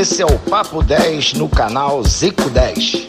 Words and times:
Esse 0.00 0.22
é 0.22 0.24
o 0.24 0.38
Papo 0.38 0.82
10 0.82 1.34
no 1.34 1.46
canal 1.46 2.02
Zico 2.02 2.48
10. 2.48 3.06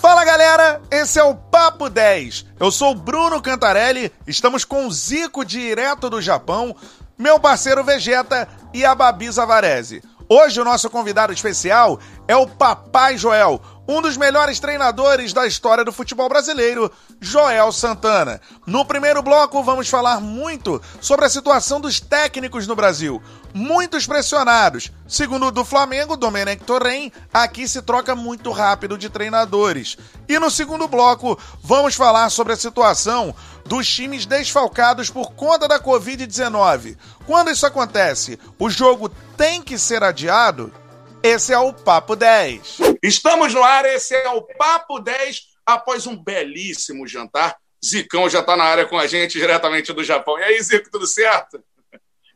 Fala 0.00 0.24
galera, 0.24 0.80
esse 0.88 1.18
é 1.18 1.24
o 1.24 1.34
Papo 1.34 1.90
10. 1.90 2.46
Eu 2.60 2.70
sou 2.70 2.94
Bruno 2.94 3.42
Cantarelli, 3.42 4.12
estamos 4.24 4.64
com 4.64 4.86
o 4.86 4.92
Zico 4.92 5.44
direto 5.44 6.08
do 6.08 6.22
Japão, 6.22 6.76
meu 7.18 7.40
parceiro 7.40 7.82
Vegeta 7.82 8.48
e 8.72 8.84
a 8.84 8.94
Babi 8.94 9.28
Zavarese. 9.28 10.00
Hoje 10.28 10.60
o 10.60 10.64
nosso 10.64 10.88
convidado 10.88 11.32
especial 11.32 11.98
é 12.28 12.36
o 12.36 12.46
Papai 12.46 13.18
Joel, 13.18 13.60
um 13.86 14.00
dos 14.00 14.16
melhores 14.16 14.58
treinadores 14.58 15.32
da 15.32 15.46
história 15.46 15.84
do 15.84 15.92
futebol 15.92 16.28
brasileiro, 16.28 16.90
Joel 17.20 17.70
Santana. 17.70 18.40
No 18.66 18.84
primeiro 18.84 19.22
bloco, 19.22 19.62
vamos 19.62 19.88
falar 19.88 20.20
muito 20.20 20.80
sobre 21.00 21.26
a 21.26 21.28
situação 21.28 21.80
dos 21.80 22.00
técnicos 22.00 22.66
no 22.66 22.74
Brasil. 22.74 23.20
Muitos 23.54 24.04
pressionados. 24.04 24.90
Segundo 25.06 25.46
o 25.46 25.50
do 25.52 25.64
Flamengo, 25.64 26.16
Domenech 26.16 26.64
Torren, 26.64 27.12
aqui 27.32 27.68
se 27.68 27.80
troca 27.80 28.12
muito 28.16 28.50
rápido 28.50 28.98
de 28.98 29.08
treinadores. 29.08 29.96
E 30.28 30.40
no 30.40 30.50
segundo 30.50 30.88
bloco, 30.88 31.38
vamos 31.62 31.94
falar 31.94 32.28
sobre 32.30 32.52
a 32.52 32.56
situação 32.56 33.32
dos 33.64 33.88
times 33.88 34.26
desfalcados 34.26 35.08
por 35.08 35.34
conta 35.34 35.68
da 35.68 35.78
Covid-19. 35.78 36.98
Quando 37.26 37.52
isso 37.52 37.64
acontece, 37.64 38.40
o 38.58 38.68
jogo 38.68 39.08
tem 39.36 39.62
que 39.62 39.78
ser 39.78 40.02
adiado? 40.02 40.74
Esse 41.22 41.52
é 41.52 41.58
o 41.58 41.72
Papo 41.72 42.16
10. 42.16 42.78
Estamos 43.00 43.54
no 43.54 43.62
ar, 43.62 43.84
esse 43.84 44.16
é 44.16 44.30
o 44.30 44.42
Papo 44.42 44.98
10, 44.98 45.42
após 45.64 46.08
um 46.08 46.20
belíssimo 46.20 47.06
jantar. 47.06 47.56
Zicão 47.82 48.28
já 48.28 48.40
está 48.40 48.56
na 48.56 48.64
área 48.64 48.84
com 48.84 48.98
a 48.98 49.06
gente, 49.06 49.38
diretamente 49.38 49.92
do 49.92 50.02
Japão. 50.02 50.38
E 50.40 50.42
aí, 50.42 50.60
Zico, 50.60 50.90
tudo 50.90 51.06
certo? 51.06 51.62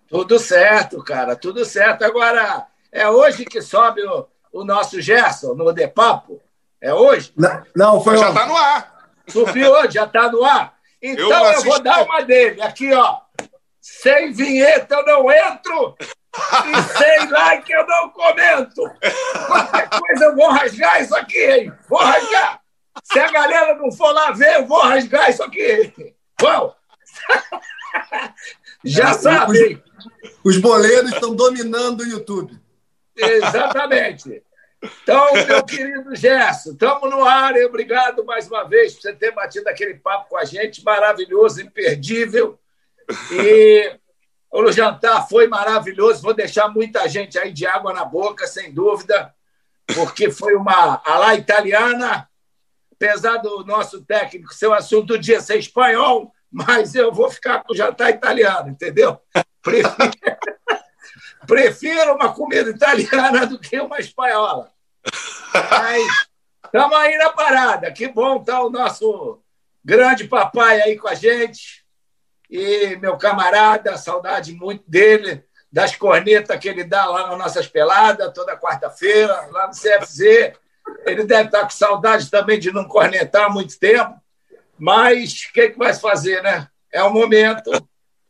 Tudo 0.09 0.39
certo, 0.39 1.03
cara, 1.05 1.37
tudo 1.37 1.65
certo. 1.65 2.05
Agora, 2.05 2.67
é 2.91 3.09
hoje 3.09 3.45
que 3.45 3.61
sobe 3.61 4.03
o, 4.03 4.27
o 4.53 4.65
nosso 4.65 5.01
Gerson 5.01 5.55
no 5.55 5.73
De 5.73 5.87
Papo? 5.87 6.41
É 6.81 6.95
hoje? 6.95 7.33
Não, 7.37 7.63
não 7.75 8.01
foi 8.01 8.17
Já 8.17 8.29
está 8.29 8.47
no 8.47 8.57
ar. 8.57 9.11
Subiu 9.29 9.73
hoje, 9.73 9.93
já 9.93 10.05
está 10.05 10.31
no 10.31 10.45
ar. 10.45 10.75
Então 11.03 11.47
eu, 11.47 11.53
eu 11.53 11.63
vou 11.63 11.83
dar 11.83 12.03
uma 12.03 12.23
dele. 12.23 12.63
Aqui, 12.63 12.93
ó. 12.93 13.21
Sem 13.81 14.33
vinheta 14.33 14.97
eu 14.97 15.05
não 15.05 15.31
entro 15.31 15.97
e 16.39 16.99
sem 16.99 17.31
like 17.31 17.73
eu 17.73 17.87
não 17.87 18.11
comento. 18.11 18.83
Qualquer 19.47 19.89
coisa 19.89 20.25
eu 20.25 20.37
vou 20.37 20.51
rasgar 20.51 21.03
isso 21.03 21.15
aqui, 21.17 21.39
hein? 21.39 21.73
Vou 21.89 21.99
rasgar. 21.99 22.61
Se 23.05 23.19
a 23.19 23.31
galera 23.31 23.75
não 23.75 23.91
for 23.91 24.13
lá 24.13 24.31
ver, 24.33 24.57
eu 24.57 24.67
vou 24.67 24.81
rasgar 24.83 25.31
isso 25.31 25.43
aqui. 25.43 26.15
Bom, 26.41 26.75
já 28.85 29.11
é, 29.11 29.15
sabe. 29.15 29.83
Os, 29.99 30.57
os 30.57 30.59
boleiros 30.59 31.13
estão 31.13 31.35
dominando 31.35 32.01
o 32.01 32.07
YouTube. 32.07 32.59
Exatamente. 33.17 34.43
Então, 35.03 35.33
meu 35.33 35.65
querido 35.65 36.15
Gerson, 36.15 36.71
estamos 36.71 37.11
no 37.11 37.25
ar 37.25 37.57
e 37.57 37.65
obrigado 37.65 38.25
mais 38.25 38.47
uma 38.47 38.65
vez 38.65 38.95
por 38.95 39.03
você 39.03 39.13
ter 39.13 39.33
batido 39.33 39.69
aquele 39.69 39.95
papo 39.95 40.29
com 40.31 40.37
a 40.37 40.45
gente, 40.45 40.85
maravilhoso, 40.85 41.61
imperdível. 41.61 42.59
E 43.33 43.99
o 44.51 44.71
jantar 44.71 45.29
foi 45.29 45.49
maravilhoso. 45.49 46.23
Vou 46.23 46.33
deixar 46.33 46.69
muita 46.69 47.09
gente 47.09 47.37
aí 47.39 47.53
de 47.53 47.67
água 47.67 47.93
na 47.93 48.05
boca, 48.05 48.47
sem 48.47 48.73
dúvida, 48.73 49.35
porque 49.95 50.31
foi 50.31 50.55
uma 50.55 51.03
ala 51.05 51.35
italiana. 51.35 52.29
Apesar 52.93 53.39
do 53.39 53.65
nosso 53.65 54.05
técnico 54.05 54.55
ser 54.55 54.69
o 54.69 54.75
assunto 54.75 55.07
do 55.07 55.19
dia 55.19 55.41
ser 55.41 55.59
espanhol, 55.59 56.33
mas 56.51 56.95
eu 56.95 57.13
vou 57.13 57.31
ficar 57.31 57.63
com 57.63 57.73
o 57.73 57.77
jantar 57.77 58.11
italiano, 58.11 58.71
entendeu? 58.71 59.21
Prefiro, 59.69 60.11
prefiro 61.47 62.15
uma 62.15 62.33
comida 62.33 62.71
italiana 62.71 63.47
do 63.47 63.59
que 63.59 63.79
uma 63.79 63.99
espanhola. 63.99 64.73
Mas 65.71 66.03
estamos 66.65 66.97
aí 66.97 67.17
na 67.19 67.31
parada. 67.31 67.93
Que 67.93 68.09
bom 68.09 68.41
estar 68.41 68.55
tá 68.55 68.63
o 68.63 68.71
nosso 68.71 69.43
grande 69.85 70.25
papai 70.25 70.81
aí 70.81 70.97
com 70.97 71.09
a 71.09 71.15
gente 71.15 71.87
e 72.51 72.97
meu 72.97 73.19
camarada, 73.19 73.99
saudade 73.99 74.55
muito 74.55 74.83
dele, 74.89 75.45
das 75.71 75.95
cornetas 75.95 76.59
que 76.59 76.69
ele 76.69 76.83
dá 76.83 77.05
lá 77.05 77.29
nas 77.29 77.39
nossas 77.39 77.67
peladas, 77.67 78.33
toda 78.33 78.57
quarta-feira, 78.57 79.49
lá 79.51 79.67
no 79.67 79.75
CFZ. 79.75 80.55
Ele 81.05 81.25
deve 81.25 81.49
estar 81.49 81.63
com 81.63 81.71
saudade 81.71 82.31
também 82.31 82.59
de 82.59 82.73
não 82.73 82.89
cornetar 82.89 83.45
há 83.45 83.51
muito 83.51 83.79
tempo, 83.79 84.15
mas 84.79 85.43
o 85.45 85.53
que, 85.53 85.71
que 85.71 85.79
vai 85.79 85.93
fazer, 85.93 86.43
né? 86.43 86.69
É 86.91 87.03
o 87.03 87.13
momento, 87.13 87.71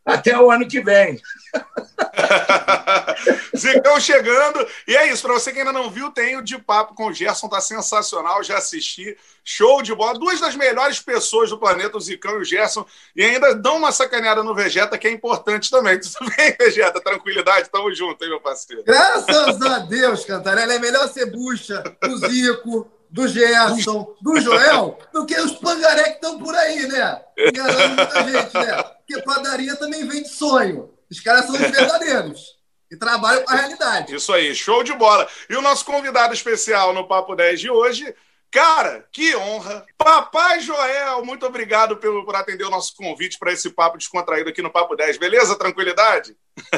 até 0.09 0.39
o 0.39 0.51
ano 0.51 0.67
que 0.67 0.81
vem. 0.81 1.21
Zicão 3.57 4.01
chegando. 4.01 4.67
E 4.87 4.97
é 4.97 5.13
isso, 5.13 5.23
para 5.23 5.35
você 5.35 5.53
que 5.53 5.59
ainda 5.59 5.73
não 5.73 5.91
viu, 5.91 6.11
tem 6.11 6.37
o 6.37 6.43
De 6.43 6.59
Papo 6.59 6.95
com 6.95 7.09
o 7.09 7.13
Gerson, 7.13 7.49
tá 7.49 7.61
sensacional, 7.61 8.43
já 8.43 8.57
assisti. 8.57 9.17
Show 9.45 9.83
de 9.83 9.95
bola. 9.95 10.19
Duas 10.19 10.41
das 10.41 10.55
melhores 10.55 11.01
pessoas 11.01 11.51
do 11.51 11.59
planeta, 11.59 11.97
o 11.97 12.01
Zicão 12.01 12.39
e 12.39 12.43
o 12.43 12.45
Gerson. 12.45 12.87
E 13.15 13.23
ainda 13.23 13.55
dão 13.55 13.77
uma 13.77 13.93
sacaneada 13.93 14.43
no 14.43 14.55
Vegeta, 14.55 14.99
que 14.99 15.07
é 15.07 15.11
importante 15.11 15.71
também. 15.71 15.99
Tudo 16.01 16.31
bem, 16.37 16.55
Vegeta? 16.59 17.01
Tranquilidade? 17.01 17.71
Tamo 17.71 17.95
junto, 17.95 18.23
hein, 18.23 18.31
meu 18.31 18.41
parceiro? 18.41 18.83
Graças 18.85 19.61
a 19.63 19.79
Deus, 19.81 20.25
Cantarela. 20.25 20.75
É 20.75 20.79
melhor 20.79 21.09
ser 21.09 21.27
bucha 21.27 21.83
do 22.03 22.29
Zico, 22.29 22.91
do 23.11 23.27
Gerson, 23.27 24.15
do 24.21 24.41
Joel, 24.41 24.99
do 25.13 25.25
que 25.27 25.39
os 25.41 25.53
pangaré 25.53 26.11
que 26.11 26.15
estão 26.17 26.39
por 26.39 26.55
aí, 26.55 26.87
né? 26.87 27.21
Enganando 27.39 27.97
muita 27.97 28.25
gente, 28.25 28.55
né? 28.55 28.83
Porque 28.83 29.23
padaria 29.23 29.77
também 29.77 30.07
vem 30.07 30.23
de 30.23 30.29
sonho. 30.29 30.91
Os 31.11 31.21
caras 31.21 31.47
são 31.47 31.55
os 31.55 31.61
verdadeiros 31.61 32.59
e 32.91 32.97
trabalham 32.97 33.45
com 33.45 33.53
a 33.53 33.57
realidade. 33.57 34.15
Isso 34.15 34.33
aí, 34.33 34.55
show 34.55 34.83
de 34.83 34.93
bola. 34.93 35.27
E 35.49 35.57
o 35.57 35.63
nosso 35.63 35.85
convidado 35.85 36.35
especial 36.35 36.93
no 36.93 37.07
Papo 37.07 37.35
10 37.35 37.61
de 37.61 37.71
hoje, 37.71 38.15
cara, 38.51 39.07
que 39.13 39.35
honra. 39.37 39.85
Papai 39.97 40.61
Joel, 40.61 41.25
muito 41.25 41.47
obrigado 41.47 41.97
pelo, 41.97 42.25
por 42.25 42.35
atender 42.35 42.65
o 42.65 42.71
nosso 42.71 42.95
convite 42.97 43.39
para 43.39 43.53
esse 43.53 43.71
papo 43.71 43.99
descontraído 43.99 44.51
aqui 44.51 44.63
no 44.63 44.71
Papo 44.71 44.97
10. 44.97 45.19
Beleza? 45.19 45.59
Tranquilidade? 45.59 46.37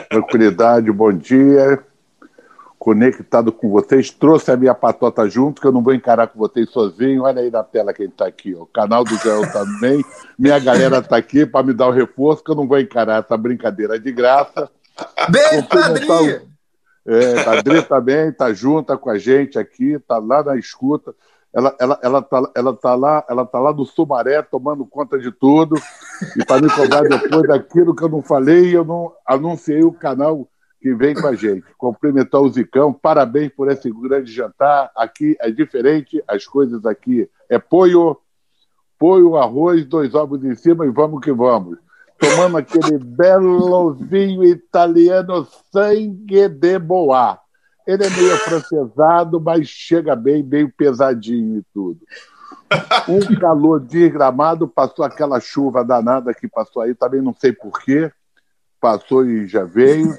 Tranquilidade, 0.08 0.90
bom 0.92 1.12
dia. 1.12 1.84
Conectado 2.80 3.52
com 3.52 3.68
vocês, 3.68 4.08
trouxe 4.08 4.50
a 4.50 4.56
minha 4.56 4.74
patota 4.74 5.28
junto, 5.28 5.60
que 5.60 5.66
eu 5.66 5.72
não 5.72 5.82
vou 5.82 5.92
encarar 5.92 6.28
com 6.28 6.38
vocês 6.38 6.70
sozinho. 6.70 7.24
Olha 7.24 7.42
aí 7.42 7.50
na 7.50 7.62
tela 7.62 7.92
quem 7.92 8.06
está 8.06 8.26
aqui, 8.26 8.54
ó. 8.54 8.62
o 8.62 8.66
canal 8.66 9.04
do 9.04 9.14
Joel 9.16 9.52
também. 9.52 10.02
Minha 10.38 10.58
galera 10.58 10.96
está 10.96 11.18
aqui 11.18 11.44
para 11.44 11.62
me 11.62 11.74
dar 11.74 11.88
o 11.88 11.92
reforço, 11.92 12.42
que 12.42 12.50
eu 12.50 12.54
não 12.54 12.66
vou 12.66 12.80
encarar 12.80 13.22
essa 13.22 13.36
brincadeira 13.36 14.00
de 14.00 14.10
graça. 14.10 14.70
Beijo, 15.28 15.68
Padrinho! 15.68 16.40
É, 17.06 17.44
Padrinho 17.44 17.82
também 17.82 18.32
tá 18.32 18.50
junto 18.54 18.96
com 18.96 19.10
a 19.10 19.18
gente 19.18 19.58
aqui, 19.58 19.98
tá 19.98 20.16
lá 20.16 20.42
na 20.42 20.56
escuta. 20.56 21.14
Ela, 21.52 21.76
ela, 21.78 22.00
ela, 22.02 22.22
tá, 22.22 22.50
ela, 22.56 22.72
tá 22.74 22.94
lá, 22.94 23.22
ela 23.28 23.44
tá 23.44 23.58
lá 23.58 23.74
no 23.74 23.84
Sumaré 23.84 24.40
tomando 24.40 24.86
conta 24.86 25.18
de 25.18 25.30
tudo. 25.30 25.76
E 26.34 26.42
para 26.46 26.62
me 26.62 26.70
cobrar 26.70 27.02
depois 27.02 27.46
daquilo 27.46 27.94
que 27.94 28.04
eu 28.04 28.08
não 28.08 28.22
falei, 28.22 28.74
eu 28.74 28.86
não 28.86 29.12
anunciei 29.26 29.84
o 29.84 29.92
canal 29.92 30.48
que 30.80 30.94
vem 30.94 31.14
com 31.14 31.26
a 31.26 31.34
gente. 31.34 31.64
Cumprimentar 31.76 32.40
o 32.40 32.50
Zicão, 32.50 32.92
parabéns 32.92 33.52
por 33.52 33.70
esse 33.70 33.90
grande 33.90 34.32
jantar. 34.32 34.90
Aqui 34.96 35.36
é 35.40 35.50
diferente, 35.50 36.22
as 36.26 36.46
coisas 36.46 36.84
aqui 36.86 37.28
é 37.48 37.58
poio, 37.58 38.16
poio, 38.98 39.36
arroz, 39.36 39.84
dois 39.84 40.14
ovos 40.14 40.44
em 40.44 40.54
cima 40.54 40.86
e 40.86 40.90
vamos 40.90 41.20
que 41.20 41.32
vamos 41.32 41.78
tomando 42.20 42.58
aquele 42.58 42.98
belo 42.98 43.94
vinho 43.94 44.44
italiano 44.44 45.48
sangue 45.72 46.48
de 46.48 46.78
boa. 46.78 47.38
Ele 47.86 48.04
é 48.04 48.10
meio 48.10 48.36
francesado, 48.36 49.40
mas 49.40 49.66
chega 49.66 50.14
bem, 50.14 50.42
meio 50.42 50.70
pesadinho 50.70 51.58
e 51.58 51.62
tudo. 51.72 51.98
Um 53.08 53.34
calor 53.40 53.80
desgramado, 53.80 54.68
passou 54.68 55.04
aquela 55.04 55.40
chuva 55.40 55.82
danada 55.82 56.34
que 56.34 56.46
passou 56.46 56.82
aí, 56.82 56.94
também 56.94 57.22
não 57.22 57.34
sei 57.34 57.52
porquê, 57.52 58.12
passou 58.80 59.24
e 59.24 59.46
já 59.46 59.64
veio. 59.64 60.16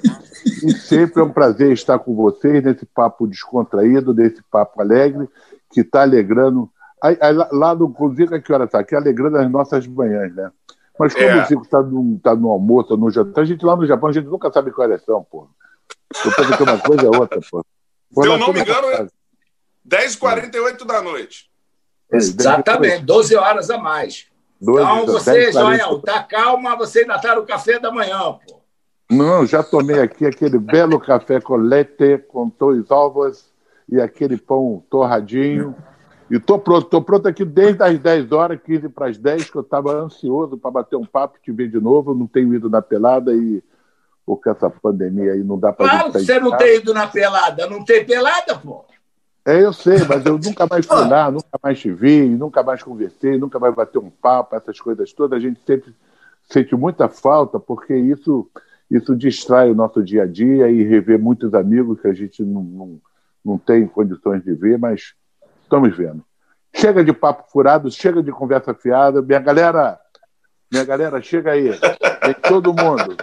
E 0.64 0.72
sempre 0.72 1.20
é 1.20 1.24
um 1.24 1.32
prazer 1.32 1.72
estar 1.72 1.98
com 1.98 2.14
vocês 2.14 2.62
nesse 2.62 2.86
papo 2.86 3.26
descontraído, 3.26 4.14
nesse 4.14 4.42
papo 4.50 4.80
alegre, 4.80 5.28
que 5.70 5.80
está 5.80 6.02
alegrando. 6.02 6.70
Aí, 7.02 7.16
aí, 7.20 7.34
lá 7.34 7.74
no 7.74 7.92
Cozinha, 7.92 8.40
que 8.40 8.52
hora 8.52 8.64
está? 8.64 8.80
Aqui 8.80 8.94
alegrando 8.94 9.36
as 9.36 9.50
nossas 9.50 9.86
manhãs, 9.86 10.34
né? 10.34 10.50
Mas 10.98 11.14
como 11.14 11.26
é. 11.26 11.42
o 11.42 11.46
Zico 11.46 11.62
está 11.62 11.82
no, 11.82 12.18
tá 12.18 12.34
no 12.34 12.48
almoço, 12.48 12.96
no 12.96 13.10
jantar, 13.10 13.42
a 13.42 13.44
gente 13.44 13.64
lá 13.64 13.74
no 13.74 13.86
Japão, 13.86 14.08
a 14.10 14.12
gente 14.12 14.26
nunca 14.26 14.52
sabe 14.52 14.70
qual 14.70 14.86
é 14.86 14.90
a 14.90 14.94
eleição, 14.94 15.26
pô. 15.28 15.48
Eu 16.24 16.32
penso 16.36 16.56
que 16.56 16.62
uma 16.62 16.78
coisa 16.78 17.06
é 17.06 17.08
outra, 17.08 17.40
pô. 17.50 17.64
Se 18.12 18.28
eu 18.28 18.38
não 18.38 18.52
me 18.52 18.60
engano, 18.60 18.88
é 18.88 19.06
10h48 19.88 20.84
da 20.84 21.02
noite. 21.02 21.50
Exatamente, 22.12 23.04
12 23.04 23.34
horas 23.34 23.70
a 23.70 23.78
mais. 23.78 24.26
12, 24.62 24.80
então, 24.80 25.06
você, 25.06 25.50
Joel, 25.50 25.98
tá 25.98 26.22
calma, 26.22 26.76
você 26.76 27.00
ainda 27.00 27.16
está 27.16 27.34
no 27.34 27.44
café 27.44 27.80
da 27.80 27.90
manhã, 27.90 28.38
pô. 28.46 28.62
Não, 29.10 29.44
já 29.44 29.62
tomei 29.62 30.00
aqui 30.00 30.24
aquele 30.24 30.56
belo 30.60 31.00
café 31.00 31.40
com 31.40 31.56
leite, 31.56 32.18
com 32.28 32.50
dois 32.58 32.90
ovos 32.90 33.52
e 33.88 34.00
aquele 34.00 34.36
pão 34.36 34.82
torradinho. 34.88 35.74
E 36.30 36.38
tô 36.38 36.58
pronto, 36.58 36.86
tô 36.88 37.02
pronto 37.02 37.28
aqui 37.28 37.44
desde 37.44 37.82
as 37.82 37.98
10 37.98 38.32
horas, 38.32 38.58
15 38.64 38.88
para 38.88 39.08
as 39.08 39.18
10, 39.18 39.50
que 39.50 39.56
eu 39.56 39.62
estava 39.62 39.92
ansioso 39.92 40.56
para 40.56 40.70
bater 40.70 40.96
um 40.96 41.04
papo, 41.04 41.38
te 41.42 41.52
ver 41.52 41.68
de 41.68 41.78
novo. 41.78 42.14
não 42.14 42.26
tenho 42.26 42.54
ido 42.54 42.70
na 42.70 42.80
pelada 42.80 43.34
e 43.34 43.62
porque 44.24 44.48
essa 44.48 44.70
pandemia 44.70 45.32
aí 45.32 45.42
não 45.42 45.58
dá 45.58 45.72
para 45.72 45.90
Claro 45.90 46.12
que 46.12 46.20
você 46.20 46.38
não 46.38 46.56
tem 46.56 46.76
ido 46.76 46.94
na 46.94 47.06
pelada. 47.08 47.66
Não 47.66 47.84
tem 47.84 48.04
pelada, 48.06 48.56
pô. 48.56 48.86
É, 49.44 49.60
eu 49.60 49.72
sei, 49.72 49.98
mas 50.08 50.24
eu 50.24 50.38
nunca 50.38 50.66
mais 50.70 50.86
fui 50.86 50.96
lá, 51.08 51.30
nunca 51.30 51.58
mais 51.62 51.78
te 51.78 51.90
vi, 51.90 52.28
nunca 52.28 52.62
mais 52.62 52.82
conversei, 52.82 53.36
nunca 53.38 53.58
mais 53.58 53.74
bater 53.74 53.98
um 53.98 54.10
papo, 54.10 54.54
essas 54.54 54.80
coisas 54.80 55.12
todas. 55.12 55.36
A 55.36 55.40
gente 55.40 55.60
sempre 55.66 55.94
sente 56.44 56.74
muita 56.76 57.08
falta, 57.08 57.58
porque 57.58 57.94
isso, 57.96 58.48
isso 58.90 59.16
distrai 59.16 59.70
o 59.70 59.74
nosso 59.74 60.02
dia 60.02 60.22
a 60.22 60.26
dia 60.26 60.70
e 60.70 60.84
rever 60.84 61.18
muitos 61.18 61.54
amigos 61.54 62.00
que 62.00 62.08
a 62.08 62.14
gente 62.14 62.42
não, 62.44 62.62
não, 62.62 63.00
não 63.44 63.58
tem 63.58 63.86
condições 63.86 64.44
de 64.44 64.54
ver, 64.54 64.78
mas 64.78 65.14
estamos 65.62 65.96
vendo. 65.96 66.24
Chega 66.74 67.04
de 67.04 67.12
papo 67.12 67.50
furado, 67.50 67.90
chega 67.90 68.22
de 68.22 68.30
conversa 68.30 68.72
fiada. 68.72 69.20
Minha 69.20 69.40
galera, 69.40 70.00
minha 70.70 70.84
galera, 70.84 71.20
chega 71.20 71.50
aí. 71.52 71.68
Vem 71.68 72.34
todo 72.48 72.72
mundo. 72.72 73.16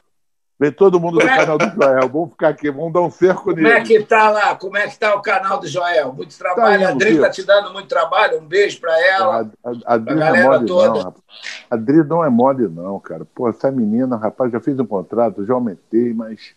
Vem 0.60 0.74
todo 0.74 1.00
mundo 1.00 1.20
do 1.20 1.26
é? 1.26 1.38
canal 1.38 1.58
do 1.58 1.70
Joel. 1.70 2.10
Vamos 2.10 2.32
ficar 2.32 2.50
aqui, 2.50 2.70
vamos 2.70 2.92
dar 2.92 3.02
um 3.02 3.10
cerco 3.10 3.44
Como 3.44 3.56
nele. 3.56 3.70
é 3.70 3.82
que 3.82 4.04
tá 4.04 4.30
lá? 4.30 4.56
Como 4.56 4.76
é 4.76 4.90
que 4.90 5.00
tá 5.00 5.16
o 5.16 5.22
canal 5.22 5.58
do 5.58 5.66
Joel? 5.66 6.12
Muito 6.12 6.38
trabalho. 6.38 6.82
Tá 6.82 6.88
a 6.88 6.92
Adri 6.92 7.14
viu? 7.14 7.22
tá 7.22 7.30
te 7.30 7.44
dando 7.44 7.72
muito 7.72 7.88
trabalho. 7.88 8.40
Um 8.42 8.46
beijo 8.46 8.78
pra 8.82 9.08
ela. 9.08 9.50
A, 9.64 9.70
a, 9.70 9.74
a 9.86 9.94
Adri 9.94 10.16
não 10.16 10.22
é 10.22 10.26
galera 10.26 10.50
mole, 10.50 10.66
toda. 10.68 10.88
não, 10.90 10.98
rapaz. 10.98 11.24
A 11.72 11.76
Adri 11.76 12.04
não 12.04 12.26
é 12.26 12.30
mole, 12.30 12.68
não, 12.68 13.00
cara. 13.00 13.26
Pô, 13.34 13.48
essa 13.48 13.72
menina, 13.72 14.18
rapaz, 14.18 14.52
já 14.52 14.60
fiz 14.60 14.78
um 14.78 14.86
contrato, 14.86 15.46
já 15.46 15.54
aumentei, 15.54 16.14
mas 16.14 16.54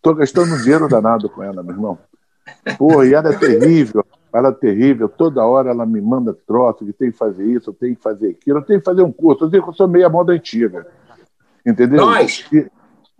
tô 0.00 0.14
gastando 0.14 0.56
dinheiro 0.62 0.86
danado 0.86 1.28
com 1.28 1.42
ela, 1.42 1.60
meu 1.60 1.74
irmão. 1.74 1.98
Pô, 2.78 3.02
e 3.02 3.14
ela 3.14 3.30
é 3.30 3.36
terrível. 3.36 4.06
Ela 4.32 4.50
é 4.50 4.52
terrível. 4.52 5.08
Toda 5.08 5.44
hora 5.44 5.70
ela 5.70 5.84
me 5.84 6.00
manda 6.00 6.32
troço 6.46 6.86
que 6.86 6.92
tem 6.92 7.10
que 7.10 7.18
fazer 7.18 7.44
isso, 7.44 7.70
eu 7.70 7.74
tenho 7.74 7.96
que 7.96 8.02
fazer 8.02 8.30
aquilo, 8.30 8.60
eu 8.60 8.62
tenho 8.62 8.78
que 8.78 8.84
fazer 8.84 9.02
um 9.02 9.10
curso. 9.10 9.42
Eu 9.42 9.50
digo 9.50 9.64
que 9.64 9.70
eu 9.70 9.74
sou 9.74 9.88
meia 9.88 10.08
moda 10.08 10.32
antiga. 10.32 10.86
Entendeu? 11.66 12.06
Nós. 12.06 12.46
E, 12.52 12.70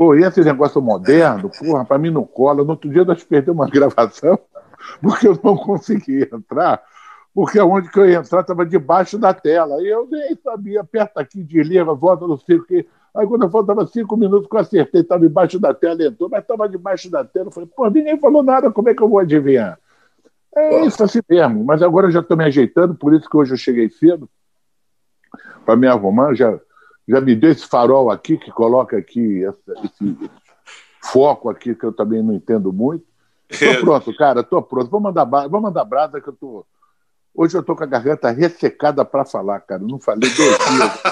pô, 0.00 0.14
e 0.14 0.24
esse 0.24 0.42
negócio 0.42 0.80
moderno, 0.80 1.50
porra, 1.50 1.84
pra 1.84 1.98
mim 1.98 2.08
não 2.08 2.24
cola. 2.24 2.64
No 2.64 2.70
outro 2.70 2.88
dia 2.88 3.04
nós 3.04 3.22
perdemos 3.22 3.60
uma 3.60 3.68
gravação 3.70 4.38
porque 4.98 5.28
eu 5.28 5.38
não 5.44 5.54
consegui 5.58 6.22
entrar, 6.22 6.82
porque 7.34 7.58
aonde 7.58 7.90
que 7.90 8.00
eu 8.00 8.08
ia 8.08 8.16
entrar 8.16 8.40
estava 8.40 8.64
debaixo 8.64 9.18
da 9.18 9.34
tela. 9.34 9.82
E 9.82 9.88
eu 9.88 10.08
nem 10.10 10.34
sabia, 10.42 10.80
aperta 10.80 11.20
aqui, 11.20 11.42
desliga, 11.42 11.92
volta, 11.92 12.26
não 12.26 12.38
sei 12.38 12.56
o 12.56 12.64
quê. 12.64 12.86
Aí 13.14 13.26
quando 13.26 13.50
faltava 13.50 13.86
cinco 13.86 14.16
minutos 14.16 14.48
que 14.48 14.56
eu 14.56 14.60
acertei, 14.60 15.02
estava 15.02 15.26
embaixo 15.26 15.60
da 15.60 15.74
tela, 15.74 16.02
entrou, 16.02 16.30
mas 16.30 16.40
estava 16.40 16.66
debaixo 16.66 17.10
da 17.10 17.22
tela. 17.22 17.48
Eu 17.48 17.52
falei, 17.52 17.68
pô, 17.76 17.90
ninguém 17.90 18.18
falou 18.18 18.42
nada, 18.42 18.70
como 18.70 18.88
é 18.88 18.94
que 18.94 19.02
eu 19.02 19.08
vou 19.08 19.18
adivinhar? 19.18 19.78
É 20.56 20.86
isso 20.86 21.04
assim 21.04 21.20
mesmo, 21.28 21.62
mas 21.62 21.82
agora 21.82 22.06
eu 22.06 22.10
já 22.10 22.20
estou 22.20 22.38
me 22.38 22.44
ajeitando, 22.44 22.94
por 22.94 23.12
isso 23.12 23.28
que 23.28 23.36
hoje 23.36 23.52
eu 23.52 23.58
cheguei 23.58 23.90
cedo, 23.90 24.30
para 25.66 25.76
me 25.76 25.86
arrumar, 25.86 26.32
já, 26.32 26.58
já 27.10 27.20
me 27.20 27.34
deu 27.34 27.50
esse 27.50 27.66
farol 27.66 28.10
aqui, 28.10 28.38
que 28.38 28.50
coloca 28.50 28.96
aqui 28.96 29.44
essa- 29.44 29.74
esse 29.84 30.16
foco 31.02 31.48
aqui, 31.50 31.74
que 31.74 31.84
eu 31.84 31.92
também 31.92 32.22
não 32.22 32.32
entendo 32.34 32.72
muito. 32.72 33.04
Tô 33.48 33.50
pronto, 33.80 34.16
cara, 34.16 34.42
tô 34.42 34.62
pronto. 34.62 34.90
Vou 34.90 35.00
mandar, 35.00 35.24
vou 35.48 35.60
mandar 35.60 35.84
brasa 35.84 36.20
que 36.20 36.28
eu 36.28 36.32
tô. 36.34 36.64
Hoje 37.34 37.56
eu 37.56 37.62
tô 37.62 37.74
com 37.76 37.84
a 37.84 37.86
garganta 37.86 38.30
ressecada 38.30 39.04
para 39.04 39.24
falar, 39.24 39.60
cara. 39.60 39.82
Não 39.82 39.98
falei 40.00 40.28
dois 40.30 40.58
dias. 40.58 41.02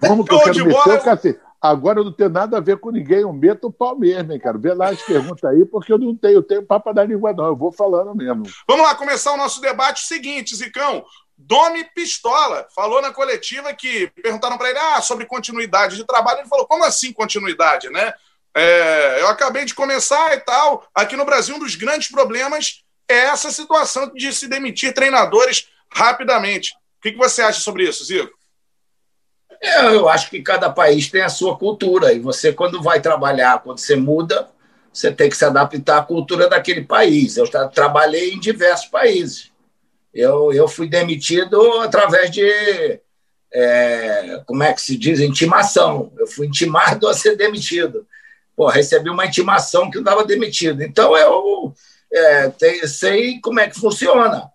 Vamos 0.00 0.26
que 0.28 0.34
eu 0.34 0.38
quero 0.40 0.52
de 0.54 0.64
meter 0.64 0.78
o 1.00 1.02
cacete. 1.02 1.40
Agora 1.60 1.98
eu 2.00 2.04
não 2.04 2.12
tenho 2.12 2.28
nada 2.30 2.58
a 2.58 2.60
ver 2.60 2.76
com 2.78 2.90
ninguém, 2.90 3.20
eu 3.20 3.32
meto 3.32 3.66
o 3.68 3.72
pau 3.72 3.98
mesmo, 3.98 4.32
hein, 4.32 4.38
cara. 4.38 4.56
Vê 4.58 4.72
lá 4.74 4.90
as 4.90 5.02
perguntas 5.02 5.42
aí, 5.50 5.64
porque 5.64 5.92
eu 5.92 5.98
não 5.98 6.14
tenho, 6.14 6.34
eu 6.34 6.42
tenho 6.42 6.62
papo 6.62 6.92
da 6.92 7.02
língua, 7.02 7.32
não. 7.32 7.46
Eu 7.46 7.56
vou 7.56 7.72
falando 7.72 8.14
mesmo. 8.14 8.44
Vamos 8.68 8.86
lá, 8.86 8.94
começar 8.94 9.32
o 9.32 9.36
nosso 9.36 9.60
debate. 9.60 10.04
Seguinte, 10.04 10.54
Zicão. 10.54 11.02
Domi 11.38 11.84
Pistola 11.94 12.66
falou 12.74 13.02
na 13.02 13.12
coletiva 13.12 13.72
que 13.74 14.08
perguntaram 14.22 14.56
para 14.56 14.70
ele 14.70 14.78
ah, 14.78 15.02
sobre 15.02 15.26
continuidade 15.26 15.96
de 15.96 16.04
trabalho. 16.04 16.40
Ele 16.40 16.48
falou: 16.48 16.66
como 16.66 16.84
assim 16.84 17.12
continuidade, 17.12 17.90
né? 17.90 18.14
É, 18.54 19.20
eu 19.20 19.28
acabei 19.28 19.66
de 19.66 19.74
começar 19.74 20.32
e 20.34 20.40
tal. 20.40 20.88
Aqui 20.94 21.14
no 21.14 21.26
Brasil, 21.26 21.54
um 21.54 21.58
dos 21.58 21.74
grandes 21.74 22.08
problemas 22.10 22.82
é 23.08 23.18
essa 23.26 23.50
situação 23.50 24.10
de 24.14 24.32
se 24.32 24.48
demitir 24.48 24.94
treinadores 24.94 25.68
rapidamente. 25.92 26.74
O 26.98 27.02
que, 27.02 27.14
você 27.16 27.42
acha 27.42 27.60
sobre 27.60 27.86
isso, 27.86 28.04
Zico? 28.04 28.32
É, 29.62 29.86
Eu 29.94 30.08
acho 30.08 30.30
que 30.30 30.42
cada 30.42 30.70
país 30.70 31.10
tem 31.10 31.22
a 31.22 31.28
sua 31.28 31.56
cultura. 31.56 32.12
E 32.12 32.18
você, 32.18 32.52
quando 32.52 32.82
vai 32.82 33.00
trabalhar, 33.00 33.62
quando 33.62 33.78
você 33.78 33.94
muda, 33.94 34.48
você 34.92 35.12
tem 35.12 35.28
que 35.28 35.36
se 35.36 35.44
adaptar 35.44 35.98
à 35.98 36.02
cultura 36.02 36.48
daquele 36.48 36.82
país. 36.82 37.36
Eu 37.36 37.48
tra- 37.48 37.68
trabalhei 37.68 38.32
em 38.32 38.40
diversos 38.40 38.86
países. 38.86 39.52
Eu, 40.16 40.50
eu 40.50 40.66
fui 40.66 40.88
demitido 40.88 41.60
através 41.80 42.30
de, 42.30 42.48
é, 43.52 44.42
como 44.46 44.62
é 44.62 44.72
que 44.72 44.80
se 44.80 44.96
diz, 44.96 45.20
intimação. 45.20 46.10
Eu 46.16 46.26
fui 46.26 46.46
intimado 46.46 47.06
a 47.06 47.12
ser 47.12 47.36
demitido. 47.36 48.06
Pô, 48.56 48.66
recebi 48.66 49.10
uma 49.10 49.26
intimação 49.26 49.90
que 49.90 49.98
eu 49.98 50.00
estava 50.00 50.24
demitido. 50.24 50.82
Então, 50.82 51.14
eu 51.14 51.74
é, 52.10 52.48
te- 52.48 52.88
sei 52.88 53.38
como 53.40 53.60
é 53.60 53.68
que 53.68 53.78
funciona. 53.78 54.50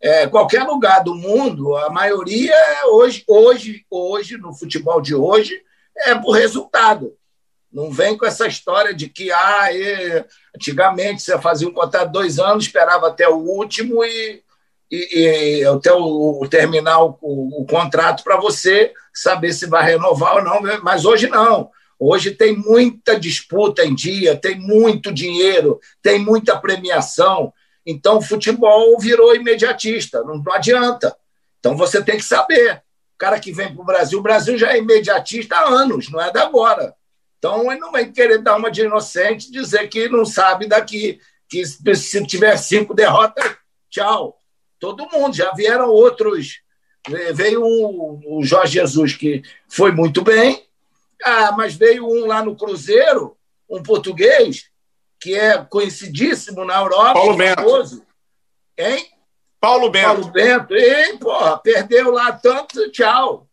É, 0.00 0.28
qualquer 0.28 0.62
lugar 0.62 1.02
do 1.02 1.16
mundo, 1.16 1.76
a 1.76 1.90
maioria 1.90 2.54
é 2.54 2.86
hoje, 2.86 3.24
hoje, 3.26 3.84
hoje, 3.90 4.36
no 4.38 4.54
futebol 4.54 5.00
de 5.00 5.14
hoje, 5.16 5.60
é 5.96 6.14
por 6.14 6.30
resultado. 6.30 7.16
Não 7.72 7.90
vem 7.90 8.16
com 8.16 8.24
essa 8.24 8.46
história 8.46 8.94
de 8.94 9.08
que 9.08 9.32
ah, 9.32 9.72
e, 9.72 10.24
antigamente 10.54 11.20
você 11.20 11.36
fazia 11.40 11.68
um 11.68 11.74
contrato 11.74 12.12
dois 12.12 12.38
anos, 12.38 12.64
esperava 12.64 13.08
até 13.08 13.28
o 13.28 13.38
último 13.38 14.04
e, 14.04 14.42
e, 14.90 15.60
e 15.60 15.64
até 15.64 15.92
o, 15.92 16.40
o 16.42 16.48
terminar 16.48 17.02
o, 17.02 17.16
o, 17.20 17.62
o 17.62 17.66
contrato 17.66 18.24
para 18.24 18.36
você 18.36 18.92
saber 19.14 19.52
se 19.52 19.66
vai 19.66 19.84
renovar 19.84 20.36
ou 20.36 20.44
não. 20.44 20.60
Mas 20.82 21.04
hoje 21.04 21.28
não. 21.28 21.70
Hoje 21.98 22.30
tem 22.30 22.56
muita 22.56 23.20
disputa 23.20 23.84
em 23.84 23.94
dia, 23.94 24.34
tem 24.34 24.58
muito 24.58 25.12
dinheiro, 25.12 25.78
tem 26.02 26.18
muita 26.18 26.58
premiação. 26.58 27.52
Então, 27.84 28.18
o 28.18 28.22
futebol 28.22 28.98
virou 28.98 29.34
imediatista, 29.36 30.22
não, 30.24 30.38
não 30.38 30.52
adianta. 30.52 31.14
Então, 31.58 31.76
você 31.76 32.02
tem 32.02 32.16
que 32.16 32.24
saber. 32.24 32.82
O 33.14 33.18
cara 33.18 33.38
que 33.38 33.52
vem 33.52 33.74
para 33.74 33.82
o 33.82 33.84
Brasil, 33.84 34.18
o 34.18 34.22
Brasil 34.22 34.56
já 34.56 34.72
é 34.72 34.78
imediatista 34.78 35.56
há 35.56 35.68
anos, 35.68 36.10
não 36.10 36.20
é 36.20 36.32
da 36.32 36.42
agora. 36.42 36.94
Então, 37.38 37.70
ele 37.70 37.80
não 37.80 37.92
vai 37.92 38.06
querer 38.06 38.38
dar 38.38 38.56
uma 38.56 38.70
de 38.70 38.80
inocente 38.82 39.52
dizer 39.52 39.86
que 39.88 40.08
não 40.08 40.24
sabe 40.24 40.66
daqui, 40.66 41.20
que 41.50 41.66
se 41.66 42.26
tiver 42.26 42.56
cinco 42.56 42.94
derrotas, 42.94 43.56
tchau. 43.90 44.39
Todo 44.80 45.08
mundo, 45.10 45.36
já 45.36 45.52
vieram 45.52 45.90
outros. 45.90 46.60
Veio 47.34 47.62
o 47.64 48.40
Jorge 48.42 48.74
Jesus, 48.74 49.14
que 49.14 49.42
foi 49.68 49.92
muito 49.92 50.22
bem, 50.22 50.66
ah, 51.24 51.52
mas 51.52 51.74
veio 51.74 52.06
um 52.06 52.26
lá 52.26 52.42
no 52.42 52.56
Cruzeiro, 52.56 53.36
um 53.68 53.82
português, 53.82 54.70
que 55.20 55.34
é 55.34 55.58
conhecidíssimo 55.64 56.64
na 56.64 56.78
Europa. 56.80 57.14
Paulo 57.14 57.36
Bento. 57.36 57.62
famoso. 57.62 58.02
Hein? 58.76 59.06
Paulo 59.60 59.90
Bento. 59.90 60.06
Paulo 60.06 60.30
Bento. 60.30 60.74
E, 60.74 61.18
porra, 61.18 61.58
perdeu 61.58 62.10
lá 62.10 62.32
tanto, 62.32 62.90
tchau. 62.90 63.46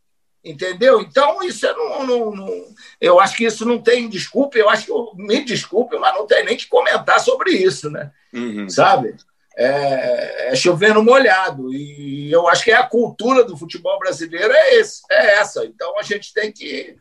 Entendeu? 0.43 1.01
Então, 1.01 1.43
isso 1.43 1.65
é 1.67 1.73
não, 1.73 2.05
não, 2.07 2.31
não, 2.31 2.65
Eu 3.01 3.19
acho 3.19 3.35
que 3.35 3.43
isso 3.45 3.65
não 3.65 3.81
tem 3.81 4.07
desculpa. 4.07 4.57
Eu 4.57 4.69
acho 4.69 4.85
que. 4.85 4.91
eu- 4.91 5.11
Me 5.15 5.43
desculpe, 5.43 5.97
mas 5.97 6.13
não 6.15 6.25
tem 6.25 6.45
nem 6.45 6.55
que 6.55 6.67
comentar 6.67 7.19
sobre 7.19 7.51
isso, 7.51 7.89
né? 7.89 8.11
Uhum. 8.33 8.69
Sabe? 8.69 9.15
É, 9.59 10.51
é 10.51 10.55
chovendo 10.55 11.03
molhado. 11.03 11.73
E 11.73 12.31
eu 12.31 12.47
acho 12.47 12.63
que 12.63 12.71
é 12.71 12.75
a 12.75 12.87
cultura 12.87 13.43
do 13.43 13.57
futebol 13.57 13.97
brasileiro 13.97 14.53
é, 14.53 14.75
esse, 14.75 15.01
é 15.09 15.39
essa. 15.39 15.65
Então 15.65 15.97
a 15.97 16.03
gente 16.03 16.31
tem 16.31 16.51
que, 16.51 16.95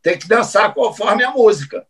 tem 0.00 0.16
que 0.16 0.28
dançar 0.28 0.72
conforme 0.72 1.24
a 1.24 1.32
música. 1.32 1.84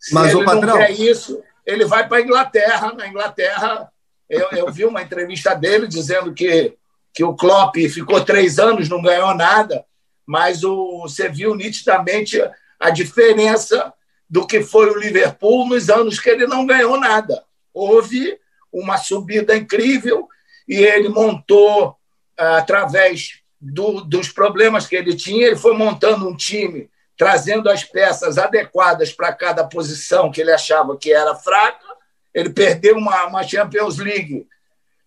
Se 0.00 0.12
Mas, 0.12 0.34
ele 0.34 0.44
patrão- 0.44 0.62
não 0.62 0.78
quer 0.78 0.90
isso, 0.90 1.40
ele 1.64 1.84
vai 1.84 2.08
para 2.08 2.18
a 2.18 2.20
Inglaterra. 2.20 2.92
Na 2.94 3.06
Inglaterra, 3.06 3.92
eu, 4.28 4.48
eu 4.50 4.72
vi 4.72 4.84
uma 4.84 5.02
entrevista 5.02 5.54
dele 5.54 5.86
dizendo 5.86 6.34
que, 6.34 6.74
que 7.14 7.22
o 7.22 7.36
Klopp 7.36 7.76
ficou 7.76 8.24
três 8.24 8.58
anos, 8.58 8.88
não 8.88 9.00
ganhou 9.00 9.34
nada, 9.34 9.84
mas 10.26 10.64
o, 10.64 11.02
você 11.02 11.28
viu 11.28 11.54
nitidamente 11.54 12.42
a 12.80 12.90
diferença 12.90 13.92
do 14.28 14.46
que 14.46 14.62
foi 14.62 14.90
o 14.90 14.98
Liverpool 14.98 15.68
nos 15.68 15.90
anos 15.90 16.18
que 16.18 16.30
ele 16.30 16.46
não 16.46 16.66
ganhou 16.66 16.98
nada. 16.98 17.44
Houve 17.72 18.38
uma 18.72 18.96
subida 18.96 19.56
incrível 19.56 20.28
e 20.68 20.76
ele 20.76 21.08
montou, 21.08 21.96
ah, 22.38 22.58
através 22.58 23.40
do- 23.60 24.02
dos 24.02 24.28
problemas 24.28 24.86
que 24.86 24.96
ele 24.96 25.14
tinha, 25.14 25.46
ele 25.48 25.56
foi 25.56 25.76
montando 25.76 26.28
um 26.28 26.36
time, 26.36 26.88
trazendo 27.16 27.68
as 27.68 27.84
peças 27.84 28.38
adequadas 28.38 29.12
para 29.12 29.32
cada 29.32 29.64
posição 29.64 30.30
que 30.30 30.40
ele 30.40 30.52
achava 30.52 30.96
que 30.96 31.12
era 31.12 31.34
fraca. 31.34 31.84
Ele 32.32 32.50
perdeu 32.50 32.96
uma, 32.96 33.26
uma 33.26 33.42
Champions 33.42 33.98
League. 33.98 34.46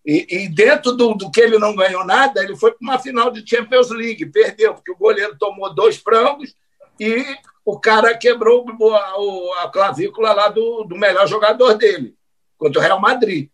E, 0.06 0.44
e 0.44 0.48
dentro 0.48 0.92
do, 0.92 1.14
do 1.14 1.30
que 1.30 1.40
ele 1.40 1.58
não 1.58 1.74
ganhou 1.74 2.04
nada, 2.04 2.42
ele 2.42 2.54
foi 2.54 2.72
para 2.72 2.78
uma 2.82 2.98
final 2.98 3.30
de 3.30 3.42
Champions 3.48 3.90
League. 3.90 4.26
Perdeu, 4.26 4.74
porque 4.74 4.92
o 4.92 4.96
goleiro 4.96 5.36
tomou 5.38 5.74
dois 5.74 5.96
frangos 5.96 6.54
e 7.00 7.24
o 7.64 7.80
cara 7.80 8.16
quebrou 8.16 8.66
a, 8.94 9.64
a 9.64 9.68
clavícula 9.70 10.34
lá 10.34 10.48
do, 10.48 10.84
do 10.84 10.96
melhor 10.96 11.26
jogador 11.26 11.74
dele, 11.74 12.14
contra 12.58 12.78
o 12.78 12.84
Real 12.84 13.00
Madrid. 13.00 13.48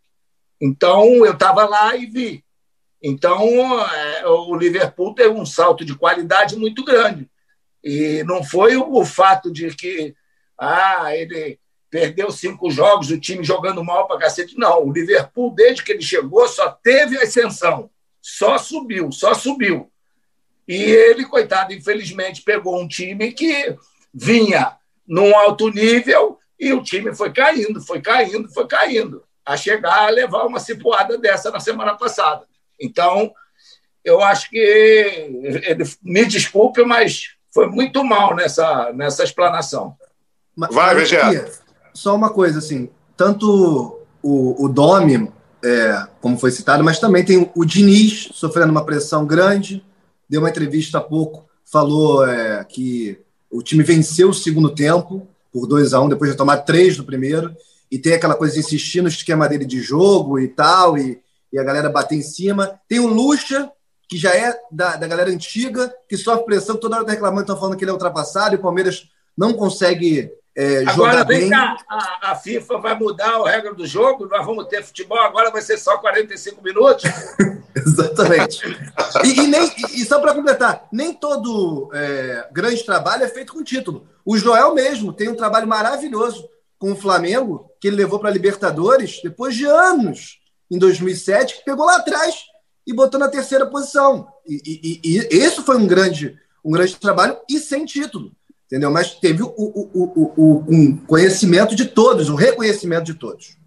Então, 0.61 1.25
eu 1.25 1.33
estava 1.33 1.65
lá 1.67 1.97
e 1.97 2.07
vi. 2.07 2.45
Então, 3.03 3.41
é, 3.81 4.27
o 4.27 4.55
Liverpool 4.55 5.15
teve 5.15 5.31
um 5.31 5.47
salto 5.47 5.85
de 5.85 5.95
qualidade 5.95 6.57
muito 6.57 6.85
grande. 6.85 7.31
E 7.83 8.23
não 8.25 8.45
foi 8.45 8.77
o, 8.77 9.05
fato 9.05 9.51
de 9.51 9.75
que 9.75 10.15
Ah, 10.59 11.17
ele 11.17 11.59
perdeu 11.89 12.31
cinco 12.31 12.71
jogos, 12.71 13.11
o 13.11 13.19
time 13.19 13.43
jogando 13.43 13.83
mal 13.83 14.07
para 14.07 14.19
cacete. 14.19 14.59
Não, 14.59 14.87
o 14.87 14.93
Liverpool, 14.93 15.55
desde 15.55 15.83
que 15.83 15.93
ele 15.93 16.03
chegou, 16.03 16.47
só 16.47 16.71
teve 16.71 17.17
ascensão. 17.17 17.91
Só 18.21 18.59
subiu, 18.59 19.11
só 19.11 19.33
subiu. 19.33 19.91
E 20.69 20.75
ele, 20.75 21.25
coitado, 21.25 21.73
infelizmente 21.73 22.43
pegou 22.43 22.81
um 22.81 22.87
time 22.87 23.33
que 23.33 23.77
vinha 24.13 24.77
num 25.07 25.35
alto 25.35 25.69
nível 25.69 26.39
e 26.59 26.73
o 26.73 26.83
time 26.83 27.15
foi 27.15 27.33
caindo, 27.33 27.81
foi 27.81 28.01
caindo, 28.01 28.49
foi 28.53 28.67
caindo, 28.69 29.25
a 29.45 29.57
chegar 29.57 30.07
a 30.07 30.11
levar 30.11 30.45
uma 30.47 30.61
cipuada 30.61 31.19
dessa 31.19 31.51
na 31.51 31.61
semana 31.61 31.97
passada. 31.97 32.45
Então, 32.81 33.33
eu 34.05 34.23
acho 34.23 34.49
que, 34.51 34.57
ele, 34.57 35.85
me 36.03 36.25
desculpe, 36.25 36.83
mas 36.85 37.35
foi 37.53 37.67
muito 37.67 38.03
mal 38.05 38.35
nessa, 38.35 38.93
nessa 38.93 39.25
explanação. 39.25 39.97
Vai, 40.57 40.95
Vegeta. 40.95 41.53
Só 41.93 42.15
uma 42.15 42.31
coisa, 42.31 42.59
assim, 42.59 42.89
tanto 43.17 44.01
o, 44.23 44.65
o 44.65 44.69
Domi, 44.69 45.31
é, 45.63 46.07
como 46.21 46.39
foi 46.39 46.51
citado, 46.51 46.83
mas 46.83 46.99
também 46.99 47.25
tem 47.25 47.51
o 47.55 47.65
Diniz 47.65 48.31
sofrendo 48.33 48.71
uma 48.71 48.85
pressão 48.85 49.27
grande, 49.27 49.85
deu 50.29 50.41
uma 50.41 50.51
entrevista 50.51 50.99
há 50.99 51.01
pouco, 51.01 51.49
falou 51.65 52.27
é, 52.27 52.65
que 52.65 53.19
o 53.51 53.63
time 53.63 53.83
venceu 53.83 54.31
o 54.31 54.35
segundo 54.35 54.71
tempo 54.71 55.27
por 55.53 55.67
2 55.67 55.93
a 55.93 56.01
1 56.01 56.05
um, 56.05 56.09
depois 56.09 56.31
de 56.31 56.37
tomar 56.37 56.59
três 56.59 56.97
no 56.97 57.05
primeiro, 57.05 57.55
e 57.91 57.99
tem 57.99 58.15
aquela 58.15 58.35
coisa 58.35 58.55
de 58.55 58.61
insistir 58.61 59.03
no 59.03 59.09
esquema 59.09 59.49
dele 59.49 59.65
de 59.65 59.81
jogo 59.81 60.39
e 60.39 60.49
tal, 60.49 60.97
e, 60.97 61.21
e 61.53 61.59
a 61.59 61.65
galera 61.65 61.91
bater 61.91 62.17
em 62.17 62.23
cima. 62.23 62.81
Tem 62.89 63.01
o 63.01 63.07
Lucha, 63.07 63.71
que 64.09 64.17
já 64.17 64.35
é 64.35 64.57
da, 64.71 64.97
da 64.97 65.07
galera 65.07 65.31
antiga, 65.31 65.93
que 66.09 66.17
sofre 66.17 66.45
pressão, 66.45 66.77
toda 66.77 66.97
hora 66.97 67.03
está 67.03 67.13
reclamando, 67.13 67.43
estão 67.43 67.59
falando 67.59 67.77
que 67.77 67.85
ele 67.85 67.91
é 67.91 67.95
ultrapassado, 67.95 68.55
e 68.55 68.59
o 68.59 68.63
Palmeiras 68.63 69.09
não 69.37 69.53
consegue 69.53 70.31
é, 70.57 70.83
agora 70.85 71.25
vem 71.25 71.41
bem. 71.41 71.51
cá, 71.51 71.77
a, 71.89 72.33
a, 72.33 72.35
FIFA 72.35 72.79
vai 72.79 72.99
mudar 72.99 73.37
a 73.37 73.49
regra 73.49 73.73
do 73.73 73.87
jogo, 73.87 74.27
nós 74.27 74.45
vamos 74.45 74.67
ter 74.67 74.83
futebol, 74.83 75.19
agora 75.21 75.51
vai 75.51 75.63
ser 75.63 75.79
só 75.79 75.97
45 75.99 76.63
minutos. 76.63 77.05
Exatamente. 77.75 78.61
E, 79.25 79.41
e, 79.41 79.47
nem, 79.47 79.73
e 79.95 80.05
só 80.05 80.19
para 80.19 80.35
completar, 80.35 80.89
nem 80.93 81.15
todo 81.15 81.89
é, 81.95 82.49
grande 82.53 82.85
trabalho 82.85 83.23
é 83.25 83.29
feito 83.29 83.53
com 83.53 83.63
título. 83.63 84.09
O 84.25 84.37
Joel 84.37 84.75
mesmo 84.75 85.13
tem 85.13 85.29
um 85.29 85.37
trabalho 85.37 85.69
maravilhoso 85.69 86.49
com 86.81 86.91
o 86.93 86.97
Flamengo, 86.97 87.71
que 87.79 87.87
ele 87.87 87.97
levou 87.97 88.19
para 88.19 88.31
a 88.31 88.33
Libertadores 88.33 89.21
depois 89.23 89.55
de 89.55 89.67
anos, 89.67 90.41
em 90.69 90.79
2007, 90.79 91.59
que 91.59 91.65
pegou 91.65 91.87
lá 91.87 91.97
atrás 91.97 92.35
e 92.85 92.93
botou 92.93 93.21
na 93.21 93.29
terceira 93.29 93.67
posição. 93.67 94.27
E, 94.45 94.63
e, 94.67 95.01
e, 95.05 95.29
e 95.31 95.45
isso 95.45 95.63
foi 95.63 95.77
um 95.77 95.87
grande, 95.87 96.37
um 96.65 96.73
grande 96.73 96.97
trabalho 96.97 97.37
e 97.49 97.61
sem 97.61 97.85
título 97.85 98.33
entendeu? 98.71 98.91
Mas 98.91 99.15
teve 99.15 99.43
o, 99.43 99.49
o, 99.49 99.91
o, 99.93 100.33
o, 100.37 100.65
um 100.69 100.97
conhecimento 100.97 101.75
de 101.75 101.87
todos, 101.87 102.29
um 102.29 102.37
reconhecimento 102.37 103.05
de 103.05 103.15
todos. 103.15 103.59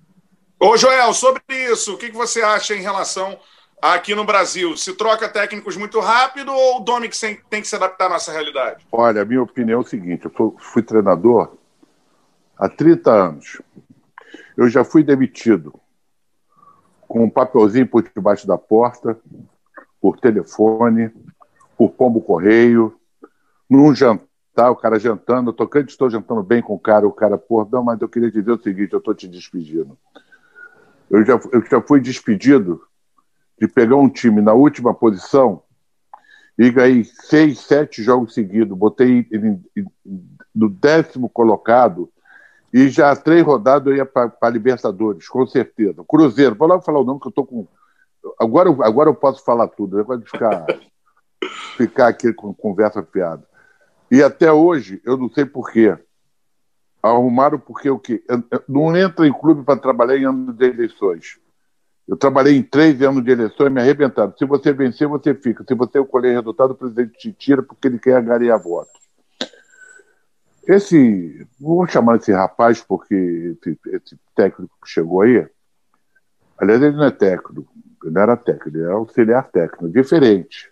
Ô, 0.57 0.77
Joel, 0.77 1.13
sobre 1.13 1.41
isso, 1.49 1.95
o 1.95 1.97
que 1.97 2.09
você 2.09 2.41
acha 2.41 2.73
em 2.73 2.81
relação 2.81 3.37
aqui 3.81 4.15
no 4.15 4.23
Brasil? 4.23 4.77
Se 4.77 4.93
troca 4.93 5.27
técnicos 5.27 5.75
muito 5.75 5.99
rápido 5.99 6.53
ou 6.53 6.77
o 6.77 6.79
Domi 6.79 7.09
tem 7.49 7.61
que 7.61 7.67
se 7.67 7.75
adaptar 7.75 8.05
à 8.05 8.09
nossa 8.09 8.31
realidade? 8.31 8.87
Olha, 8.89 9.23
a 9.23 9.25
minha 9.25 9.43
opinião 9.43 9.81
é 9.81 9.83
o 9.83 9.85
seguinte: 9.85 10.23
eu 10.25 10.55
fui 10.57 10.81
treinador 10.81 11.57
há 12.63 12.69
30 12.69 13.11
anos. 13.11 13.61
Eu 14.55 14.69
já 14.69 14.85
fui 14.85 15.03
demitido 15.03 15.77
com 17.01 17.25
um 17.25 17.29
papelzinho 17.29 17.85
por 17.85 18.01
debaixo 18.03 18.47
da 18.47 18.57
porta, 18.57 19.19
por 19.99 20.17
telefone, 20.17 21.11
por 21.77 21.91
pombo 21.91 22.21
correio, 22.21 22.97
num 23.69 23.93
jantar? 23.93 24.71
O 24.71 24.77
cara 24.77 24.97
jantando, 24.97 25.49
eu 25.49 25.53
tô, 25.53 25.69
estou 25.79 26.09
jantando 26.09 26.41
bem 26.41 26.61
com 26.61 26.73
o 26.73 26.79
cara, 26.79 27.05
o 27.05 27.11
cara, 27.11 27.37
pô, 27.37 27.67
não, 27.69 27.83
mas 27.83 27.99
eu 27.99 28.07
queria 28.07 28.31
dizer 28.31 28.51
o 28.51 28.61
seguinte, 28.61 28.93
eu 28.93 28.99
estou 28.99 29.13
te 29.13 29.27
despedindo. 29.27 29.97
Eu 31.09 31.25
já, 31.25 31.39
eu 31.51 31.65
já 31.65 31.81
fui 31.81 31.99
despedido 31.99 32.81
de 33.59 33.67
pegar 33.67 33.97
um 33.97 34.07
time 34.07 34.41
na 34.41 34.53
última 34.53 34.93
posição 34.93 35.63
e 36.57 36.69
ganhei 36.71 37.03
seis, 37.03 37.59
sete 37.59 38.01
jogos 38.01 38.33
seguidos, 38.33 38.77
botei 38.77 39.27
ele 39.31 39.59
no 40.55 40.69
décimo 40.69 41.27
colocado 41.27 42.12
e 42.73 42.89
já 42.89 43.15
três 43.15 43.43
rodadas 43.43 43.87
eu 43.87 43.97
ia 43.97 44.05
para 44.05 44.49
Libertadores, 44.49 45.27
com 45.27 45.45
certeza. 45.45 46.03
Cruzeiro, 46.07 46.55
vou 46.55 46.67
lá 46.67 46.81
falar 46.81 47.01
o 47.01 47.03
nome 47.03 47.19
que 47.19 47.27
eu 47.27 47.31
tô 47.31 47.45
com. 47.45 47.67
Agora, 48.39 48.69
agora 48.81 49.11
eu 49.11 49.15
posso 49.15 49.45
falar 49.45 49.67
tudo, 49.67 49.97
negócio 49.97 50.23
de 50.23 50.29
ficar, 50.31 50.65
ficar 51.77 52.07
aqui 52.07 52.33
com 52.33 52.51
conversa 52.51 53.03
fiada. 53.03 53.47
E 54.09 54.23
até 54.23 54.51
hoje, 54.51 54.99
eu 55.05 55.15
não 55.15 55.29
sei 55.29 55.45
porquê. 55.45 55.95
Arrumaram 57.01 57.59
porque 57.59 57.89
o 57.89 57.99
quê? 57.99 58.23
Não 58.67 58.95
entra 58.95 59.27
em 59.27 59.33
clube 59.33 59.63
para 59.63 59.79
trabalhar 59.79 60.17
em 60.17 60.25
ano 60.25 60.51
de 60.51 60.65
eleições. 60.65 61.37
Eu 62.07 62.17
trabalhei 62.17 62.55
em 62.55 62.63
três 62.63 63.01
anos 63.01 63.23
de 63.23 63.31
eleições 63.31 63.67
e 63.67 63.69
me 63.69 63.81
arrebentaram. 63.81 64.33
Se 64.37 64.45
você 64.45 64.73
vencer, 64.73 65.07
você 65.07 65.35
fica. 65.35 65.63
Se 65.67 65.75
você 65.75 66.03
colher 66.05 66.35
resultado, 66.35 66.71
o 66.71 66.75
presidente 66.75 67.17
te 67.17 67.31
tira 67.31 67.61
porque 67.61 67.87
ele 67.87 67.99
quer 67.99 68.17
angariar 68.17 68.61
votos. 68.61 69.02
Esse, 70.67 71.45
vou 71.59 71.85
chamar 71.87 72.17
esse 72.17 72.31
rapaz 72.31 72.81
porque 72.81 73.13
esse, 73.13 73.79
esse, 73.87 74.19
técnico 74.35 74.73
que 74.81 74.89
chegou 74.89 75.21
aí, 75.21 75.45
aliás, 76.57 76.81
ele 76.81 76.95
não 76.95 77.05
é 77.05 77.11
técnico, 77.11 77.67
ele 78.01 78.13
não 78.13 78.21
era 78.21 78.37
técnico, 78.37 78.69
ele 78.69 78.83
é 78.83 78.91
auxiliar 78.91 79.49
técnico, 79.49 79.89
diferente. 79.89 80.71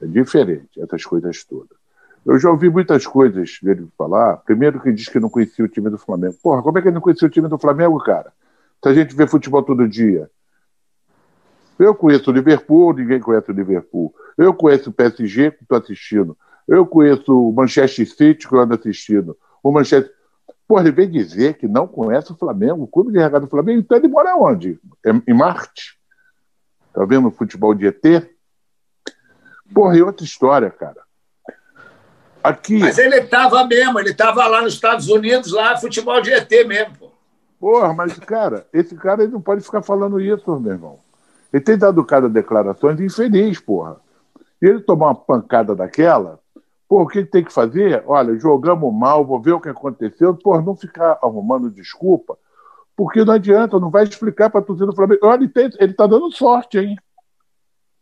É 0.00 0.06
diferente, 0.06 0.80
essas 0.80 1.04
coisas 1.04 1.42
todas. 1.44 1.76
Eu 2.24 2.38
já 2.38 2.50
ouvi 2.50 2.68
muitas 2.68 3.06
coisas 3.06 3.58
dele 3.62 3.88
falar. 3.96 4.38
Primeiro 4.38 4.80
que 4.80 4.92
diz 4.92 5.08
que 5.08 5.20
não 5.20 5.30
conhecia 5.30 5.64
o 5.64 5.68
time 5.68 5.88
do 5.88 5.96
Flamengo. 5.96 6.34
Porra, 6.42 6.60
como 6.60 6.76
é 6.76 6.82
que 6.82 6.88
ele 6.88 6.94
não 6.94 7.00
conhecia 7.00 7.28
o 7.28 7.30
time 7.30 7.48
do 7.48 7.56
Flamengo, 7.56 7.98
cara? 8.02 8.32
Se 8.82 8.88
a 8.88 8.94
gente 8.94 9.14
vê 9.14 9.28
futebol 9.28 9.62
todo 9.62 9.88
dia. 9.88 10.28
Eu 11.78 11.94
conheço 11.94 12.30
o 12.30 12.34
Liverpool, 12.34 12.94
ninguém 12.94 13.20
conhece 13.20 13.50
o 13.50 13.54
Liverpool. 13.54 14.12
Eu 14.36 14.52
conheço 14.52 14.90
o 14.90 14.92
PSG, 14.92 15.52
que 15.52 15.62
estou 15.62 15.78
assistindo. 15.78 16.36
Eu 16.66 16.86
conheço 16.86 17.32
o 17.32 17.52
Manchester 17.52 18.08
City, 18.08 18.48
que 18.48 18.54
eu 18.54 18.60
ando 18.60 18.74
assistindo. 18.74 19.36
O 19.62 19.70
Manchester. 19.70 20.12
Porra, 20.66 20.82
ele 20.82 20.92
vem 20.92 21.08
dizer 21.10 21.54
que 21.54 21.68
não 21.68 21.86
conhece 21.86 22.32
o 22.32 22.36
Flamengo, 22.36 22.82
o 22.82 22.88
clube 22.88 23.12
de 23.12 23.18
regado 23.18 23.46
do 23.46 23.50
Flamengo. 23.50 23.80
Então 23.80 23.96
ele 23.96 24.08
mora 24.08 24.34
onde? 24.36 24.80
É 25.04 25.10
em 25.28 25.34
Marte? 25.34 25.96
Tá 26.92 27.04
vendo 27.04 27.28
o 27.28 27.30
futebol 27.30 27.72
de 27.74 27.86
ET? 27.86 28.02
Porra, 29.72 29.96
e 29.96 30.02
outra 30.02 30.24
história, 30.24 30.70
cara. 30.70 31.06
Aqui. 32.42 32.78
Mas 32.78 32.98
ele 32.98 33.16
estava 33.16 33.64
mesmo, 33.64 33.98
ele 33.98 34.10
estava 34.10 34.46
lá 34.46 34.62
nos 34.62 34.74
Estados 34.74 35.08
Unidos, 35.08 35.52
lá, 35.52 35.76
futebol 35.76 36.20
de 36.20 36.32
ET 36.32 36.50
mesmo, 36.66 36.96
pô. 36.98 37.10
Porra, 37.58 37.92
mas, 37.94 38.18
cara, 38.18 38.66
esse 38.72 38.94
cara 38.94 39.22
ele 39.22 39.32
não 39.32 39.40
pode 39.40 39.62
ficar 39.62 39.82
falando 39.82 40.20
isso, 40.20 40.58
meu 40.60 40.72
irmão. 40.72 40.98
Ele 41.52 41.62
tem 41.62 41.76
dado 41.76 42.04
cada 42.04 42.28
declarações 42.28 43.00
infeliz, 43.00 43.58
porra. 43.58 43.96
E 44.60 44.66
ele 44.66 44.80
tomar 44.80 45.06
uma 45.06 45.14
pancada 45.14 45.74
daquela, 45.74 46.38
pô, 46.88 47.02
o 47.02 47.06
que 47.06 47.24
tem 47.24 47.44
que 47.44 47.52
fazer? 47.52 48.02
Olha, 48.06 48.38
jogamos 48.38 48.92
mal, 48.92 49.24
vou 49.24 49.40
ver 49.40 49.52
o 49.52 49.60
que 49.60 49.68
aconteceu. 49.68 50.34
Pô, 50.34 50.60
não 50.60 50.76
ficar 50.76 51.18
arrumando 51.22 51.70
desculpa, 51.70 52.38
porque 52.96 53.24
não 53.24 53.34
adianta, 53.34 53.78
não 53.78 53.90
vai 53.90 54.04
explicar 54.04 54.50
para 54.50 54.60
a 54.60 54.64
torcida 54.64 54.86
do 54.86 54.94
Flamengo. 54.94 55.26
Olha, 55.26 55.50
ele 55.78 55.90
está 55.90 56.06
dando 56.06 56.30
sorte, 56.32 56.78
hein? 56.78 56.96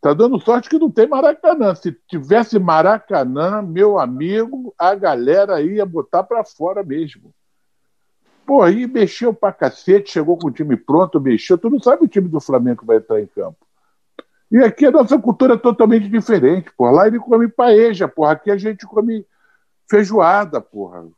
Tá 0.01 0.13
dando 0.13 0.39
sorte 0.39 0.69
que 0.69 0.79
não 0.79 0.91
tem 0.91 1.09
Maracanã. 1.09 1.75
Se 1.75 1.91
tivesse 2.07 2.59
Maracanã, 2.59 3.63
meu 3.63 3.99
amigo, 3.99 4.75
a 4.79 4.95
galera 4.95 5.63
ia 5.63 5.87
botar 5.87 6.23
para 6.23 6.45
fora 6.45 6.83
mesmo. 6.85 7.33
Pô, 8.45 8.61
aí 8.61 8.87
mexeu 8.87 9.33
pra 9.33 9.51
cacete, 9.51 10.13
chegou 10.13 10.37
com 10.37 10.49
o 10.49 10.53
time 10.53 10.77
pronto, 10.77 11.19
mexeu. 11.19 11.57
Tu 11.57 11.71
não 11.71 11.81
sabe 11.81 12.05
o 12.05 12.09
time 12.09 12.29
do 12.29 12.39
Flamengo 12.39 12.81
que 12.81 12.87
vai 12.87 12.99
entrar 12.99 13.19
em 13.19 13.27
campo. 13.27 13.57
E 14.55 14.59
aqui 14.59 14.87
a 14.87 14.91
nossa 14.93 15.19
cultura 15.19 15.55
é 15.55 15.59
totalmente 15.59 16.09
diferente, 16.09 16.71
porra. 16.77 16.93
Lá 16.93 17.07
ele 17.09 17.19
come 17.19 17.49
paeja, 17.49 18.07
porra. 18.07 18.35
Aqui 18.35 18.53
a 18.53 18.57
gente 18.57 18.87
come 18.87 19.27
feijoada, 19.91 20.61
porra. 20.61 21.09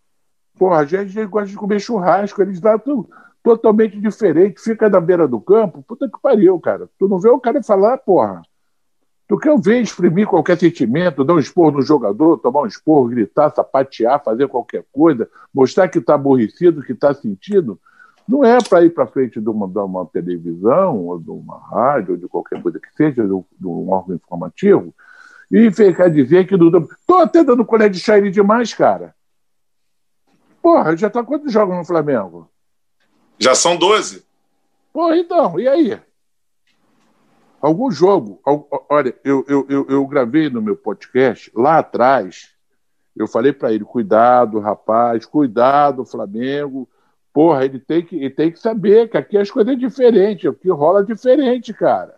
Porra, 0.59 0.79
a 0.79 0.85
gente 0.87 1.23
gosta 1.27 1.51
de 1.51 1.57
comer 1.57 1.79
churrasco. 1.79 2.41
Eles 2.41 2.63
lá 2.63 2.77
estão 2.77 3.07
totalmente 3.43 4.01
diferente. 4.01 4.59
Fica 4.59 4.89
na 4.89 4.99
beira 4.99 5.29
do 5.29 5.39
campo. 5.39 5.83
Puta 5.83 6.09
que 6.09 6.19
pariu, 6.19 6.59
cara. 6.59 6.89
Tu 6.99 7.07
não 7.07 7.21
vê 7.21 7.29
o 7.29 7.39
cara 7.39 7.63
falar, 7.63 7.99
porra 7.99 8.41
do 9.29 9.37
que 9.39 9.49
eu 9.49 9.59
ver 9.59 9.83
exprimir 9.83 10.27
qualquer 10.27 10.57
sentimento, 10.57 11.25
dar 11.25 11.35
um 11.35 11.39
esporro 11.39 11.73
no 11.73 11.83
jogador, 11.83 12.39
tomar 12.39 12.63
um 12.63 12.67
esporro, 12.67 13.09
gritar, 13.09 13.51
sapatear, 13.51 14.23
fazer 14.23 14.47
qualquer 14.47 14.85
coisa, 14.93 15.29
mostrar 15.53 15.89
que 15.89 15.99
está 15.99 16.15
aborrecido, 16.15 16.83
que 16.83 16.93
está 16.93 17.13
sentindo, 17.13 17.77
não 18.29 18.45
é 18.45 18.59
para 18.59 18.85
ir 18.85 18.91
para 18.91 19.07
frente 19.07 19.41
de 19.41 19.49
uma, 19.49 19.69
de 19.69 19.79
uma, 19.79 20.07
televisão, 20.07 21.07
ou 21.07 21.19
de 21.19 21.31
uma 21.31 21.59
rádio, 21.59 22.13
ou 22.13 22.17
de 22.17 22.29
qualquer 22.29 22.61
coisa 22.61 22.81
que 22.81 22.93
seja, 22.97 23.25
de, 23.25 23.33
um 23.33 23.91
órgão 23.91 24.17
informativo, 24.17 24.95
e 25.51 25.71
ficar 25.71 26.09
dizer 26.09 26.47
que 26.47 26.57
não. 26.57 26.83
Estou 26.83 27.19
até 27.19 27.45
dando 27.45 27.65
colher 27.65 27.89
de 27.89 28.01
chá 28.01 28.19
demais, 28.19 28.75
cara. 28.75 29.15
Porra, 30.61 30.97
já 30.97 31.07
está 31.07 31.23
quantos 31.23 31.53
jogos 31.53 31.77
no 31.77 31.85
Flamengo? 31.85 32.51
Já 33.39 33.55
são 33.55 33.77
12. 33.77 34.25
Porra, 34.93 35.17
então, 35.17 35.61
e 35.61 35.69
aí? 35.69 36.01
Algum 37.61 37.91
jogo, 37.91 38.41
olha, 38.89 39.15
eu, 39.25 39.45
eu, 39.49 39.67
eu, 39.69 39.87
eu 39.89 40.07
gravei 40.07 40.51
no 40.51 40.61
meu 40.61 40.77
podcast 40.77 41.51
lá 41.55 41.79
atrás, 41.79 42.51
Eu 43.15 43.27
falei 43.27 43.53
para 43.53 43.73
ele: 43.73 43.85
cuidado, 43.85 44.59
rapaz, 44.59 45.25
cuidado, 45.25 46.05
Flamengo. 46.05 46.89
Porra, 47.37 47.67
ele 47.67 47.79
tem, 47.79 48.03
que, 48.03 48.17
ele 48.17 48.31
tem 48.31 48.51
que 48.51 48.59
saber 48.59 49.11
que 49.11 49.19
aqui 49.19 49.37
as 49.37 49.51
coisas 49.51 49.75
é 49.75 49.77
diferente, 49.77 50.49
aqui 50.49 50.71
rola 50.71 51.05
diferente, 51.05 51.71
cara. 51.75 52.15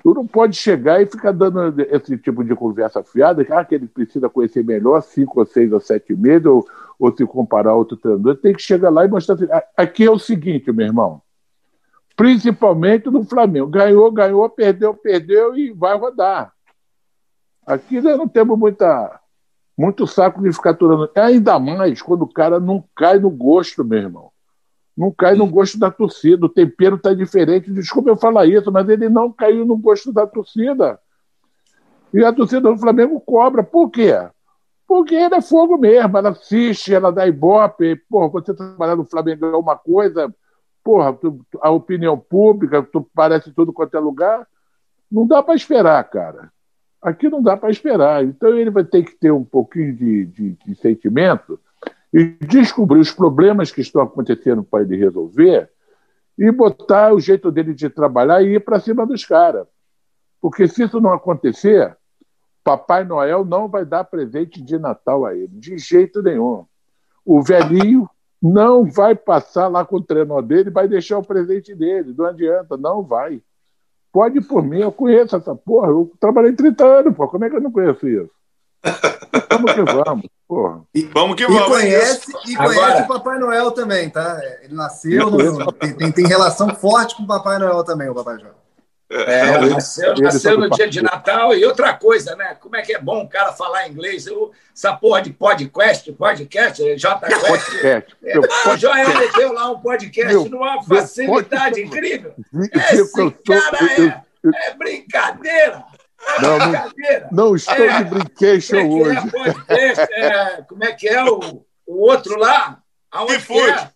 Tu 0.00 0.14
não 0.14 0.24
pode 0.24 0.54
chegar 0.54 1.02
e 1.02 1.06
ficar 1.06 1.32
dando 1.32 1.80
esse 1.80 2.16
tipo 2.16 2.44
de 2.44 2.54
conversa 2.54 3.02
fiada, 3.02 3.44
ah, 3.50 3.64
que 3.64 3.74
ele 3.74 3.88
precisa 3.88 4.28
conhecer 4.28 4.62
melhor 4.62 5.02
cinco 5.02 5.40
ou 5.40 5.44
seis 5.44 5.72
ou 5.72 5.80
sete 5.80 6.14
meses, 6.14 6.46
ou, 6.46 6.64
ou 7.00 7.16
se 7.16 7.26
comparar 7.26 7.70
a 7.70 7.74
outro 7.74 7.96
treinador. 7.96 8.36
Tem 8.36 8.54
que 8.54 8.62
chegar 8.62 8.90
lá 8.90 9.04
e 9.04 9.08
mostrar. 9.08 9.34
Assim, 9.34 9.48
aqui 9.76 10.04
é 10.04 10.10
o 10.12 10.20
seguinte, 10.20 10.70
meu 10.70 10.86
irmão. 10.86 11.20
Principalmente 12.14 13.10
no 13.10 13.24
Flamengo. 13.24 13.66
Ganhou, 13.66 14.08
ganhou, 14.12 14.48
perdeu, 14.48 14.94
perdeu 14.94 15.56
e 15.56 15.72
vai 15.72 15.98
rodar. 15.98 16.52
Aqui 17.66 18.00
nós 18.00 18.16
não 18.16 18.28
temos 18.28 18.56
muita, 18.56 19.20
muito 19.76 20.06
saco 20.06 20.42
de 20.42 20.52
ficar 20.52 20.70
aturando. 20.70 21.10
Ainda 21.16 21.58
mais 21.58 22.00
quando 22.00 22.22
o 22.22 22.32
cara 22.32 22.60
não 22.60 22.84
cai 22.94 23.18
no 23.18 23.30
gosto, 23.30 23.84
meu 23.84 23.98
irmão. 23.98 24.30
Não 24.96 25.10
cai 25.10 25.34
no 25.34 25.46
gosto 25.46 25.78
da 25.78 25.90
torcida. 25.90 26.46
O 26.46 26.48
tempero 26.48 26.96
está 26.96 27.12
diferente. 27.12 27.72
Desculpa 27.72 28.10
eu 28.10 28.16
falar 28.16 28.46
isso, 28.46 28.70
mas 28.70 28.88
ele 28.88 29.08
não 29.08 29.32
caiu 29.32 29.66
no 29.66 29.76
gosto 29.76 30.12
da 30.12 30.26
torcida. 30.26 31.00
E 32.12 32.24
a 32.24 32.32
torcida 32.32 32.60
do 32.60 32.78
Flamengo 32.78 33.20
cobra. 33.20 33.64
Por 33.64 33.90
quê? 33.90 34.12
Porque 34.86 35.16
ele 35.16 35.34
é 35.34 35.40
fogo 35.40 35.76
mesmo. 35.76 36.16
Ela 36.16 36.28
assiste, 36.28 36.94
ela 36.94 37.10
dá 37.10 37.26
ibope. 37.26 37.96
Porra, 38.08 38.28
você 38.28 38.54
trabalhar 38.54 38.94
no 38.94 39.04
Flamengo 39.04 39.46
é 39.46 39.56
uma 39.56 39.76
coisa. 39.76 40.32
Porra, 40.84 41.12
tu, 41.14 41.44
a 41.60 41.70
opinião 41.70 42.16
pública, 42.16 42.82
tu 42.84 43.04
parece 43.12 43.50
tudo 43.52 43.72
quanto 43.72 43.96
é 43.96 44.00
lugar. 44.00 44.46
Não 45.10 45.26
dá 45.26 45.42
para 45.42 45.56
esperar, 45.56 46.04
cara. 46.04 46.52
Aqui 47.04 47.28
não 47.28 47.42
dá 47.42 47.54
para 47.54 47.70
esperar. 47.70 48.24
Então 48.24 48.56
ele 48.58 48.70
vai 48.70 48.82
ter 48.82 49.04
que 49.04 49.14
ter 49.14 49.30
um 49.30 49.44
pouquinho 49.44 49.94
de, 49.94 50.24
de, 50.24 50.50
de 50.52 50.74
sentimento 50.76 51.60
e 52.10 52.24
descobrir 52.46 52.98
os 52.98 53.12
problemas 53.12 53.70
que 53.70 53.82
estão 53.82 54.00
acontecendo 54.00 54.64
para 54.64 54.82
ele 54.82 54.96
resolver 54.96 55.70
e 56.38 56.50
botar 56.50 57.12
o 57.12 57.20
jeito 57.20 57.52
dele 57.52 57.74
de 57.74 57.90
trabalhar 57.90 58.42
e 58.42 58.54
ir 58.54 58.64
para 58.64 58.80
cima 58.80 59.06
dos 59.06 59.22
caras. 59.24 59.66
Porque 60.40 60.66
se 60.66 60.84
isso 60.84 60.98
não 60.98 61.12
acontecer, 61.12 61.94
Papai 62.64 63.04
Noel 63.04 63.44
não 63.44 63.68
vai 63.68 63.84
dar 63.84 64.04
presente 64.04 64.62
de 64.62 64.78
Natal 64.78 65.26
a 65.26 65.34
ele, 65.34 65.48
de 65.48 65.76
jeito 65.76 66.22
nenhum. 66.22 66.64
O 67.24 67.42
velhinho 67.42 68.08
não 68.40 68.84
vai 68.84 69.14
passar 69.14 69.68
lá 69.68 69.84
com 69.84 69.96
o 69.96 70.02
treinador 70.02 70.42
dele, 70.42 70.70
vai 70.70 70.88
deixar 70.88 71.18
o 71.18 71.26
presente 71.26 71.74
dele, 71.74 72.14
não 72.16 72.24
adianta, 72.24 72.76
não 72.76 73.02
vai. 73.02 73.42
Pode 74.14 74.38
ir 74.38 74.42
por 74.42 74.62
mim, 74.62 74.78
eu 74.78 74.92
conheço 74.92 75.34
essa 75.34 75.56
porra. 75.56 75.88
Eu 75.88 76.12
trabalhei 76.20 76.52
30 76.52 76.86
anos, 76.86 77.16
pô. 77.16 77.26
Como 77.26 77.44
é 77.44 77.50
que 77.50 77.56
eu 77.56 77.60
não 77.60 77.72
conheço 77.72 78.06
isso? 78.06 78.30
vamos 79.50 79.72
que 79.72 79.82
vamos, 79.82 80.28
porra. 80.46 80.82
E, 80.94 81.02
vamos 81.06 81.34
que 81.34 81.44
vamos. 81.44 81.62
E 81.62 81.70
conhece, 81.82 82.32
e 82.46 82.54
conhece 82.54 82.78
Agora... 82.78 83.02
o 83.02 83.08
Papai 83.08 83.38
Noel 83.40 83.72
também, 83.72 84.08
tá? 84.08 84.40
Ele 84.62 84.72
nasceu, 84.72 85.28
no, 85.28 85.72
tem, 85.72 86.12
tem, 86.12 86.26
relação 86.28 86.72
forte 86.76 87.16
com 87.16 87.24
o 87.24 87.26
Papai 87.26 87.58
Noel 87.58 87.82
também, 87.82 88.08
o 88.08 88.14
Papai 88.14 88.38
João. 88.38 88.54
É, 89.14 89.60
nasceu, 89.60 90.14
nasceu 90.16 90.58
no 90.58 90.68
dia 90.68 90.88
de 90.88 91.00
Natal 91.00 91.54
e 91.54 91.64
outra 91.64 91.94
coisa, 91.94 92.34
né? 92.34 92.56
Como 92.60 92.74
é 92.74 92.82
que 92.82 92.92
é 92.92 92.98
bom 92.98 93.22
o 93.22 93.28
cara 93.28 93.52
falar 93.52 93.88
inglês? 93.88 94.26
Eu, 94.26 94.50
essa 94.74 94.92
porra 94.92 95.22
de 95.22 95.32
podcast, 95.32 96.12
podcast, 96.12 96.96
J 96.96 97.20
Podcast. 97.20 98.16
É, 98.24 98.38
o 98.38 98.76
Joel 98.76 99.16
meteu 99.16 99.52
lá 99.52 99.70
um 99.70 99.78
podcast 99.78 100.34
meu, 100.34 100.48
numa 100.48 100.82
facilidade 100.82 101.76
meu, 101.76 101.86
incrível. 101.86 102.34
Esse 102.92 103.30
cara 103.46 103.78
é, 103.92 104.68
é 104.68 104.74
brincadeira. 104.74 105.84
Não, 106.40 106.58
não, 106.58 106.90
não 107.30 107.56
estou 107.56 107.74
é, 107.74 108.02
de 108.02 108.10
brincation 108.10 108.76
é 108.76 108.84
hoje. 108.84 109.18
É 109.18 109.30
podcast, 109.30 110.12
é, 110.14 110.62
como 110.62 110.84
é 110.84 110.92
que 110.92 111.08
é 111.08 111.22
o, 111.22 111.64
o 111.86 112.00
outro 112.00 112.36
lá? 112.36 112.78
Aonde 113.12 113.46
que 113.46 113.60
é? 113.60 113.90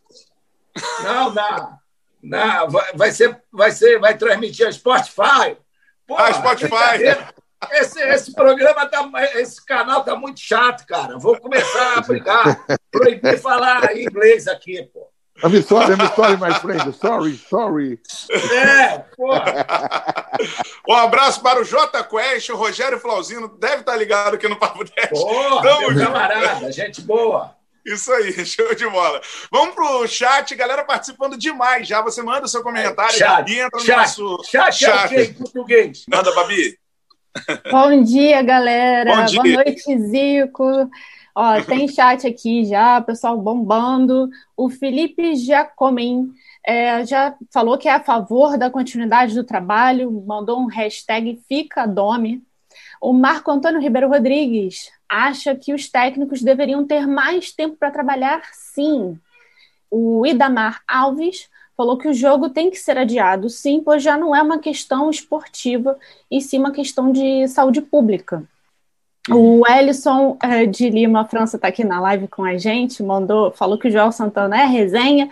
Não, 1.02 1.34
não. 1.34 1.78
Não, 2.22 2.68
vai, 2.68 2.92
vai, 2.94 3.10
ser, 3.10 3.40
vai 3.52 3.70
ser, 3.70 3.98
vai 3.98 4.16
transmitir 4.16 4.66
a 4.66 4.72
Spotify. 4.72 5.56
Porra, 6.06 6.28
ah, 6.28 6.32
Spotify. 6.34 7.28
Esse, 7.72 8.00
esse 8.00 8.32
programa, 8.34 8.86
tá, 8.86 9.08
esse 9.34 9.64
canal 9.64 10.04
tá 10.04 10.14
muito 10.14 10.40
chato, 10.40 10.86
cara. 10.86 11.18
Vou 11.18 11.38
começar 11.40 11.98
a 11.98 12.00
brigar, 12.00 12.64
proibir 12.90 13.38
falar 13.40 13.96
inglês 13.96 14.46
aqui, 14.46 14.82
pô. 14.92 15.08
I'm 15.40 15.62
sorry, 15.62 15.94
I'm 15.94 16.14
sorry, 16.16 16.36
my 16.36 16.52
friend. 16.54 16.92
Sorry, 16.94 17.36
sorry. 17.36 18.00
É, 18.52 18.98
porra. 19.16 19.66
Um 20.88 20.94
abraço 20.94 21.40
para 21.40 21.60
o 21.60 21.64
J 21.64 22.02
Quest, 22.04 22.48
o 22.50 22.56
Rogério 22.56 22.98
Flauzino, 22.98 23.48
deve 23.48 23.80
estar 23.80 23.96
ligado 23.96 24.34
aqui 24.34 24.48
no 24.48 24.56
Papo 24.56 24.82
10. 24.82 25.08
Porra, 25.10 25.62
Tamo 25.62 25.92
meu 25.92 26.06
camarada, 26.06 26.72
gente 26.72 27.00
boa. 27.02 27.57
Isso 27.88 28.12
aí, 28.12 28.32
show 28.44 28.74
de 28.74 28.86
bola. 28.88 29.20
Vamos 29.50 29.74
pro 29.74 30.06
chat, 30.06 30.54
galera 30.54 30.84
participando 30.84 31.38
demais 31.38 31.88
já. 31.88 32.02
Você 32.02 32.22
manda 32.22 32.46
o 32.46 32.48
seu 32.48 32.62
comentário 32.62 33.16
chat, 33.16 33.50
e 33.50 33.58
entra 33.58 33.78
no 33.78 33.84
chat, 33.84 33.96
nosso 33.96 34.42
chat. 34.44 34.72
Chat 34.72 35.14
é 35.14 35.24
em 35.24 35.32
português? 35.32 36.04
Manda, 36.08 36.34
Babi. 36.34 36.78
Bom 37.70 38.02
dia, 38.02 38.42
galera. 38.42 39.16
Bom 39.16 39.24
dia. 39.24 39.42
Boa 39.42 39.64
noite, 39.64 39.98
Zico. 39.98 40.90
Ó, 41.34 41.62
tem 41.62 41.86
chat 41.86 42.26
aqui 42.26 42.64
já, 42.64 43.00
pessoal 43.00 43.38
bombando. 43.38 44.28
O 44.56 44.68
Felipe 44.68 45.36
Giacomin 45.36 46.32
é, 46.66 47.06
já 47.06 47.34
falou 47.52 47.78
que 47.78 47.88
é 47.88 47.92
a 47.92 48.02
favor 48.02 48.58
da 48.58 48.68
continuidade 48.68 49.34
do 49.34 49.44
trabalho, 49.44 50.10
mandou 50.26 50.60
um 50.60 50.66
hashtag 50.66 51.40
Fica 51.48 51.86
Dome. 51.86 52.42
O 53.00 53.12
Marco 53.12 53.50
Antônio 53.50 53.80
Ribeiro 53.80 54.08
Rodrigues 54.08 54.90
acha 55.08 55.54
que 55.54 55.72
os 55.72 55.88
técnicos 55.88 56.42
deveriam 56.42 56.86
ter 56.86 57.06
mais 57.06 57.52
tempo 57.52 57.76
para 57.76 57.90
trabalhar, 57.90 58.42
sim. 58.52 59.18
O 59.90 60.26
Idamar 60.26 60.82
Alves 60.86 61.48
falou 61.76 61.96
que 61.96 62.08
o 62.08 62.12
jogo 62.12 62.50
tem 62.50 62.70
que 62.70 62.76
ser 62.76 62.98
adiado, 62.98 63.48
sim, 63.48 63.80
pois 63.84 64.02
já 64.02 64.16
não 64.16 64.34
é 64.34 64.42
uma 64.42 64.58
questão 64.58 65.08
esportiva, 65.08 65.96
e 66.30 66.40
sim 66.40 66.58
uma 66.58 66.72
questão 66.72 67.12
de 67.12 67.46
saúde 67.46 67.80
pública. 67.80 68.42
O 69.30 69.62
Ellison 69.68 70.36
eh, 70.42 70.66
de 70.66 70.88
Lima, 70.90 71.24
França, 71.26 71.56
está 71.56 71.68
aqui 71.68 71.84
na 71.84 72.00
live 72.00 72.26
com 72.28 72.44
a 72.44 72.56
gente, 72.56 73.02
mandou, 73.02 73.52
falou 73.52 73.78
que 73.78 73.88
o 73.88 73.90
João 73.90 74.10
Santana 74.10 74.60
é 74.60 74.64
resenha. 74.64 75.28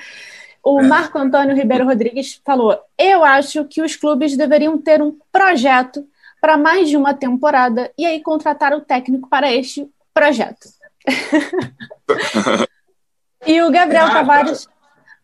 O 0.62 0.80
é. 0.80 0.82
Marco 0.82 1.18
Antônio 1.18 1.56
Ribeiro 1.56 1.86
Rodrigues 1.86 2.40
falou: 2.44 2.78
Eu 2.98 3.24
acho 3.24 3.64
que 3.64 3.80
os 3.80 3.96
clubes 3.96 4.36
deveriam 4.36 4.76
ter 4.76 5.00
um 5.00 5.16
projeto 5.32 6.06
para 6.46 6.56
mais 6.56 6.88
de 6.88 6.96
uma 6.96 7.12
temporada 7.12 7.90
e 7.98 8.06
aí 8.06 8.22
contratar 8.22 8.72
o 8.72 8.80
técnico 8.80 9.28
para 9.28 9.52
este 9.52 9.90
projeto. 10.14 10.68
e 13.44 13.60
o 13.62 13.70
Gabriel 13.72 14.06
Tavares 14.12 14.68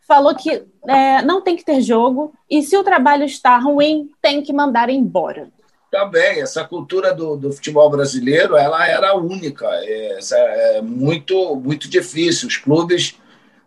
falou 0.01 0.35
que 0.35 0.65
é, 0.89 1.23
não 1.23 1.41
tem 1.41 1.55
que 1.55 1.65
ter 1.65 1.81
jogo 1.81 2.35
e 2.51 2.61
se 2.61 2.77
o 2.77 2.83
trabalho 2.83 3.25
está 3.25 3.57
ruim, 3.57 4.11
tem 4.21 4.43
que 4.43 4.53
mandar 4.53 4.91
embora. 4.91 5.49
Também, 5.93 6.43
essa 6.43 6.65
cultura 6.65 7.15
do, 7.15 7.37
do 7.37 7.53
futebol 7.53 7.89
brasileiro, 7.89 8.57
ela 8.57 8.85
era 8.89 9.15
única, 9.15 9.69
é, 9.85 10.19
é 10.33 10.83
muito, 10.83 11.55
muito 11.55 11.89
difícil. 11.89 12.49
Os 12.49 12.57
clubes, 12.57 13.17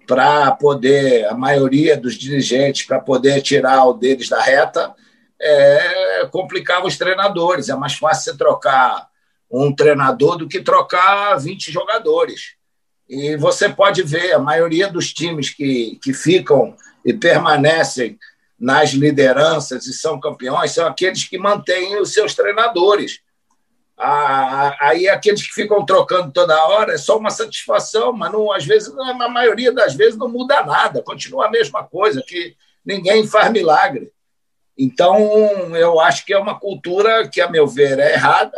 para 0.06 0.52
poder, 0.52 1.26
a 1.30 1.34
maioria 1.34 1.96
dos 1.96 2.16
dirigentes, 2.16 2.86
para 2.86 3.00
poder 3.00 3.42
tirar 3.42 3.86
o 3.86 3.94
deles 3.94 4.28
da 4.28 4.42
reta, 4.42 4.94
é, 5.42 6.28
complicava 6.32 6.88
os 6.88 6.98
treinadores. 6.98 7.70
É 7.70 7.76
mais 7.76 7.94
fácil 7.96 8.32
você 8.32 8.38
trocar 8.38 9.08
um 9.50 9.74
treinador 9.74 10.38
do 10.38 10.48
que 10.48 10.62
trocar 10.62 11.38
20 11.38 11.72
jogadores. 11.72 12.56
E 13.08 13.38
você 13.38 13.70
pode 13.70 14.02
ver, 14.02 14.34
a 14.34 14.40
maioria 14.40 14.88
dos 14.88 15.14
times 15.14 15.50
que, 15.50 16.00
que 16.02 16.14
ficam 16.14 16.76
e 17.06 17.14
permanecem 17.14 18.18
nas 18.60 18.92
lideranças 18.92 19.86
e 19.86 19.94
são 19.94 20.20
campeões 20.20 20.72
são 20.72 20.88
aqueles 20.88 21.26
que 21.26 21.38
mantêm 21.38 22.00
os 22.00 22.14
seus 22.14 22.34
treinadores. 22.34 23.20
Aí 23.98 25.08
aqueles 25.08 25.48
que 25.48 25.54
ficam 25.54 25.86
trocando 25.86 26.32
toda 26.32 26.66
hora 26.66 26.94
é 26.94 26.98
só 26.98 27.18
uma 27.18 27.30
satisfação, 27.30 28.12
mas 28.12 28.32
não, 28.32 28.52
às 28.52 28.66
vezes, 28.66 28.94
na 28.94 29.30
maioria 29.30 29.72
das 29.72 29.94
vezes, 29.94 30.18
não 30.18 30.28
muda 30.28 30.64
nada, 30.64 31.02
continua 31.02 31.46
a 31.46 31.52
mesma 31.52 31.84
coisa, 31.84 32.22
que 32.26 32.56
ninguém 32.86 33.26
faz 33.26 33.52
milagre. 33.52 34.12
Então, 34.78 35.76
eu 35.76 36.00
acho 36.00 36.26
que 36.26 36.34
é 36.34 36.38
uma 36.38 36.60
cultura 36.60 37.28
que, 37.28 37.40
a 37.40 37.50
meu 37.50 37.66
ver, 37.66 37.98
é 38.00 38.14
errada, 38.14 38.58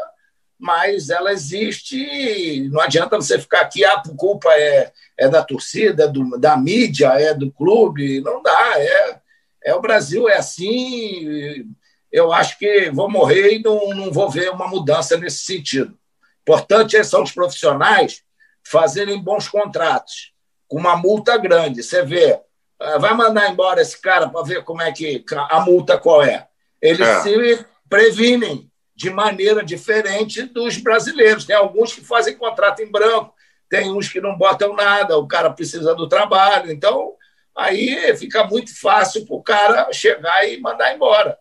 mas 0.59 1.09
ela 1.09 1.31
existe. 1.31 2.67
Não 2.71 2.81
adianta 2.81 3.15
você 3.15 3.39
ficar 3.39 3.61
aqui, 3.61 3.85
ah, 3.85 3.93
a 3.93 4.15
culpa 4.15 4.49
é, 4.53 4.91
é 5.17 5.29
da 5.29 5.43
torcida, 5.43 6.05
é 6.05 6.07
do, 6.07 6.37
da 6.39 6.57
mídia, 6.57 7.09
é 7.19 7.33
do 7.33 7.51
clube. 7.51 8.21
Não 8.21 8.41
dá. 8.41 8.73
É, 8.79 9.19
é 9.65 9.75
o 9.75 9.81
Brasil, 9.81 10.27
é 10.27 10.37
assim. 10.37 11.67
Eu 12.11 12.33
acho 12.33 12.57
que 12.57 12.89
vou 12.89 13.09
morrer 13.09 13.53
e 13.53 13.61
não, 13.61 13.89
não 13.89 14.11
vou 14.11 14.29
ver 14.29 14.49
uma 14.49 14.67
mudança 14.67 15.17
nesse 15.17 15.45
sentido. 15.45 15.97
Importante 16.41 17.03
são 17.03 17.23
os 17.23 17.31
profissionais 17.31 18.23
fazerem 18.63 19.21
bons 19.21 19.47
contratos, 19.47 20.33
com 20.67 20.77
uma 20.77 20.95
multa 20.95 21.37
grande. 21.37 21.83
Você 21.83 22.03
vê, 22.03 22.39
vai 22.79 23.13
mandar 23.13 23.51
embora 23.51 23.81
esse 23.81 23.99
cara 23.99 24.29
para 24.29 24.43
ver 24.43 24.63
como 24.63 24.81
é 24.81 24.91
que 24.91 25.23
a 25.49 25.59
multa 25.61 25.97
qual 25.97 26.23
é. 26.23 26.47
Eles 26.81 27.07
é. 27.07 27.21
se 27.21 27.65
previnem 27.89 28.69
de 28.95 29.09
maneira 29.09 29.63
diferente 29.63 30.43
dos 30.43 30.77
brasileiros. 30.77 31.45
Tem 31.45 31.55
alguns 31.55 31.93
que 31.93 32.01
fazem 32.01 32.35
contrato 32.35 32.81
em 32.81 32.91
branco, 32.91 33.33
tem 33.69 33.91
uns 33.91 34.09
que 34.09 34.21
não 34.21 34.37
botam 34.37 34.75
nada, 34.75 35.17
o 35.17 35.27
cara 35.27 35.49
precisa 35.49 35.93
do 35.93 36.07
trabalho. 36.07 36.71
Então, 36.71 37.13
aí 37.55 38.15
fica 38.17 38.43
muito 38.45 38.79
fácil 38.79 39.25
para 39.25 39.35
o 39.35 39.43
cara 39.43 39.91
chegar 39.91 40.47
e 40.47 40.59
mandar 40.59 40.93
embora. 40.93 41.37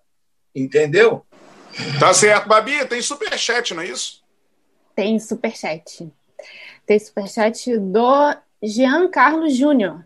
Entendeu? 0.55 1.25
Tá 2.01 2.12
certo. 2.14 2.49
Babi, 2.49 2.85
tem 2.87 3.03
superchat, 3.03 3.75
não 3.75 3.83
é 3.83 3.87
isso? 3.87 4.22
Tem 4.94 5.18
superchat. 5.18 6.11
Tem 6.87 6.99
superchat 6.99 7.79
do 7.79 8.37
Jean 8.62 9.09
Carlos 9.09 9.55
Júnior. 9.55 10.05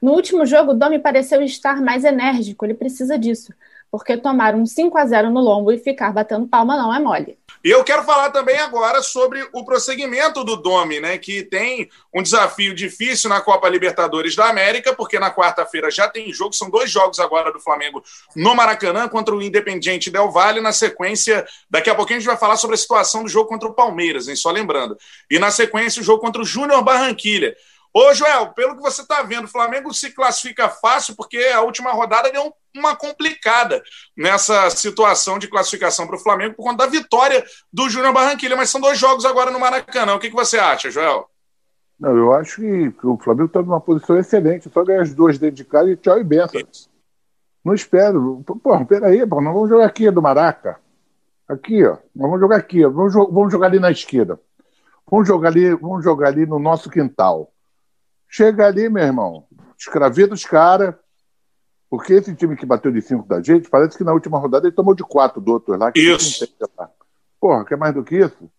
No 0.00 0.12
último 0.12 0.46
jogo, 0.46 0.72
o 0.72 0.74
Domi 0.74 0.98
pareceu 0.98 1.42
estar 1.42 1.80
mais 1.80 2.04
enérgico, 2.04 2.64
ele 2.64 2.74
precisa 2.74 3.18
disso 3.18 3.52
porque 3.90 4.16
tomar 4.16 4.54
um 4.54 4.66
5 4.66 4.96
a 4.98 5.06
0 5.06 5.30
no 5.30 5.40
lombo 5.40 5.72
e 5.72 5.78
ficar 5.78 6.12
batendo 6.12 6.46
palma 6.46 6.76
não 6.76 6.94
é 6.94 7.00
mole. 7.00 7.38
E 7.64 7.70
eu 7.70 7.82
quero 7.82 8.04
falar 8.04 8.30
também 8.30 8.56
agora 8.58 9.02
sobre 9.02 9.44
o 9.52 9.64
prosseguimento 9.64 10.44
do 10.44 10.56
Domi, 10.56 11.00
né, 11.00 11.18
que 11.18 11.42
tem 11.42 11.88
um 12.14 12.22
desafio 12.22 12.74
difícil 12.74 13.28
na 13.28 13.40
Copa 13.40 13.68
Libertadores 13.68 14.36
da 14.36 14.48
América, 14.48 14.94
porque 14.94 15.18
na 15.18 15.34
quarta-feira 15.34 15.90
já 15.90 16.08
tem 16.08 16.32
jogo, 16.32 16.52
são 16.52 16.70
dois 16.70 16.90
jogos 16.90 17.18
agora 17.18 17.52
do 17.52 17.58
Flamengo 17.58 18.02
no 18.36 18.54
Maracanã 18.54 19.08
contra 19.08 19.34
o 19.34 19.42
Independiente 19.42 20.10
Del 20.10 20.30
Valle, 20.30 20.60
na 20.60 20.72
sequência, 20.72 21.44
daqui 21.68 21.90
a 21.90 21.94
pouquinho 21.94 22.18
a 22.18 22.20
gente 22.20 22.28
vai 22.28 22.38
falar 22.38 22.56
sobre 22.56 22.74
a 22.74 22.78
situação 22.78 23.24
do 23.24 23.28
jogo 23.28 23.48
contra 23.48 23.68
o 23.68 23.74
Palmeiras, 23.74 24.28
hein, 24.28 24.36
só 24.36 24.50
lembrando. 24.50 24.96
E 25.28 25.38
na 25.38 25.50
sequência 25.50 26.00
o 26.00 26.04
jogo 26.04 26.20
contra 26.20 26.42
o 26.42 26.44
Júnior 26.44 26.82
Barranquilha. 26.82 27.56
Ô, 27.92 28.12
Joel, 28.14 28.48
pelo 28.52 28.76
que 28.76 28.82
você 28.82 29.02
está 29.02 29.22
vendo, 29.22 29.44
o 29.44 29.48
Flamengo 29.48 29.92
se 29.92 30.10
classifica 30.10 30.68
fácil 30.68 31.16
porque 31.16 31.38
a 31.54 31.62
última 31.62 31.90
rodada 31.92 32.30
deu 32.30 32.52
uma 32.76 32.94
complicada 32.94 33.82
nessa 34.16 34.70
situação 34.70 35.38
de 35.38 35.48
classificação 35.48 36.06
para 36.06 36.16
o 36.16 36.20
Flamengo 36.20 36.54
por 36.54 36.64
conta 36.64 36.84
da 36.84 36.90
vitória 36.90 37.44
do 37.72 37.88
Júnior 37.88 38.12
Barranquilla. 38.12 38.56
Mas 38.56 38.70
são 38.70 38.80
dois 38.80 38.98
jogos 38.98 39.24
agora 39.24 39.50
no 39.50 39.58
Maracanã. 39.58 40.14
O 40.14 40.18
que, 40.18 40.28
que 40.28 40.36
você 40.36 40.58
acha, 40.58 40.90
Joel? 40.90 41.28
Não, 41.98 42.16
eu 42.16 42.32
acho 42.32 42.60
que 42.60 43.06
o 43.06 43.18
Flamengo 43.18 43.46
está 43.46 43.62
numa 43.62 43.80
posição 43.80 44.18
excelente. 44.18 44.70
Só 44.70 44.84
ganhar 44.84 45.02
as 45.02 45.14
duas 45.14 45.38
dentro 45.38 45.56
de 45.56 45.64
casa 45.64 45.90
e 45.90 45.96
tchau 45.96 46.18
e 46.18 46.24
benção. 46.24 46.60
Não 47.64 47.74
espero. 47.74 48.44
Pô, 48.62 48.84
peraí, 48.84 49.26
pô, 49.26 49.40
nós 49.40 49.52
vamos 49.52 49.68
jogar 49.68 49.86
aqui 49.86 50.10
do 50.10 50.22
Maraca. 50.22 50.78
Aqui, 51.48 51.84
ó. 51.84 51.96
Nós 52.14 52.30
vamos 52.30 52.40
jogar 52.40 52.56
aqui. 52.56 52.84
Ó. 52.84 52.90
Vamos, 52.90 53.14
vamos 53.14 53.52
jogar 53.52 53.66
ali 53.66 53.80
na 53.80 53.90
esquerda. 53.90 54.38
Vamos 55.10 55.26
jogar 55.26 55.48
ali, 55.48 55.74
vamos 55.74 56.04
jogar 56.04 56.28
ali 56.28 56.46
no 56.46 56.58
nosso 56.58 56.90
quintal. 56.90 57.50
Chega 58.28 58.66
ali, 58.66 58.88
meu 58.88 59.02
irmão, 59.02 59.46
escravida 59.78 60.34
os 60.34 60.44
caras, 60.44 60.94
porque 61.88 62.12
esse 62.12 62.34
time 62.34 62.56
que 62.56 62.66
bateu 62.66 62.92
de 62.92 63.00
cinco 63.00 63.26
da 63.26 63.40
gente, 63.40 63.70
parece 63.70 63.96
que 63.96 64.04
na 64.04 64.12
última 64.12 64.38
rodada 64.38 64.66
ele 64.66 64.76
tomou 64.76 64.94
de 64.94 65.02
quatro 65.02 65.40
do 65.40 65.52
outro 65.52 65.76
lá. 65.76 65.90
isso. 65.94 66.46
Porra, 67.40 67.64
quer 67.64 67.76
mais 67.78 67.94
do 67.94 68.04
que 68.04 68.16
isso? 68.16 68.50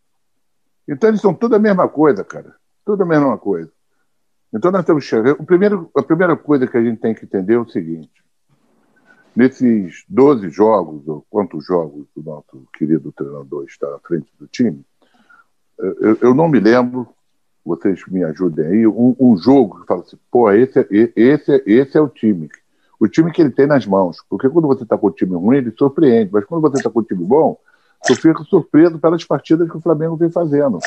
Então 0.87 1.09
eles 1.09 1.21
são 1.21 1.33
tudo 1.33 1.55
a 1.55 1.59
mesma 1.59 1.87
coisa, 1.87 2.23
cara. 2.23 2.55
Tudo 2.83 3.03
a 3.03 3.05
mesma 3.05 3.37
coisa. 3.37 3.71
Então 4.51 4.71
nós 4.71 4.83
temos 4.83 5.03
que 5.03 5.09
chegar. 5.09 5.33
O 5.33 5.45
primeiro, 5.45 5.91
a 5.95 6.01
primeira 6.01 6.35
coisa 6.35 6.65
que 6.65 6.75
a 6.75 6.83
gente 6.83 6.99
tem 6.99 7.13
que 7.13 7.25
entender 7.25 7.53
é 7.53 7.59
o 7.59 7.69
seguinte: 7.69 8.23
nesses 9.35 10.03
12 10.09 10.49
jogos, 10.49 11.07
ou 11.07 11.23
quantos 11.29 11.65
jogos 11.65 12.07
o 12.15 12.23
nosso 12.23 12.67
querido 12.73 13.11
treinador 13.11 13.65
está 13.65 13.87
à 13.95 13.99
frente 13.99 14.31
do 14.39 14.47
time, 14.47 14.83
eu, 15.77 16.17
eu 16.21 16.33
não 16.33 16.49
me 16.49 16.59
lembro 16.59 17.07
vocês 17.69 18.03
me 18.07 18.23
ajudem 18.23 18.65
aí, 18.65 18.87
um, 18.87 19.15
um 19.19 19.37
jogo 19.37 19.81
que 19.81 19.87
fala 19.87 20.01
assim, 20.01 20.17
pô, 20.31 20.51
esse, 20.51 20.79
é, 20.79 20.87
esse, 21.15 21.63
esse 21.67 21.97
é 21.97 22.01
o 22.01 22.09
time. 22.09 22.49
O 22.99 23.07
time 23.07 23.31
que 23.31 23.41
ele 23.41 23.51
tem 23.51 23.67
nas 23.67 23.85
mãos. 23.85 24.17
Porque 24.27 24.49
quando 24.49 24.67
você 24.67 24.83
está 24.83 24.97
com 24.97 25.07
o 25.07 25.11
time 25.11 25.35
ruim, 25.35 25.57
ele 25.57 25.71
surpreende. 25.77 26.31
Mas 26.33 26.45
quando 26.45 26.61
você 26.61 26.77
está 26.77 26.89
com 26.89 26.99
o 26.99 27.03
time 27.03 27.23
bom, 27.23 27.57
você 28.03 28.15
fica 28.15 28.43
surpreso 28.43 28.97
pelas 28.97 29.23
partidas 29.23 29.69
que 29.69 29.77
o 29.77 29.81
Flamengo 29.81 30.15
vem 30.15 30.31
fazendo. 30.31 30.79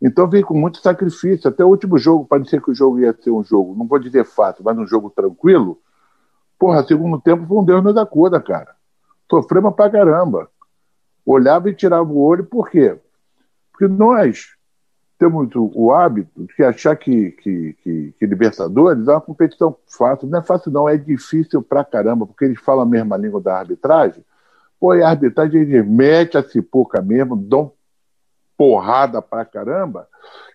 Então 0.00 0.28
vem 0.28 0.42
com 0.42 0.54
muito 0.54 0.78
sacrifício. 0.78 1.48
Até 1.48 1.64
o 1.64 1.68
último 1.68 1.98
jogo, 1.98 2.24
parecia 2.24 2.60
que 2.60 2.70
o 2.70 2.74
jogo 2.74 3.00
ia 3.00 3.12
ser 3.12 3.30
um 3.30 3.42
jogo, 3.42 3.74
não 3.76 3.86
vou 3.86 3.98
dizer 3.98 4.24
fácil, 4.24 4.64
mas 4.64 4.78
um 4.78 4.86
jogo 4.86 5.10
tranquilo. 5.10 5.78
Porra, 6.58 6.84
segundo 6.84 7.20
tempo 7.20 7.46
foi 7.46 7.58
um 7.58 7.64
Deus 7.64 7.82
nos 7.82 7.96
acuda, 7.96 8.40
cara. 8.40 8.74
Sofremos 9.28 9.74
pra 9.74 9.90
caramba. 9.90 10.48
Olhava 11.26 11.68
e 11.68 11.74
tirava 11.74 12.10
o 12.10 12.18
olho, 12.18 12.44
por 12.44 12.70
quê? 12.70 12.96
Porque 13.72 13.88
nós 13.88 14.54
temos 15.22 15.48
o, 15.54 15.92
hábito 15.92 16.48
de 16.56 16.64
achar 16.64 16.96
que, 16.96 17.30
que, 17.30 17.76
que, 17.80 18.14
que, 18.18 18.26
Libertadores 18.26 19.06
é 19.06 19.12
uma 19.12 19.20
competição 19.20 19.76
fácil. 19.86 20.26
Não 20.26 20.40
é 20.40 20.42
fácil, 20.42 20.72
não, 20.72 20.88
é 20.88 20.96
difícil 20.96 21.62
pra 21.62 21.84
caramba, 21.84 22.26
porque 22.26 22.44
eles 22.44 22.60
falam 22.60 22.82
a 22.82 22.86
mesma 22.86 23.16
língua 23.16 23.40
da 23.40 23.56
arbitragem. 23.56 24.24
Pô, 24.80 24.96
e 24.96 25.02
a 25.02 25.10
arbitragem 25.10 25.60
eles 25.60 25.86
mete 25.86 26.36
a 26.36 26.42
cipuca 26.42 27.00
mesmo, 27.00 27.36
dão 27.36 27.72
porrada 28.56 29.22
pra 29.22 29.44
caramba, 29.44 30.08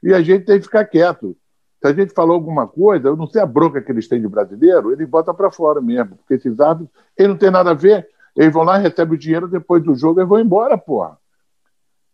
e 0.03 0.13
a 0.13 0.21
gente 0.21 0.43
tem 0.43 0.59
que 0.59 0.65
ficar 0.65 0.83
quieto. 0.83 1.37
Se 1.81 1.87
a 1.87 1.93
gente 1.93 2.13
falou 2.13 2.35
alguma 2.35 2.67
coisa, 2.67 3.07
eu 3.07 3.15
não 3.15 3.27
sei 3.27 3.41
a 3.41 3.45
bronca 3.45 3.81
que 3.81 3.89
eles 3.89 4.05
têm 4.09 4.19
de 4.19 4.27
brasileiro, 4.27 4.91
eles 4.91 5.07
botam 5.07 5.33
para 5.33 5.49
fora 5.49 5.79
mesmo, 5.79 6.17
porque 6.17 6.33
esses 6.33 6.59
árbitros, 6.59 6.89
eles 7.15 7.29
não 7.29 7.37
têm 7.37 7.51
nada 7.51 7.71
a 7.71 7.73
ver, 7.73 8.05
eles 8.35 8.53
vão 8.53 8.63
lá, 8.63 8.77
recebem 8.77 9.15
o 9.15 9.17
dinheiro 9.17 9.47
depois 9.47 9.81
do 9.81 9.95
jogo 9.95 10.19
e 10.19 10.25
vão 10.25 10.41
embora, 10.41 10.77
porra. 10.77 11.17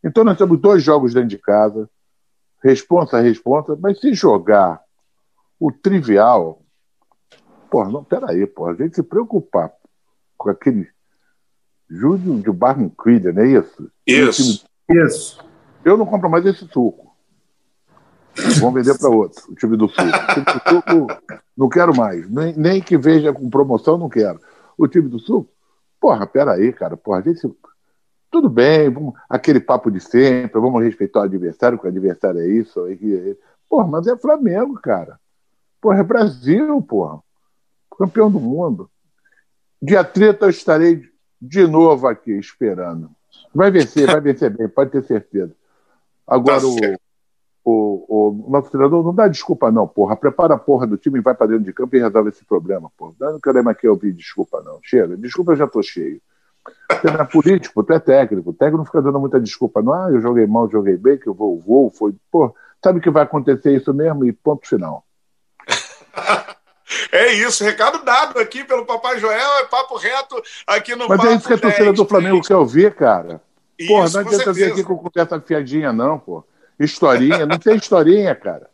Então 0.04 0.24
nós 0.24 0.38
temos 0.38 0.60
dois 0.60 0.84
jogos 0.84 1.16
dentro 1.16 1.30
de 1.30 1.40
casa, 1.40 1.90
responsa, 2.64 3.20
responsa, 3.20 3.78
mas 3.80 4.00
se 4.00 4.14
jogar 4.14 4.82
o 5.60 5.72
trivial, 5.72 6.62
pô, 7.70 7.84
não, 7.86 8.04
peraí, 8.04 8.48
pô, 8.48 8.68
a 8.68 8.74
gente 8.74 8.96
se 8.96 9.04
preocupar 9.04 9.72
com 10.38 10.50
aquele 10.50 10.88
Júlio 11.90 12.40
de 12.40 12.52
Barranquilla, 12.52 13.32
não 13.34 13.44
é 13.44 13.48
isso? 13.48 13.92
Isso. 14.08 14.66
Isso. 14.90 15.46
Eu 15.84 15.98
não 15.98 16.06
compro 16.06 16.30
mais 16.30 16.46
esse 16.46 16.66
suco. 16.68 17.14
Vamos 18.60 18.74
vender 18.74 18.98
para 18.98 19.10
outro, 19.10 19.44
o 19.52 19.56
time 19.56 19.78
do 19.78 19.88
Sul. 19.88 20.06
O 20.06 20.34
time 20.34 20.46
do 20.46 20.90
Sul, 20.90 21.08
não 21.56 21.70
quero 21.70 21.96
mais. 21.96 22.28
Nem, 22.30 22.56
nem 22.58 22.82
que 22.82 22.98
veja 22.98 23.32
com 23.32 23.50
promoção, 23.50 23.98
não 23.98 24.10
quero. 24.10 24.40
O 24.76 24.88
time 24.88 25.08
do 25.08 25.20
Sul, 25.20 25.48
porra, 26.00 26.26
peraí, 26.26 26.74
cara, 26.74 26.98
porra, 26.98 27.20
a 27.20 27.22
gente 27.22 27.40
tudo 28.34 28.50
bem, 28.50 28.90
vamos, 28.90 29.14
aquele 29.30 29.60
papo 29.60 29.92
de 29.92 30.00
sempre, 30.00 30.60
vamos 30.60 30.84
respeitar 30.84 31.20
o 31.20 31.24
adversário, 31.24 31.78
porque 31.78 31.88
o 31.88 31.92
adversário 31.92 32.42
é 32.42 32.48
isso. 32.48 32.84
É, 32.88 32.94
é, 32.94 33.36
porra, 33.70 33.88
mas 33.88 34.08
é 34.08 34.18
Flamengo, 34.18 34.74
cara. 34.74 35.20
Porra, 35.80 36.00
é 36.00 36.04
Brasil, 36.04 36.82
porra. 36.82 37.22
Campeão 37.96 38.32
do 38.32 38.40
mundo. 38.40 38.90
Dia 39.80 40.04
30 40.04 40.46
eu 40.46 40.50
estarei 40.50 41.04
de 41.40 41.68
novo 41.68 42.08
aqui 42.08 42.32
esperando. 42.32 43.12
Vai 43.54 43.70
vencer, 43.70 44.08
vai 44.08 44.20
vencer 44.20 44.50
bem, 44.50 44.68
pode 44.68 44.90
ter 44.90 45.04
certeza. 45.04 45.54
Agora 46.26 46.60
tá 46.60 46.68
o, 46.68 46.98
o, 47.64 48.48
o, 48.48 48.50
nosso 48.50 48.72
treinador 48.72 49.04
não 49.04 49.14
dá 49.14 49.28
desculpa, 49.28 49.72
não, 49.72 49.88
porra. 49.88 50.16
Prepara 50.16 50.56
a 50.56 50.60
porra 50.60 50.88
do 50.88 50.98
time 50.98 51.20
e 51.20 51.22
vai 51.22 51.36
para 51.36 51.48
dentro 51.48 51.66
de 51.66 51.74
campo 51.74 51.96
e 51.96 52.00
resolve 52.00 52.30
esse 52.30 52.44
problema, 52.44 52.92
porra. 52.98 53.14
Não 53.20 53.40
quero 53.40 53.64
mais 53.64 53.78
que 53.78 53.86
eu 53.86 53.92
ouvir 53.92 54.12
desculpa, 54.12 54.60
não. 54.64 54.80
Chega, 54.82 55.16
desculpa, 55.16 55.52
eu 55.52 55.58
já 55.58 55.68
tô 55.68 55.84
cheio. 55.84 56.20
Você 57.02 57.12
não 57.12 57.22
é 57.22 57.26
político, 57.26 57.84
tu 57.84 57.94
é 57.94 58.00
técnico. 58.00 58.50
O 58.50 58.54
técnico 58.54 58.78
não 58.78 58.86
fica 58.86 59.02
dando 59.02 59.20
muita 59.20 59.40
desculpa, 59.40 59.82
não. 59.82 59.94
Ah, 59.94 60.10
eu 60.12 60.22
joguei 60.22 60.48
mal, 60.48 60.70
joguei 60.70 60.98
bem, 60.98 61.18
que 61.18 61.28
eu 61.28 61.34
vou, 61.34 61.60
vou, 61.60 61.90
foi. 61.90 62.14
Pô, 62.32 62.54
sabe 62.84 63.00
que 63.00 63.10
vai 63.10 63.24
acontecer 63.24 63.76
isso 63.76 63.94
mesmo 63.94 64.26
e 64.26 64.34
ponto 64.34 64.68
final. 64.68 65.06
É 67.12 67.34
isso, 67.34 67.64
recado 67.64 68.04
dado 68.04 68.38
aqui 68.40 68.64
pelo 68.64 68.86
Papai 68.86 69.18
Joel, 69.18 69.58
é 69.60 69.66
papo 69.66 69.98
reto 69.98 70.40
aqui 70.68 70.96
no 70.96 71.08
Mas 71.08 71.18
Papo 71.18 71.30
é 71.30 71.36
isso 71.36 71.48
que 71.48 71.54
a 71.54 71.58
torcida 71.58 71.94
do 71.94 72.06
Flamengo 72.06 72.42
quer 72.42 72.56
ouvir, 72.56 72.94
cara. 72.94 73.42
Isso, 73.80 73.88
Porra, 73.88 74.10
não 74.10 74.20
adianta 74.20 74.54
vir 74.54 74.72
aqui 74.72 74.84
com 74.84 74.98
conversa 74.98 75.40
fiadinha, 75.42 75.92
não, 75.92 76.20
pô. 76.20 76.44
Historinha, 76.80 77.46
não 77.46 77.58
tem 77.58 77.76
historinha, 77.76 78.36
cara. 78.36 78.70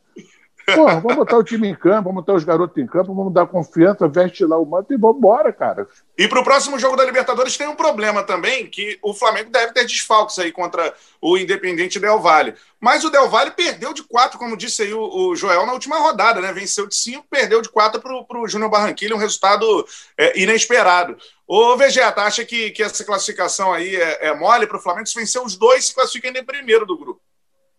Porra, 0.75 0.99
vamos 0.99 1.15
botar 1.15 1.38
o 1.38 1.43
time 1.43 1.67
em 1.67 1.75
campo, 1.75 2.03
vamos 2.10 2.23
botar 2.23 2.34
os 2.34 2.43
garotos 2.43 2.77
em 2.77 2.88
campo, 2.88 3.13
vamos 3.13 3.34
dar 3.34 3.45
confiança, 3.47 4.08
veste 4.08 4.45
lá 4.45 4.58
o 4.58 4.65
manto 4.65 4.93
e 4.93 4.97
vamos 4.97 5.17
embora, 5.17 5.51
cara. 5.51 5.88
E 6.17 6.27
para 6.27 6.39
o 6.39 6.43
próximo 6.43 6.77
jogo 6.77 6.95
da 6.95 7.05
Libertadores 7.05 7.55
tem 7.58 7.67
um 7.67 7.75
problema 7.75 8.23
também, 8.23 8.67
que 8.67 8.99
o 9.01 9.13
Flamengo 9.13 9.49
deve 9.49 9.73
ter 9.73 9.86
desfalques 9.86 10.38
aí 10.39 10.51
contra 10.51 10.93
o 11.21 11.38
Independente 11.38 11.99
Del 11.99 12.19
Valle. 12.19 12.55
Mas 12.79 13.03
o 13.03 13.10
Del 13.10 13.29
Valle 13.29 13.51
perdeu 13.51 13.93
de 13.93 14.03
quatro, 14.03 14.38
como 14.38 14.58
disse 14.58 14.84
aí 14.84 14.93
o, 14.93 15.36
Joel, 15.36 15.65
na 15.65 15.73
última 15.73 15.97
rodada, 15.97 16.41
né? 16.41 16.51
Venceu 16.51 16.88
de 16.88 16.95
cinco, 16.95 17.25
perdeu 17.29 17.62
de 17.62 17.69
quatro 17.69 18.01
para 18.01 18.39
o 18.39 18.47
Júnior 18.47 18.69
Barranquilla, 18.69 19.15
um 19.15 19.19
resultado 19.19 19.86
é, 20.17 20.39
inesperado. 20.41 21.17
Ô, 21.47 21.75
Vegeta, 21.75 22.21
acha 22.21 22.45
que, 22.45 22.71
que 22.71 22.84
essa 22.84 23.03
classificação 23.03 23.73
aí 23.73 23.95
é, 23.95 24.27
é 24.27 24.36
mole 24.36 24.67
para 24.67 24.77
o 24.77 24.82
Flamengo? 24.82 25.08
Se 25.08 25.19
vencer 25.19 25.41
os 25.41 25.55
dois, 25.58 25.86
se 25.86 25.95
classifica 25.95 26.27
ainda 26.27 26.39
em 26.39 26.45
primeiro 26.45 26.86
do 26.86 26.97
grupo. 26.97 27.21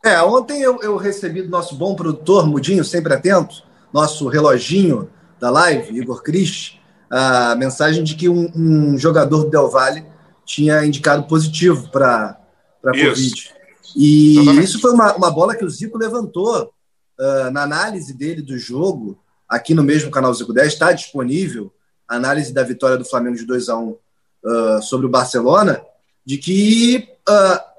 É, 0.05 0.21
ontem 0.23 0.63
eu, 0.63 0.81
eu 0.81 0.97
recebi 0.97 1.43
do 1.43 1.51
nosso 1.51 1.75
bom 1.75 1.95
produtor, 1.95 2.47
Mudinho, 2.47 2.85
sempre 2.85 3.13
atento, 3.13 3.63
nosso 3.93 4.29
reloginho 4.29 5.11
da 5.39 5.51
live, 5.51 5.97
Igor 5.99 6.23
Cris, 6.23 6.79
a 7.11 7.55
mensagem 7.57 8.03
de 8.03 8.15
que 8.15 8.29
um, 8.29 8.51
um 8.55 8.99
jogador 8.99 9.45
do 9.45 9.51
Del 9.51 9.69
Valle 9.69 10.07
tinha 10.45 10.85
indicado 10.85 11.25
positivo 11.25 11.91
para 11.91 12.39
a 12.85 12.91
Covid. 12.91 13.55
E 13.97 14.39
Exatamente. 14.39 14.65
isso 14.65 14.81
foi 14.81 14.93
uma, 14.93 15.15
uma 15.17 15.31
bola 15.31 15.55
que 15.55 15.65
o 15.65 15.71
Zico 15.71 15.99
levantou 15.99 16.73
uh, 17.19 17.51
na 17.51 17.63
análise 17.63 18.15
dele 18.15 18.41
do 18.41 18.57
jogo, 18.57 19.19
aqui 19.49 19.75
no 19.75 19.83
mesmo 19.83 20.11
canal 20.11 20.33
Zico 20.33 20.53
10, 20.53 20.73
está 20.73 20.93
disponível 20.93 21.73
a 22.09 22.17
análise 22.17 22.53
da 22.53 22.63
vitória 22.63 22.97
do 22.97 23.05
Flamengo 23.05 23.37
de 23.37 23.45
2 23.45 23.69
a 23.69 23.77
1 23.77 23.89
uh, 23.89 24.83
sobre 24.83 25.07
o 25.07 25.11
Barcelona. 25.11 25.83
de 26.25 26.39
que 26.39 27.09
uh, 27.29 27.70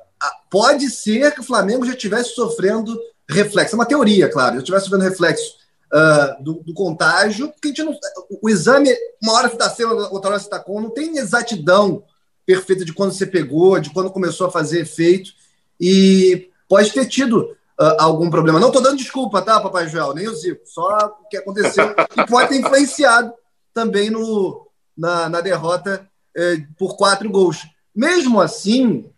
pode 0.49 0.89
ser 0.89 1.33
que 1.33 1.41
o 1.41 1.43
Flamengo 1.43 1.85
já 1.85 1.93
estivesse 1.93 2.35
sofrendo 2.35 2.99
reflexo. 3.29 3.75
É 3.75 3.77
uma 3.77 3.85
teoria, 3.85 4.29
claro, 4.29 4.55
já 4.55 4.59
estivesse 4.59 4.85
sofrendo 4.85 5.09
reflexo 5.09 5.55
uh, 5.93 6.43
do, 6.43 6.53
do, 6.63 6.73
contágio, 6.73 7.49
porque 7.49 7.67
a 7.67 7.71
gente 7.71 7.83
não, 7.83 7.97
o, 8.41 8.49
exame, 8.49 8.93
uma 9.21 9.33
hora 9.33 9.47
você 9.47 9.55
está 9.55 9.69
C, 9.69 9.85
outra 9.85 10.31
hora 10.31 10.39
você 10.39 10.45
está 10.45 10.59
com, 10.59 10.81
não 10.81 10.89
tem 10.89 11.17
exatidão 11.17 12.03
perfeita 12.45 12.83
de 12.83 12.93
quando 12.93 13.13
você 13.13 13.25
pegou, 13.25 13.79
de 13.79 13.91
quando 13.91 14.11
começou 14.11 14.47
a 14.47 14.51
fazer 14.51 14.81
efeito, 14.81 15.31
e 15.79 16.49
pode 16.67 16.91
ter 16.91 17.05
tido 17.05 17.39
uh, 17.79 17.95
algum 17.99 18.29
problema. 18.29 18.59
Não 18.59 18.67
estou 18.67 18.81
dando 18.81 18.97
desculpa, 18.97 19.41
tá, 19.41 19.59
Papai 19.59 19.87
Joel? 19.87 20.13
Nem 20.13 20.27
o 20.27 20.35
Zico, 20.35 20.61
só 20.65 21.17
o 21.21 21.27
que 21.29 21.37
aconteceu, 21.37 21.95
e 22.17 22.25
pode 22.25 22.49
ter 22.49 22.59
influenciado 22.59 23.33
também 23.73 24.09
no, 24.09 24.67
na, 24.97 25.29
na 25.29 25.41
derrota 25.41 26.07
eh, 26.35 26.63
por 26.77 26.95
quatro 26.95 27.29
gols. 27.29 27.65
Mesmo 27.95 28.41
assim, 28.41 29.09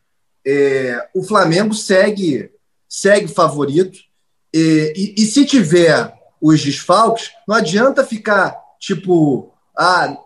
eh, 0.46 1.10
o 1.16 1.24
Flamengo 1.24 1.74
segue, 1.74 2.52
segue 2.88 3.28
favorito, 3.28 3.98
eh, 4.54 4.94
e, 4.96 5.16
e 5.18 5.26
se 5.26 5.46
tiver 5.46 6.14
os 6.42 6.62
desfalques, 6.62 7.32
não 7.48 7.56
adianta 7.56 8.06
ficar 8.06 8.58
tipo, 8.80 9.54
ah, 9.78 10.18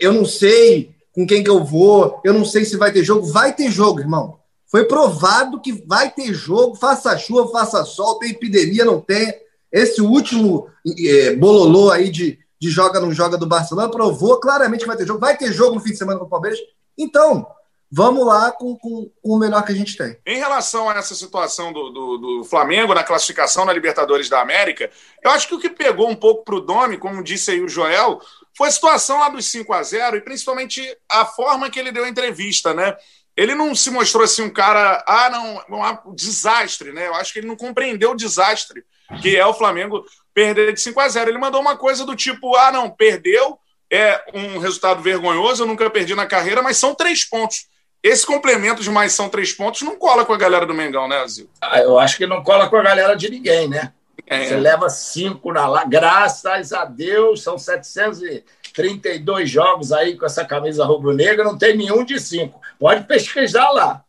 eu 0.00 0.12
não 0.12 0.24
sei 0.24 0.94
com 1.14 1.26
quem 1.26 1.42
que 1.42 1.50
eu 1.50 1.64
vou, 1.64 2.20
eu 2.24 2.32
não 2.32 2.44
sei 2.44 2.64
se 2.64 2.76
vai 2.76 2.92
ter 2.92 3.04
jogo. 3.04 3.26
Vai 3.26 3.54
ter 3.54 3.70
jogo, 3.70 4.00
irmão. 4.00 4.38
Foi 4.66 4.84
provado 4.84 5.60
que 5.60 5.72
vai 5.86 6.10
ter 6.10 6.32
jogo, 6.32 6.76
faça 6.76 7.16
chuva, 7.18 7.50
faça 7.50 7.84
sol, 7.84 8.18
tem 8.18 8.30
epidemia, 8.30 8.84
não 8.84 9.00
tem. 9.00 9.32
Esse 9.72 10.00
último 10.00 10.68
é, 10.98 11.34
bololô 11.34 11.90
aí 11.90 12.10
de, 12.10 12.38
de 12.60 12.70
joga 12.70 13.00
não 13.00 13.12
joga 13.12 13.36
do 13.36 13.46
Barcelona 13.46 13.90
provou 13.90 14.38
claramente 14.38 14.80
que 14.80 14.86
vai 14.86 14.96
ter 14.96 15.06
jogo. 15.06 15.20
Vai 15.20 15.36
ter 15.36 15.52
jogo 15.52 15.74
no 15.74 15.80
fim 15.80 15.90
de 15.90 15.98
semana 15.98 16.18
com 16.18 16.26
o 16.26 16.28
Palmeiras. 16.28 16.58
Então, 16.96 17.46
vamos 17.90 18.26
lá 18.26 18.52
com, 18.52 18.76
com, 18.76 19.10
com, 19.22 19.34
o 19.34 19.38
melhor 19.38 19.64
que 19.64 19.72
a 19.72 19.74
gente 19.74 19.96
tem. 19.96 20.16
Em 20.26 20.38
relação 20.38 20.88
a 20.88 20.94
essa 20.94 21.14
situação 21.14 21.72
do, 21.72 21.90
do, 21.90 22.18
do, 22.18 22.44
Flamengo 22.44 22.94
na 22.94 23.02
classificação 23.02 23.64
na 23.64 23.72
Libertadores 23.72 24.28
da 24.28 24.40
América, 24.40 24.90
eu 25.22 25.30
acho 25.30 25.48
que 25.48 25.54
o 25.54 25.58
que 25.58 25.70
pegou 25.70 26.08
um 26.08 26.16
pouco 26.16 26.44
para 26.44 26.54
o 26.54 26.60
Domi, 26.60 26.98
como 26.98 27.22
disse 27.22 27.50
aí 27.50 27.60
o 27.60 27.68
Joel, 27.68 28.20
foi 28.56 28.68
a 28.68 28.72
situação 28.72 29.18
lá 29.18 29.28
dos 29.28 29.46
5 29.46 29.72
a 29.72 29.82
0 29.82 30.16
e 30.16 30.20
principalmente 30.20 30.82
a 31.10 31.24
forma 31.24 31.70
que 31.70 31.78
ele 31.78 31.92
deu 31.92 32.04
a 32.04 32.08
entrevista, 32.08 32.72
né? 32.74 32.96
Ele 33.36 33.54
não 33.54 33.74
se 33.74 33.90
mostrou 33.90 34.24
assim 34.24 34.42
um 34.42 34.50
cara, 34.50 35.02
ah, 35.06 35.30
não, 35.30 36.02
um 36.06 36.14
desastre, 36.14 36.92
né? 36.92 37.06
Eu 37.06 37.14
acho 37.14 37.32
que 37.32 37.38
ele 37.38 37.48
não 37.48 37.56
compreendeu 37.56 38.10
o 38.10 38.16
desastre 38.16 38.84
que 39.18 39.36
é 39.36 39.44
o 39.44 39.54
Flamengo 39.54 40.04
perder 40.32 40.72
de 40.72 40.80
5 40.80 41.00
a 41.00 41.08
0 41.08 41.30
Ele 41.30 41.38
mandou 41.38 41.60
uma 41.60 41.76
coisa 41.76 42.04
do 42.04 42.14
tipo, 42.14 42.54
ah, 42.56 42.70
não, 42.70 42.90
perdeu, 42.90 43.58
é 43.90 44.22
um 44.34 44.58
resultado 44.58 45.02
vergonhoso, 45.02 45.62
eu 45.62 45.66
nunca 45.66 45.90
perdi 45.90 46.14
na 46.14 46.26
carreira, 46.26 46.62
mas 46.62 46.76
são 46.76 46.94
três 46.94 47.24
pontos. 47.24 47.68
Esse 48.02 48.26
complemento 48.26 48.82
de 48.82 48.90
mais 48.90 49.12
são 49.12 49.28
três 49.28 49.52
pontos 49.52 49.82
não 49.82 49.96
cola 49.96 50.24
com 50.24 50.32
a 50.32 50.38
galera 50.38 50.64
do 50.64 50.72
Mengão, 50.72 51.06
né, 51.06 51.18
Azil? 51.18 51.50
Ah, 51.60 51.80
eu 51.80 51.98
acho 51.98 52.16
que 52.16 52.26
não 52.26 52.42
cola 52.42 52.68
com 52.68 52.76
a 52.76 52.82
galera 52.82 53.14
de 53.14 53.30
ninguém, 53.30 53.68
né? 53.68 53.92
É. 54.26 54.46
Você 54.46 54.56
leva 54.56 54.88
cinco 54.88 55.52
na 55.52 55.66
lá, 55.66 55.84
graças 55.84 56.72
a 56.72 56.84
Deus, 56.84 57.42
são 57.42 57.58
732 57.58 59.50
jogos 59.50 59.92
aí 59.92 60.16
com 60.16 60.24
essa 60.24 60.44
camisa 60.44 60.84
rubro-negra, 60.84 61.44
não 61.44 61.58
tem 61.58 61.76
nenhum 61.76 62.04
de 62.04 62.18
cinco. 62.18 62.60
Pode 62.78 63.04
pesquisar 63.04 63.70
lá. 63.70 64.04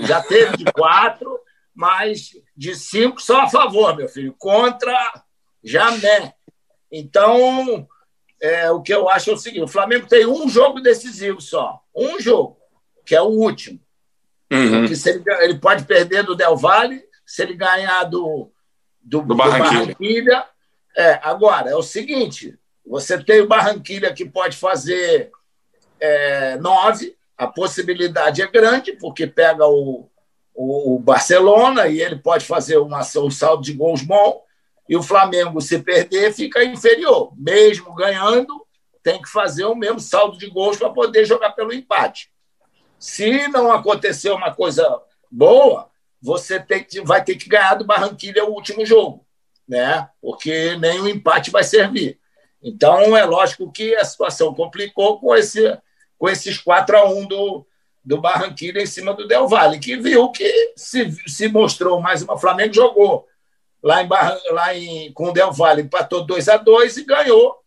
Já 0.00 0.20
teve 0.20 0.56
de 0.56 0.64
quatro, 0.64 1.38
mas 1.74 2.36
de 2.56 2.74
cinco 2.74 3.20
só 3.22 3.42
a 3.42 3.50
favor, 3.50 3.96
meu 3.96 4.08
filho. 4.08 4.34
Contra, 4.36 5.22
jamais. 5.62 6.32
Então, 6.90 7.86
é, 8.40 8.70
o 8.70 8.82
que 8.82 8.92
eu 8.92 9.08
acho 9.08 9.30
é 9.30 9.34
o 9.34 9.38
seguinte: 9.38 9.62
o 9.62 9.68
Flamengo 9.68 10.08
tem 10.08 10.26
um 10.26 10.48
jogo 10.48 10.80
decisivo 10.80 11.40
só. 11.40 11.80
Um 11.94 12.18
jogo 12.18 12.61
que 13.04 13.14
é 13.14 13.20
o 13.20 13.26
último. 13.26 13.80
Uhum. 14.50 14.84
Ele, 14.84 15.24
ele, 15.40 15.58
pode 15.58 15.84
perder 15.84 16.24
do 16.24 16.34
Del 16.34 16.56
Valle, 16.56 17.02
se 17.24 17.42
ele 17.42 17.54
ganhar 17.54 18.04
do, 18.04 18.50
do, 19.00 19.22
do, 19.22 19.34
Barranquilha. 19.34 19.70
Do 19.70 19.76
Barranquilha. 19.78 20.44
É, 20.96 21.20
agora, 21.22 21.70
é 21.70 21.76
o 21.76 21.82
seguinte: 21.82 22.58
você 22.84 23.22
tem 23.22 23.40
o 23.40 23.48
Barranquilha 23.48 24.12
que 24.12 24.24
pode 24.24 24.56
fazer 24.56 25.30
é, 25.98 26.56
nove, 26.58 27.16
a 27.36 27.46
possibilidade 27.46 28.42
é 28.42 28.46
grande, 28.46 28.92
porque 28.92 29.26
pega 29.26 29.66
o, 29.66 30.08
o, 30.54 30.96
o 30.96 30.98
Barcelona 30.98 31.86
e 31.88 32.00
ele 32.00 32.16
pode 32.16 32.44
fazer 32.44 32.76
uma, 32.78 33.00
um 33.00 33.30
saldo 33.30 33.62
de 33.62 33.72
gols 33.72 34.02
bom, 34.02 34.42
e 34.88 34.96
o 34.96 35.02
Flamengo, 35.02 35.60
se 35.60 35.78
perder, 35.78 36.32
fica 36.34 36.64
inferior. 36.64 37.32
Mesmo 37.36 37.94
ganhando, 37.94 38.66
tem 39.02 39.20
que 39.22 39.28
fazer 39.28 39.64
o 39.64 39.74
mesmo 39.74 40.00
saldo 40.00 40.36
de 40.36 40.48
gols 40.48 40.76
para 40.76 40.90
poder 40.90 41.24
jogar 41.24 41.52
pelo 41.52 41.72
empate. 41.72 42.31
Se 43.02 43.48
não 43.48 43.72
acontecer 43.72 44.30
uma 44.30 44.54
coisa 44.54 45.02
boa, 45.28 45.90
você 46.20 46.60
tem 46.60 46.84
que, 46.84 47.00
vai 47.00 47.24
ter 47.24 47.34
que 47.34 47.48
ganhar 47.48 47.74
do 47.74 47.84
Barranquilha 47.84 48.44
o 48.44 48.52
último 48.52 48.86
jogo, 48.86 49.26
né? 49.68 50.08
Porque 50.20 50.76
nem 50.76 51.00
o 51.00 51.08
empate 51.08 51.50
vai 51.50 51.64
servir. 51.64 52.20
Então, 52.62 53.16
é 53.16 53.24
lógico 53.24 53.72
que 53.72 53.92
a 53.96 54.04
situação 54.04 54.54
complicou 54.54 55.18
com, 55.18 55.34
esse, 55.34 55.76
com 56.16 56.28
esses 56.28 56.58
4 56.58 56.96
a 56.96 57.04
1 57.10 57.26
do, 57.26 57.66
do 58.04 58.20
Barranquilha 58.20 58.80
em 58.80 58.86
cima 58.86 59.12
do 59.12 59.26
Del 59.26 59.48
Valle, 59.48 59.80
que 59.80 59.96
viu 59.96 60.30
que 60.30 60.72
se, 60.76 61.10
se 61.28 61.48
mostrou 61.48 62.00
mais 62.00 62.22
uma. 62.22 62.38
Flamengo 62.38 62.72
jogou 62.72 63.26
lá 63.82 64.00
em, 64.00 64.06
Barran, 64.06 64.38
lá 64.52 64.76
em 64.76 65.12
com 65.12 65.30
o 65.30 65.32
Del 65.32 65.50
Valle, 65.50 65.82
empatou 65.82 66.24
2 66.24 66.48
a 66.48 66.56
2 66.56 66.98
e 66.98 67.04
ganhou 67.04 67.64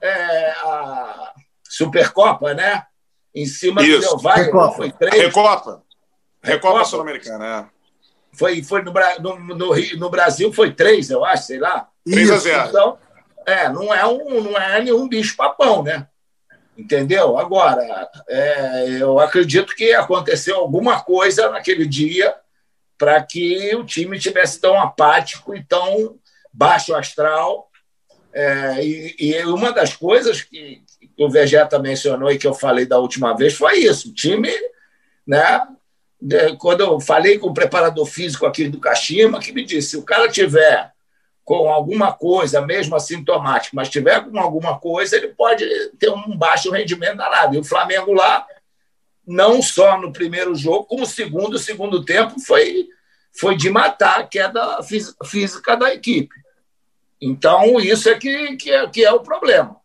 é, 0.00 0.50
a 0.50 1.34
Supercopa, 1.68 2.52
né? 2.52 2.84
Em 3.34 3.46
cima 3.46 3.82
Isso. 3.82 4.00
do 4.00 4.00
Del 4.00 4.18
Valle. 4.18 4.44
Recopa. 4.44 4.76
Foi 4.76 4.92
três. 4.92 5.22
Recopa. 5.22 5.82
Recopa 6.42 6.84
Sul-Americana, 6.84 7.46
é. 7.46 7.82
Foi, 8.34 8.62
foi 8.62 8.82
no, 8.82 8.92
no, 9.20 9.38
no, 9.54 9.96
no, 9.98 10.10
Brasil 10.10 10.52
foi 10.52 10.72
três, 10.72 11.10
eu 11.10 11.24
acho, 11.24 11.44
sei 11.44 11.58
lá. 11.58 11.88
3 12.04 12.30
a 12.30 12.36
0. 12.38 12.68
Então, 12.68 12.98
é, 13.46 13.68
não 13.68 13.94
é, 13.94 14.06
um, 14.06 14.40
não 14.42 14.56
é 14.56 14.80
nenhum 14.80 15.06
bicho 15.06 15.36
papão, 15.36 15.82
né? 15.82 16.06
Entendeu? 16.76 17.38
Agora, 17.38 18.08
é, 18.28 18.86
eu 19.00 19.18
acredito 19.18 19.74
que 19.76 19.92
aconteceu 19.92 20.56
alguma 20.56 21.00
coisa 21.02 21.50
naquele 21.50 21.86
dia 21.86 22.34
para 22.96 23.22
que 23.22 23.74
o 23.76 23.84
time 23.84 24.18
tivesse 24.18 24.60
tão 24.60 24.80
apático 24.80 25.54
e 25.54 25.62
tão 25.62 26.18
baixo 26.52 26.94
astral. 26.94 27.68
É, 28.32 28.82
e, 28.82 29.16
e, 29.18 29.44
uma 29.44 29.72
das 29.72 29.94
coisas 29.94 30.40
que, 30.40 30.82
que 31.22 31.24
o 31.24 31.30
Vegeta 31.30 31.78
mencionou 31.78 32.30
e 32.32 32.38
que 32.38 32.46
eu 32.46 32.54
falei 32.54 32.84
da 32.84 32.98
última 32.98 33.36
vez 33.36 33.54
foi 33.54 33.78
isso. 33.78 34.08
O 34.08 34.14
time, 34.14 34.50
né? 35.26 35.60
Quando 36.58 36.80
eu 36.80 37.00
falei 37.00 37.38
com 37.38 37.48
o 37.48 37.54
preparador 37.54 38.06
físico 38.06 38.46
aqui 38.46 38.68
do 38.68 38.80
Kashima, 38.80 39.40
que 39.40 39.52
me 39.52 39.64
disse: 39.64 39.90
se 39.90 39.96
o 39.96 40.04
cara 40.04 40.28
tiver 40.28 40.92
com 41.44 41.68
alguma 41.70 42.12
coisa, 42.12 42.60
mesmo 42.60 42.94
assintomático, 42.94 43.74
mas 43.74 43.88
tiver 43.88 44.24
com 44.24 44.38
alguma 44.38 44.78
coisa, 44.78 45.16
ele 45.16 45.28
pode 45.28 45.64
ter 45.98 46.10
um 46.10 46.36
baixo 46.36 46.70
rendimento 46.70 47.16
danado. 47.16 47.56
E 47.56 47.58
o 47.58 47.64
Flamengo 47.64 48.12
lá, 48.12 48.46
não 49.26 49.60
só 49.60 50.00
no 50.00 50.12
primeiro 50.12 50.54
jogo, 50.54 50.84
como 50.84 51.04
segundo, 51.04 51.58
segundo 51.58 52.04
tempo, 52.04 52.38
foi, 52.40 52.88
foi 53.32 53.56
de 53.56 53.68
matar 53.70 54.20
a 54.20 54.26
queda 54.26 54.78
física 55.24 55.76
da 55.76 55.92
equipe. 55.92 56.34
Então, 57.20 57.80
isso 57.80 58.08
é 58.08 58.16
que, 58.16 58.56
que, 58.56 58.70
é, 58.70 58.88
que 58.88 59.04
é 59.04 59.12
o 59.12 59.20
problema. 59.20 59.81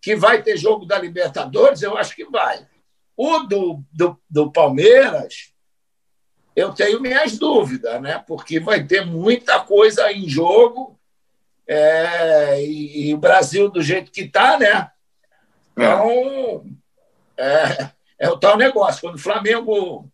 Que 0.00 0.16
vai 0.16 0.42
ter 0.42 0.56
jogo 0.56 0.86
da 0.86 0.98
Libertadores? 0.98 1.82
Eu 1.82 1.96
acho 1.96 2.14
que 2.14 2.24
vai. 2.24 2.66
O 3.16 3.40
do, 3.40 3.84
do, 3.92 4.18
do 4.28 4.50
Palmeiras, 4.50 5.52
eu 6.56 6.72
tenho 6.72 7.00
minhas 7.00 7.38
dúvidas, 7.38 8.00
né? 8.00 8.22
porque 8.26 8.58
vai 8.58 8.84
ter 8.84 9.04
muita 9.04 9.60
coisa 9.60 10.10
em 10.12 10.28
jogo 10.28 10.98
é, 11.66 12.62
e, 12.62 13.10
e, 13.10 13.14
o 13.14 13.18
Brasil 13.18 13.70
do 13.70 13.80
jeito 13.80 14.10
que 14.10 14.22
está, 14.22 14.58
né? 14.58 14.90
Então, 15.70 16.66
é, 17.36 17.90
é 18.18 18.28
o 18.28 18.36
tal 18.36 18.56
negócio. 18.56 19.00
Quando 19.00 19.14
o 19.14 19.20
Flamengo, 19.20 20.10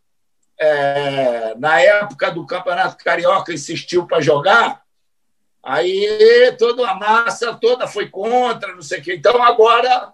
é, 0.61 1.55
na 1.57 1.81
época 1.81 2.31
do 2.31 2.45
Campeonato 2.45 3.03
Carioca, 3.03 3.55
insistiu 3.55 4.07
para 4.07 4.21
jogar, 4.21 4.83
Aí 5.67 6.55
toda 6.57 6.89
a 6.89 6.95
massa 6.95 7.53
toda 7.55 7.89
foi 7.89 8.09
contra, 8.09 8.73
não 8.73 8.83
sei 8.83 9.01
o 9.01 9.03
quê. 9.03 9.17
Então 9.17 9.43
agora 9.43 10.13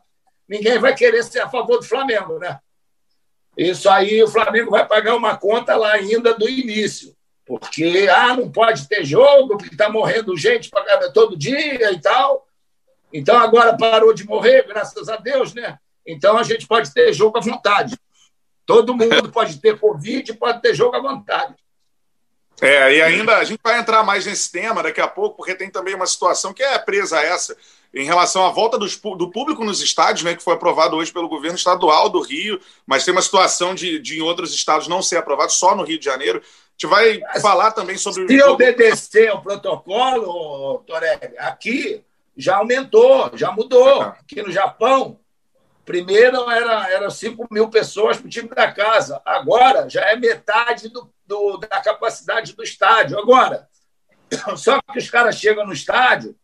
ninguém 0.48 0.78
vai 0.78 0.94
querer 0.94 1.22
ser 1.22 1.40
a 1.40 1.48
favor 1.50 1.76
do 1.76 1.84
Flamengo, 1.84 2.38
né? 2.38 2.58
Isso 3.54 3.86
aí 3.90 4.22
o 4.22 4.28
Flamengo 4.28 4.70
vai 4.70 4.88
pagar 4.88 5.14
uma 5.14 5.36
conta 5.36 5.76
lá 5.76 5.92
ainda 5.92 6.32
do 6.32 6.48
início. 6.48 7.14
Porque 7.44 8.08
ah, 8.10 8.34
não 8.34 8.50
pode 8.50 8.88
ter 8.88 9.04
jogo, 9.04 9.58
porque 9.58 9.74
está 9.74 9.90
morrendo 9.90 10.34
gente 10.38 10.70
todo 11.12 11.36
dia 11.36 11.92
e 11.92 12.00
tal. 12.00 12.48
Então 13.12 13.36
agora 13.36 13.76
parou 13.76 14.14
de 14.14 14.24
morrer, 14.24 14.66
graças 14.66 15.06
a 15.10 15.16
Deus, 15.16 15.52
né? 15.52 15.78
Então 16.06 16.38
a 16.38 16.42
gente 16.44 16.66
pode 16.66 16.94
ter 16.94 17.12
jogo 17.12 17.36
à 17.36 17.42
vontade. 17.42 17.94
Todo 18.64 18.96
mundo 18.96 19.30
pode 19.30 19.60
ter 19.60 19.78
Covid, 19.78 20.32
pode 20.32 20.62
ter 20.62 20.74
jogo 20.74 20.96
à 20.96 21.00
vontade. 21.00 21.54
É, 22.62 22.94
e 22.94 23.02
ainda 23.02 23.38
a 23.38 23.44
gente 23.44 23.58
vai 23.60 23.80
entrar 23.80 24.04
mais 24.04 24.24
nesse 24.24 24.52
tema 24.52 24.84
daqui 24.84 25.00
a 25.00 25.08
pouco, 25.08 25.36
porque 25.36 25.52
tem 25.52 25.68
também 25.68 25.96
uma 25.96 26.06
situação 26.06 26.54
que 26.54 26.62
é 26.62 26.78
presa 26.78 27.18
a 27.18 27.22
essa, 27.22 27.56
em 27.92 28.04
relação 28.04 28.46
à 28.46 28.50
volta 28.50 28.78
dos, 28.78 28.96
do 28.96 29.32
público 29.32 29.64
nos 29.64 29.82
estádios, 29.82 30.22
né, 30.22 30.36
que 30.36 30.44
foi 30.44 30.54
aprovado 30.54 30.94
hoje 30.94 31.12
pelo 31.12 31.28
governo 31.28 31.56
estadual 31.56 32.08
do 32.08 32.20
Rio, 32.20 32.60
mas 32.86 33.04
tem 33.04 33.10
uma 33.10 33.20
situação 33.20 33.74
de, 33.74 33.98
de 33.98 34.18
em 34.18 34.22
outros 34.22 34.54
estados 34.54 34.86
não 34.86 35.02
ser 35.02 35.16
aprovado, 35.16 35.50
só 35.50 35.74
no 35.74 35.82
Rio 35.82 35.98
de 35.98 36.04
Janeiro. 36.04 36.38
A 36.38 36.72
gente 36.72 36.86
vai 36.88 37.20
falar 37.40 37.72
também 37.72 37.98
sobre... 37.98 38.28
Se 38.28 38.42
obedecer 38.44 39.28
ao 39.28 39.42
protocolo, 39.42 40.84
Torelli, 40.86 41.36
aqui 41.38 42.04
já 42.36 42.58
aumentou, 42.58 43.28
já 43.34 43.50
mudou. 43.50 44.02
Aqui 44.02 44.40
no 44.40 44.52
Japão, 44.52 45.18
primeiro 45.84 46.48
era, 46.48 46.88
era 46.92 47.10
5 47.10 47.48
mil 47.50 47.68
pessoas 47.68 48.18
para 48.18 48.26
o 48.26 48.30
time 48.30 48.48
da 48.50 48.70
casa, 48.70 49.20
agora 49.24 49.90
já 49.90 50.02
é 50.02 50.16
metade 50.16 50.88
do, 50.88 51.10
do, 51.32 51.56
da 51.56 51.80
capacidade 51.80 52.52
do 52.52 52.62
estádio. 52.62 53.18
Agora, 53.18 53.66
só 54.56 54.78
que 54.92 54.98
os 54.98 55.08
caras 55.08 55.36
chegam 55.36 55.66
no 55.66 55.72
estádio, 55.72 56.36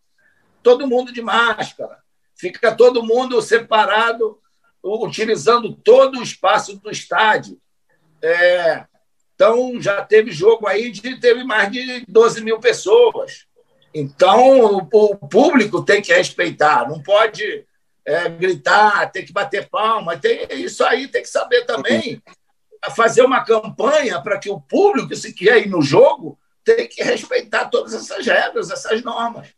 todo 0.62 0.86
mundo 0.86 1.12
de 1.12 1.20
máscara, 1.20 1.98
fica 2.34 2.74
todo 2.74 3.04
mundo 3.04 3.40
separado, 3.42 4.40
utilizando 4.82 5.74
todo 5.74 6.18
o 6.18 6.22
espaço 6.22 6.78
do 6.78 6.90
estádio. 6.90 7.60
É, 8.22 8.86
então, 9.34 9.80
já 9.80 10.02
teve 10.02 10.30
jogo 10.32 10.66
aí 10.66 10.90
de 10.90 11.20
teve 11.20 11.44
mais 11.44 11.70
de 11.70 12.04
12 12.08 12.42
mil 12.42 12.58
pessoas. 12.58 13.46
Então, 13.92 14.60
o, 14.60 14.88
o 14.92 15.16
público 15.28 15.84
tem 15.84 16.00
que 16.00 16.12
respeitar, 16.12 16.88
não 16.88 17.02
pode 17.02 17.66
é, 18.04 18.28
gritar, 18.28 19.10
tem 19.10 19.24
que 19.24 19.32
bater 19.32 19.68
palma, 19.68 20.16
tem, 20.16 20.46
isso 20.50 20.84
aí 20.84 21.08
tem 21.08 21.22
que 21.22 21.28
saber 21.28 21.64
também 21.64 22.22
fazer 22.94 23.22
uma 23.22 23.44
campanha 23.44 24.20
para 24.20 24.38
que 24.38 24.50
o 24.50 24.60
público, 24.60 25.14
se 25.14 25.32
quer 25.32 25.58
ir 25.58 25.68
no 25.68 25.82
jogo, 25.82 26.38
tem 26.64 26.88
que 26.88 27.02
respeitar 27.02 27.66
todas 27.66 27.94
essas 27.94 28.26
regras, 28.26 28.70
essas 28.70 29.02
normas. 29.02 29.48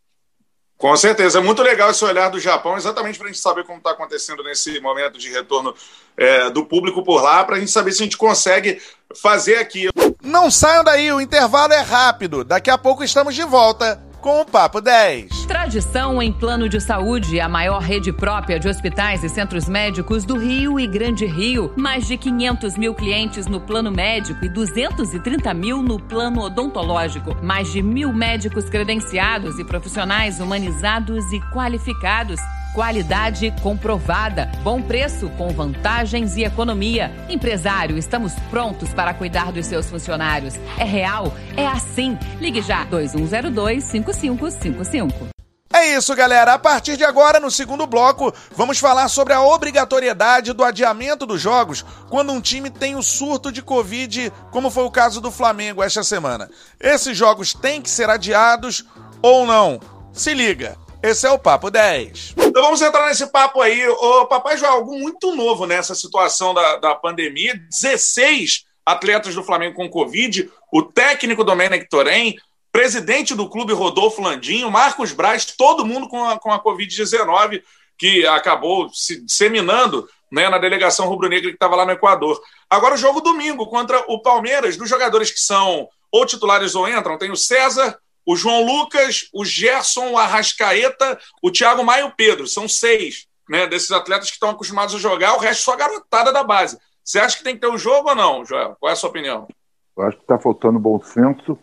Com 0.77 0.97
certeza, 0.97 1.39
é 1.39 1.43
muito 1.43 1.63
legal 1.63 1.91
esse 1.91 2.03
olhar 2.05 2.31
do 2.31 2.41
Japão, 2.41 2.75
exatamente 2.75 3.19
para 3.19 3.29
a 3.29 3.31
gente 3.31 3.43
saber 3.43 3.65
como 3.65 3.79
está 3.79 3.91
acontecendo 3.91 4.43
nesse 4.43 4.81
momento 4.81 5.19
de 5.19 5.29
retorno 5.29 5.75
é, 6.17 6.49
do 6.49 6.65
público 6.65 7.03
por 7.03 7.23
lá, 7.23 7.45
para 7.45 7.57
a 7.57 7.59
gente 7.59 7.71
saber 7.71 7.93
se 7.93 8.03
a 8.03 8.05
gente 8.05 8.17
consegue 8.17 8.81
fazer 9.15 9.57
aqui. 9.57 9.89
Não 10.23 10.51
saiam 10.51 10.83
daí, 10.83 11.13
o 11.13 11.21
intervalo 11.21 11.75
é 11.75 11.81
rápido. 11.81 12.45
Daqui 12.45 12.71
a 12.71 12.79
pouco 12.79 13.05
estamos 13.05 13.35
de 13.35 13.45
volta 13.45 14.03
com 14.21 14.43
o 14.43 14.45
Papo 14.45 14.81
10. 14.81 15.47
Tradição 15.47 16.23
em 16.23 16.33
plano 16.33 16.69
de 16.69 16.81
saúde, 16.81 17.41
a 17.41 17.49
maior 17.49 17.81
rede 17.81 18.13
própria 18.13 18.59
de 18.59 18.69
hospitais 18.69 19.25
e 19.25 19.29
centros 19.29 19.69
médicos 19.69 20.25
do 20.25 20.37
Rio 20.37 20.79
e 20.79 20.87
Grande 20.87 21.25
Rio. 21.25 21.73
Mais 21.77 22.07
de 22.07 22.17
500 22.17 22.77
mil 22.77 22.95
clientes 22.95 23.47
no 23.47 23.61
plano 23.61 23.91
médico 23.91 24.45
e 24.45 24.49
230 24.49 25.53
mil 25.55 25.83
no 25.83 25.99
plano 25.99 26.43
odontológico. 26.43 27.35
Mais 27.43 27.73
de 27.73 27.83
mil 27.83 28.13
médicos 28.13 28.69
credenciados 28.69 29.59
e 29.59 29.65
profissionais 29.65 30.39
humanizados 30.39 31.33
e 31.33 31.41
qualificados. 31.53 32.41
Qualidade 32.75 33.55
comprovada. 33.63 34.51
Bom 34.63 34.81
preço 34.81 35.29
com 35.31 35.49
vantagens 35.49 36.37
e 36.37 36.45
economia. 36.45 37.11
Empresário, 37.29 37.99
estamos 37.99 38.33
prontos 38.49 38.95
para 38.95 39.13
cuidar 39.13 39.51
dos 39.51 39.67
seus 39.67 39.91
funcionários. 39.91 40.55
É 40.79 40.85
real? 40.85 41.35
É 41.57 41.67
assim. 41.67 42.17
Ligue 42.39 42.63
já 42.63 42.87
2102-5555. 42.87 45.31
É 45.73 45.97
isso, 45.97 46.15
galera. 46.15 46.55
A 46.55 46.61
partir 46.61 46.97
de 46.97 47.03
agora, 47.03 47.41
no 47.41 47.51
segundo 47.51 47.89
bloco, 47.89 48.33
vamos 48.57 48.79
falar 48.79 49.09
sobre 49.09 49.33
a 49.33 49.43
obrigatoriedade 49.43 50.53
do 50.53 50.63
adiamento 50.63 51.27
dos 51.27 51.41
jogos 51.41 51.85
quando 52.09 52.33
um 52.33 52.41
time 52.41 52.71
tem 52.71 52.95
o 52.95 53.03
surto 53.03 53.51
de 53.51 53.63
Covid, 53.63 54.33
como 54.53 54.71
foi 54.71 54.85
o 54.85 54.93
caso 54.93 55.21
do 55.21 55.33
Flamengo 55.33 55.83
esta 55.83 56.05
semana. 56.05 56.49
Esses 56.79 57.17
jogos 57.17 57.53
têm 57.53 57.83
que 57.83 57.91
ser 57.91 58.09
adiados 58.09 58.85
ou 59.21 59.45
não? 59.45 59.81
Se 60.13 60.33
liga. 60.35 60.79
Esse 61.03 61.27
é 61.27 61.31
o 61.31 61.39
Papo 61.39 61.71
10. 61.71 62.35
Então 62.37 62.63
vamos 62.63 62.83
entrar 62.83 63.07
nesse 63.07 63.27
papo 63.27 63.63
aí. 63.63 63.89
O 63.89 64.27
Papai 64.27 64.59
João, 64.59 64.73
algo 64.73 64.99
muito 64.99 65.35
novo 65.35 65.67
nessa 65.67 65.95
situação 65.95 66.53
da, 66.53 66.77
da 66.77 66.95
pandemia. 66.95 67.55
16 67.71 68.67
atletas 68.85 69.35
do 69.35 69.43
Flamengo 69.43 69.77
com 69.77 69.89
Covid, 69.89 70.51
o 70.71 70.83
técnico 70.83 71.45
Domenech 71.45 71.89
Torém, 71.89 72.37
presidente 72.71 73.35
do 73.35 73.49
clube 73.49 73.73
Rodolfo 73.73 74.21
Landinho, 74.21 74.71
Marcos 74.71 75.13
Braz, 75.13 75.45
todo 75.47 75.87
mundo 75.87 76.07
com 76.07 76.23
a, 76.23 76.39
com 76.39 76.53
a 76.53 76.63
Covid-19, 76.63 77.63
que 77.97 78.27
acabou 78.27 78.91
se 78.93 79.25
disseminando 79.25 80.07
né, 80.31 80.49
na 80.51 80.59
delegação 80.59 81.09
rubro-negra 81.09 81.49
que 81.49 81.57
estava 81.57 81.77
lá 81.77 81.87
no 81.87 81.93
Equador. 81.93 82.41
Agora 82.69 82.95
o 82.95 82.99
jogo 82.99 83.21
domingo 83.23 83.67
contra 83.67 84.05
o 84.07 84.21
Palmeiras, 84.21 84.77
dos 84.77 84.89
jogadores 84.89 85.31
que 85.31 85.41
são 85.41 85.89
ou 86.13 86.27
titulares 86.27 86.75
ou 86.75 86.89
entram, 86.89 87.17
tem 87.17 87.31
o 87.31 87.37
César, 87.37 87.99
o 88.27 88.37
João 88.37 88.65
Lucas, 88.65 89.29
o 89.33 89.45
Gerson, 89.45 90.11
o 90.11 90.19
Arrascaeta, 90.19 91.19
o 91.43 91.51
Thiago 91.51 91.85
Maio 91.85 92.07
e 92.07 92.09
o 92.09 92.15
Pedro. 92.15 92.47
São 92.47 92.69
seis 92.69 93.27
né, 93.49 93.67
desses 93.67 93.91
atletas 93.91 94.29
que 94.29 94.35
estão 94.35 94.51
acostumados 94.51 94.95
a 94.95 94.99
jogar, 94.99 95.35
o 95.35 95.41
resto 95.41 95.65
só 95.65 95.77
garotada 95.77 96.33
da 96.33 96.45
base. 96.45 96.79
Você 97.05 97.19
acha 97.19 97.37
que 97.37 97.45
tem 97.45 97.55
que 97.55 97.61
ter 97.61 97.69
um 97.69 97.79
jogo 97.79 98.11
ou 98.11 98.15
não, 98.15 98.45
Joel? 98.45 98.77
Qual 98.79 98.89
é 98.89 98.93
a 98.93 98.97
sua 98.97 99.11
opinião? 99.11 99.49
Eu 99.97 100.05
acho 100.05 100.17
que 100.17 100.23
está 100.23 100.39
faltando 100.39 100.79
bom 100.79 101.01
senso 101.03 101.59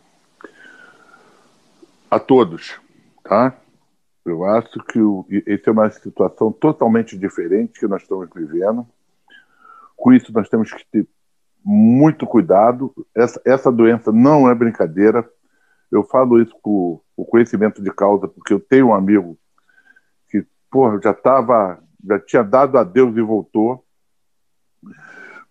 a 2.11 2.19
todos, 2.19 2.79
tá? 3.23 3.55
Eu 4.25 4.43
acho 4.43 4.83
que 4.83 4.99
o, 4.99 5.25
é 5.31 5.71
uma 5.71 5.89
situação 5.89 6.51
totalmente 6.51 7.17
diferente 7.17 7.79
que 7.79 7.87
nós 7.87 8.01
estamos 8.01 8.27
vivendo. 8.35 8.85
Com 9.95 10.11
isso, 10.11 10.33
nós 10.33 10.49
temos 10.49 10.73
que 10.73 10.85
ter 10.91 11.07
muito 11.63 12.27
cuidado. 12.27 12.93
Essa, 13.15 13.41
essa 13.45 13.71
doença 13.71 14.11
não 14.11 14.49
é 14.49 14.53
brincadeira. 14.53 15.27
Eu 15.91 16.03
falo 16.03 16.41
isso 16.41 16.55
com 16.61 17.01
o 17.15 17.25
conhecimento 17.25 17.81
de 17.81 17.91
causa, 17.91 18.27
porque 18.27 18.53
eu 18.53 18.59
tenho 18.59 18.87
um 18.87 18.93
amigo 18.93 19.37
que, 20.29 20.45
porra, 20.69 20.99
já 21.01 21.11
estava, 21.11 21.81
já 22.05 22.19
tinha 22.19 22.43
dado 22.43 22.77
adeus 22.77 23.15
e 23.15 23.21
voltou. 23.21 23.83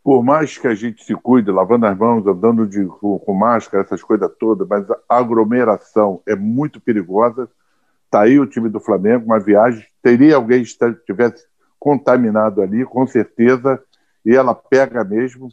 Por 0.03 0.22
mais 0.22 0.57
que 0.57 0.68
a 0.68 0.75
gente 0.75 1.03
se 1.03 1.14
cuide, 1.14 1.51
lavando 1.51 1.87
as 1.87 1.99
mãos, 1.99 2.27
andando 2.27 2.66
de, 2.66 2.85
com, 2.87 3.18
com 3.18 3.35
máscara, 3.35 3.83
essas 3.83 4.03
coisas 4.03 4.31
todas, 4.38 4.66
mas 4.68 4.88
a 4.90 4.96
aglomeração 5.09 6.22
é 6.27 6.37
muito 6.37 6.81
perigosa. 6.81 7.51
Está 8.05 8.22
aí 8.22 8.38
o 8.38 8.46
time 8.46 8.68
do 8.68 8.79
Flamengo, 8.79 9.25
uma 9.25 9.40
viagem. 9.40 9.85
Teria 10.01 10.37
alguém 10.37 10.62
que 10.62 10.68
estivesse 10.68 11.44
contaminado 11.79 12.62
ali, 12.62 12.85
com 12.85 13.05
certeza, 13.07 13.83
e 14.25 14.35
ela 14.35 14.55
pega 14.55 15.03
mesmo, 15.03 15.49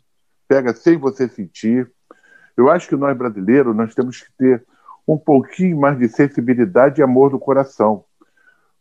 pega 0.47 0.73
sem 0.73 0.97
você 0.97 1.27
sentir. 1.27 1.91
Eu 2.55 2.69
acho 2.69 2.87
que 2.87 2.95
nós 2.95 3.17
brasileiros 3.17 3.75
nós 3.75 3.95
temos 3.95 4.21
que 4.21 4.31
ter 4.37 4.63
um 5.07 5.17
pouquinho 5.17 5.79
mais 5.79 5.97
de 5.97 6.07
sensibilidade 6.07 6.99
e 6.99 7.03
amor 7.03 7.31
no 7.31 7.39
coração. 7.39 8.03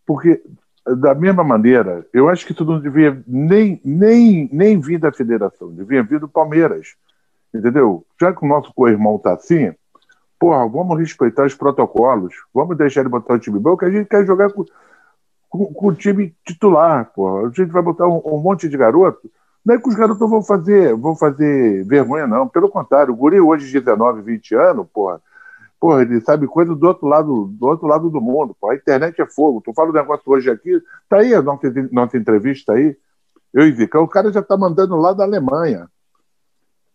Porque, 0.06 0.42
da 0.98 1.14
mesma 1.14 1.44
maneira, 1.44 2.06
eu 2.12 2.28
acho 2.28 2.46
que 2.46 2.52
isso 2.52 2.64
não 2.64 2.80
devia 2.80 3.22
nem, 3.26 3.80
nem, 3.85 4.48
nem 4.52 4.80
vir 4.80 4.98
da 4.98 5.12
federação, 5.12 5.72
devia 5.72 6.02
vir 6.02 6.20
do 6.20 6.28
Palmeiras. 6.28 6.94
Entendeu? 7.54 8.04
Já 8.20 8.32
que 8.32 8.44
o 8.44 8.48
nosso 8.48 8.72
co-irmão 8.74 9.16
está 9.16 9.35
assim, 9.35 9.72
porra, 10.38 10.66
vamos 10.68 10.98
respeitar 10.98 11.44
os 11.44 11.54
protocolos, 11.54 12.35
vamos 12.52 12.76
deixar 12.76 13.00
ele 13.00 13.11
botar 13.11 13.35
o 13.35 13.38
time 13.38 13.58
bom, 13.58 13.76
que 13.76 13.85
a 13.85 13.90
gente 13.90 14.08
quer 14.08 14.26
jogar 14.26 14.50
com, 14.52 14.64
com, 15.48 15.66
com 15.66 15.87
o 15.88 15.94
time 15.94 16.35
titular, 16.44 17.12
porra. 17.14 17.46
A 17.46 17.48
gente 17.48 17.66
vai 17.66 17.82
botar 17.82 18.08
um, 18.08 18.22
um 18.24 18.38
monte 18.38 18.68
de 18.68 18.76
garoto. 18.76 19.30
Não 19.64 19.74
é 19.74 19.78
que 19.78 19.88
os 19.88 19.94
garotos 19.94 20.28
vão 20.28 20.42
fazer, 20.42 20.96
vão 20.96 21.14
fazer 21.14 21.85
vergonha, 21.85 22.26
não. 22.26 22.48
Pelo 22.48 22.68
contrário, 22.68 23.12
o 23.12 23.16
Guri 23.16 23.40
hoje, 23.40 23.70
19, 23.72 24.22
20 24.22 24.54
anos, 24.56 24.87
porra, 24.92 25.20
Porra, 25.83 26.03
ele 26.03 26.21
sabe 26.21 26.47
coisa 26.47 26.77
do 26.77 26.87
outro 26.87 27.09
lado 27.09 27.47
do, 27.59 27.66
outro 27.66 27.88
lado 27.88 28.09
do 28.09 28.21
mundo. 28.21 28.55
Porra. 28.61 28.75
A 28.75 28.77
internet 28.77 29.21
é 29.21 29.27
fogo. 29.27 29.61
Tu 29.61 29.75
fala 29.75 29.90
um 29.90 29.92
negócio 29.92 30.23
hoje 30.27 30.49
aqui, 30.49 30.81
tá 31.09 31.16
aí 31.16 31.35
a 31.35 31.42
nossa, 31.42 31.73
nossa 31.90 32.16
entrevista 32.16 32.75
aí. 32.75 32.97
Eu 33.53 33.66
e 33.66 33.73
Vicão, 33.73 34.05
o 34.05 34.09
cara 34.09 34.31
já 34.33 34.40
tá 34.40 34.57
mandando 34.57 34.95
lá 34.95 35.12
da 35.12 35.25
Alemanha. 35.25 35.88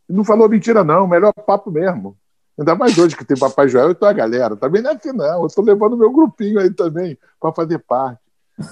Não 0.08 0.24
falou 0.24 0.48
mentira, 0.48 0.86
não. 0.86 1.06
Melhor 1.06 1.34
papo 1.34 1.70
mesmo. 1.70 2.18
Ainda 2.58 2.76
mais 2.76 2.98
hoje 2.98 3.18
que 3.18 3.26
tem 3.26 3.38
Papai 3.38 3.68
Joel 3.68 3.92
e 3.92 3.96
tua 3.96 4.14
galera. 4.14 4.56
Também 4.56 4.82
não 4.82 4.92
é 4.92 4.96
assim, 4.96 5.12
não. 5.12 5.44
Eu 5.44 5.50
tô 5.50 5.62
levando 5.62 5.98
meu 5.98 6.10
grupinho 6.10 6.58
aí 6.58 6.74
também 6.74 7.18
para 7.42 7.52
fazer 7.52 7.80
parte. 7.80 8.22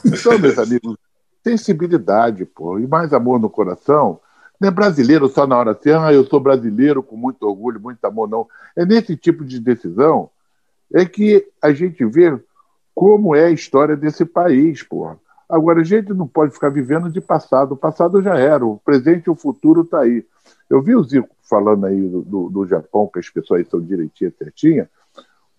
Então, 0.06 0.40
meus 0.40 0.58
amigos, 0.58 0.96
sensibilidade, 1.44 2.46
pô, 2.46 2.80
e 2.80 2.88
mais 2.88 3.12
amor 3.12 3.38
no 3.38 3.50
coração 3.50 4.22
não 4.60 4.70
é 4.70 4.72
brasileiro 4.72 5.28
só 5.28 5.46
na 5.46 5.58
hora 5.58 5.72
assim, 5.72 5.92
ah, 5.92 6.14
eu 6.14 6.26
sou 6.26 6.40
brasileiro 6.40 7.04
com 7.04 7.16
muito 7.16 7.44
orgulho, 7.44 7.80
muito 7.80 8.04
amor, 8.06 8.30
não. 8.30 8.48
É 8.76 8.86
nesse 8.86 9.16
tipo 9.16 9.44
de 9.44 9.60
decisão 9.60 10.30
é 10.94 11.06
que 11.06 11.48
a 11.62 11.74
gente 11.74 12.06
vê 12.06 12.38
como 12.94 13.36
é 13.36 13.46
a 13.46 13.52
história 13.52 13.98
desse 13.98 14.24
país, 14.24 14.82
porra. 14.82 15.20
Agora, 15.50 15.82
a 15.82 15.84
gente 15.84 16.14
não 16.14 16.28
pode 16.28 16.54
ficar 16.54 16.70
vivendo 16.70 17.12
de 17.12 17.22
passado. 17.22 17.74
O 17.74 17.78
passado 17.78 18.22
já 18.22 18.38
era, 18.38 18.66
o 18.66 18.80
presente 18.84 19.26
e 19.26 19.30
o 19.30 19.36
futuro 19.36 19.82
está 19.82 20.02
aí. 20.02 20.26
Eu 20.70 20.82
vi 20.82 20.96
o 20.96 21.04
Zico 21.04 21.30
falando 21.44 21.86
aí 21.86 22.02
do, 22.02 22.22
do, 22.22 22.50
do 22.50 22.66
Japão, 22.66 23.10
que 23.12 23.20
as 23.20 23.30
pessoas 23.30 23.60
aí 23.60 23.66
são 23.70 23.80
direitinhas, 23.80 24.34
certinhas. 24.38 24.88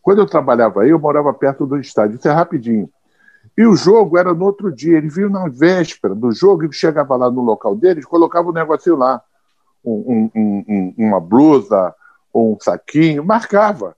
Quando 0.03 0.19
eu 0.19 0.27
trabalhava 0.27 0.83
aí, 0.83 0.91
eu 0.91 0.99
morava 0.99 1.33
perto 1.33 1.67
do 1.67 1.79
estádio. 1.79 2.17
Isso 2.17 2.29
é 2.29 2.33
rapidinho. 2.33 2.91
E 3.57 3.65
o 3.67 3.75
jogo 3.75 4.19
era 4.19 4.35
no 4.35 4.45
outro 4.45 4.73
dia. 4.73 4.99
Ele 4.99 5.09
viu 5.09 5.31
na 5.31 5.49
véspera 5.49 6.15
do 6.15 6.31
jogo 6.33 6.65
e 6.65 6.73
chegava 6.73 7.17
lá 7.17 7.31
no 7.31 7.43
local 7.43 7.75
deles, 7.75 8.05
colocava 8.05 8.51
um 8.51 8.53
negocinho 8.53 8.97
lá, 8.97 9.23
um, 9.85 10.31
um, 10.35 10.65
um, 10.69 10.95
uma 10.99 11.21
blusa 11.21 11.95
ou 12.33 12.55
um 12.55 12.61
saquinho, 12.61 13.25
marcava. 13.25 13.97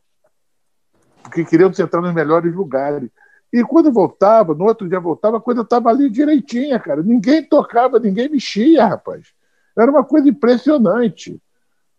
Porque 1.22 1.44
queriam 1.44 1.70
entrar 1.70 2.00
nos 2.00 2.14
melhores 2.14 2.54
lugares. 2.54 3.10
E 3.52 3.64
quando 3.64 3.90
voltava, 3.90 4.54
no 4.54 4.64
outro 4.64 4.88
dia 4.88 5.00
voltava, 5.00 5.38
a 5.38 5.40
coisa 5.40 5.62
estava 5.62 5.88
ali 5.88 6.08
direitinha, 6.08 6.78
cara. 6.78 7.02
Ninguém 7.02 7.42
tocava, 7.42 7.98
ninguém 7.98 8.28
mexia, 8.28 8.86
rapaz. 8.86 9.28
Era 9.76 9.90
uma 9.90 10.04
coisa 10.04 10.28
impressionante. 10.28 11.40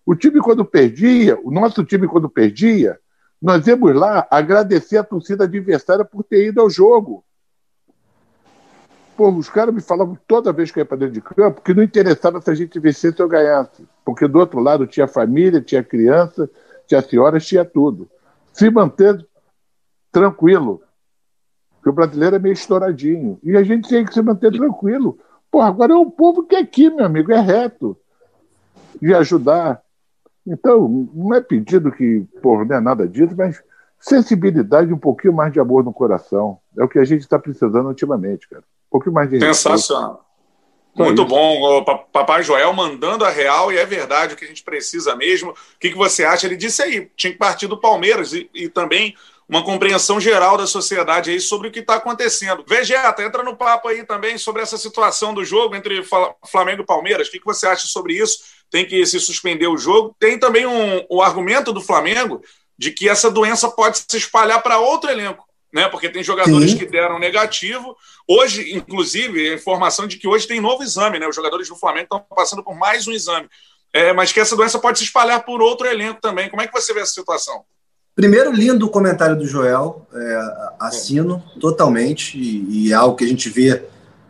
O 0.06 0.16
time, 0.16 0.40
quando 0.40 0.64
perdia, 0.64 1.40
o 1.44 1.52
nosso 1.52 1.84
time, 1.84 2.08
quando 2.08 2.30
perdia, 2.30 3.00
nós 3.42 3.66
íamos 3.68 3.96
lá 3.96 4.28
agradecer 4.30 4.98
a 4.98 5.04
torcida 5.04 5.46
adversária 5.46 6.06
por 6.06 6.24
ter 6.24 6.48
ido 6.48 6.62
ao 6.62 6.70
jogo. 6.70 7.24
Pô, 9.20 9.30
os 9.32 9.50
caras 9.50 9.76
me 9.76 9.82
falavam 9.82 10.18
toda 10.26 10.54
vez 10.54 10.72
que 10.72 10.80
eu 10.80 10.82
ia 10.82 10.86
para 10.86 10.96
dentro 10.96 11.16
de 11.16 11.20
campo 11.20 11.62
que 11.62 11.74
não 11.74 11.84
interessava 11.84 12.40
se 12.40 12.50
a 12.50 12.54
gente 12.54 12.80
vencesse 12.80 13.22
ou 13.22 13.28
ganhasse. 13.28 13.86
Porque 14.06 14.26
do 14.26 14.40
outro 14.40 14.62
lado 14.62 14.88
tinha 14.88 15.10
família, 15.10 15.60
tinha 15.60 15.84
criança, 15.84 16.50
tinha 16.88 17.02
senhoras, 17.02 17.46
tinha 17.46 17.66
tudo. 17.66 18.10
Se 18.54 18.70
manter 18.70 19.28
tranquilo. 20.10 20.82
Porque 21.74 21.90
o 21.90 21.92
brasileiro 21.92 22.38
é 22.38 22.40
meio 22.40 22.54
estouradinho. 22.54 23.38
E 23.44 23.58
a 23.58 23.62
gente 23.62 23.90
tem 23.90 24.06
que 24.06 24.14
se 24.14 24.22
manter 24.22 24.54
tranquilo. 24.54 25.20
Pô, 25.52 25.60
agora 25.60 25.92
é 25.92 25.98
um 25.98 26.10
povo 26.10 26.44
que 26.44 26.56
é 26.56 26.60
aqui, 26.60 26.90
meu 26.90 27.06
amigo, 27.06 27.34
é 27.34 27.42
reto. 27.42 27.98
De 29.02 29.14
ajudar. 29.14 29.82
Então, 30.48 31.10
não 31.14 31.34
é 31.34 31.42
pedido 31.42 31.92
que, 31.92 32.26
pô, 32.42 32.64
não 32.64 32.74
é 32.74 32.80
nada 32.80 33.06
disso, 33.06 33.36
mas 33.38 33.62
sensibilidade, 34.00 34.94
um 34.94 34.98
pouquinho 34.98 35.34
mais 35.34 35.52
de 35.52 35.60
amor 35.60 35.84
no 35.84 35.92
coração. 35.92 36.58
É 36.78 36.86
o 36.86 36.88
que 36.88 37.00
a 37.00 37.04
gente 37.04 37.20
está 37.20 37.38
precisando 37.38 37.90
ultimamente, 37.90 38.48
cara. 38.48 38.64
Um 38.90 38.92
pouquinho 38.92 39.14
mais 39.14 39.30
de 39.30 39.40
Sensacional. 39.40 40.26
Muito 40.96 41.24
bom, 41.24 41.84
Papai 42.12 42.44
Joel 42.44 42.74
mandando 42.74 43.24
a 43.24 43.30
real, 43.30 43.72
e 43.72 43.78
é 43.78 43.86
verdade 43.86 44.34
o 44.34 44.38
que 44.38 44.44
a 44.44 44.48
gente 44.48 44.64
precisa 44.64 45.16
mesmo. 45.16 45.52
O 45.52 45.56
que, 45.80 45.92
que 45.92 45.98
você 45.98 46.26
acha? 46.26 46.46
Ele 46.46 46.58
disse 46.58 46.82
aí, 46.82 47.10
tinha 47.16 47.32
que 47.32 47.40
partir 47.40 47.68
do 47.68 47.80
Palmeiras 47.80 48.34
e, 48.34 48.50
e 48.54 48.68
também 48.68 49.16
uma 49.48 49.64
compreensão 49.64 50.20
geral 50.20 50.58
da 50.58 50.68
sociedade 50.68 51.32
aí 51.32 51.40
sobre 51.40 51.68
o 51.68 51.72
que 51.72 51.80
está 51.80 51.96
acontecendo. 51.96 52.64
Vegeta, 52.68 53.24
entra 53.24 53.42
no 53.42 53.56
papo 53.56 53.88
aí 53.88 54.04
também 54.04 54.38
sobre 54.38 54.62
essa 54.62 54.78
situação 54.78 55.34
do 55.34 55.44
jogo 55.44 55.76
entre 55.76 56.04
Flamengo 56.46 56.84
e 56.84 56.86
Palmeiras. 56.86 57.28
O 57.28 57.32
que, 57.32 57.40
que 57.40 57.46
você 57.46 57.66
acha 57.66 57.88
sobre 57.88 58.14
isso? 58.14 58.40
Tem 58.70 58.86
que 58.86 59.04
se 59.08 59.20
suspender 59.20 59.68
o 59.68 59.78
jogo. 59.78 60.16
Tem 60.20 60.38
também 60.38 60.68
um, 60.68 61.04
o 61.10 61.20
argumento 61.20 61.74
do 61.74 61.82
Flamengo 61.82 62.44
de 62.78 62.92
que 62.92 63.10
essa 63.10 63.32
doença 63.32 63.70
pode 63.70 63.98
se 64.08 64.18
espalhar 64.18 64.62
para 64.62 64.80
outro 64.80 65.10
elenco. 65.10 65.49
Né, 65.72 65.88
porque 65.88 66.10
tem 66.10 66.24
jogadores 66.24 66.72
Sim. 66.72 66.78
que 66.78 66.86
deram 66.88 67.20
negativo. 67.20 67.96
Hoje, 68.28 68.76
inclusive, 68.76 69.52
a 69.52 69.54
informação 69.54 70.08
de 70.08 70.18
que 70.18 70.28
hoje 70.28 70.48
tem 70.48 70.60
novo 70.60 70.82
exame, 70.82 71.20
né? 71.20 71.28
Os 71.28 71.36
jogadores 71.36 71.70
do 71.70 71.76
Flamengo 71.76 72.06
estão 72.06 72.26
passando 72.36 72.64
por 72.64 72.76
mais 72.76 73.08
um 73.08 73.12
exame. 73.12 73.48
É, 73.94 74.12
mas 74.12 74.32
que 74.32 74.40
essa 74.40 74.56
doença 74.56 74.80
pode 74.80 74.98
se 74.98 75.04
espalhar 75.06 75.46
por 75.46 75.62
outro 75.62 75.88
elenco 75.88 76.20
também. 76.22 76.50
Como 76.50 76.62
é 76.62 76.68
que 76.68 76.74
você 76.74 76.92
vê 76.92 77.02
essa 77.02 77.14
situação? 77.14 77.64
Primeiro, 78.16 78.52
lindo 78.52 78.86
o 78.86 78.90
comentário 78.90 79.38
do 79.38 79.48
Joel, 79.48 80.06
é, 80.14 80.42
assino 80.80 81.42
totalmente, 81.60 82.38
e, 82.38 82.88
e, 82.88 82.92
é 82.92 82.96
algo 82.96 83.16
que 83.16 83.24
a 83.24 83.28
gente 83.28 83.50
vê 83.50 83.84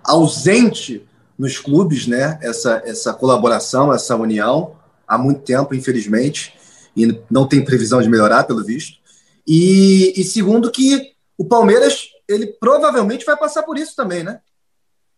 ausente 0.04 1.08
nos 1.38 1.58
clubes, 1.58 2.06
né? 2.06 2.38
Essa, 2.42 2.84
essa 2.86 3.14
colaboração, 3.14 3.92
essa 3.92 4.16
união, 4.16 4.76
há 5.08 5.18
muito 5.18 5.42
tempo, 5.42 5.74
infelizmente, 5.74 6.54
e 6.96 7.20
não 7.32 7.48
tem 7.48 7.66
previsão 7.66 8.02
de 8.02 8.10
melhorar, 8.10 8.44
pelo 8.44 8.64
visto. 8.64 9.00
E, 9.48 10.14
e 10.16 10.24
segundo, 10.24 10.72
que 10.72 11.14
o 11.40 11.46
Palmeiras, 11.46 12.10
ele 12.28 12.48
provavelmente 12.48 13.26
vai 13.26 13.38
passar 13.38 13.64
por 13.64 13.78
isso 13.78 13.96
também, 13.96 14.26
né? 14.26 14.42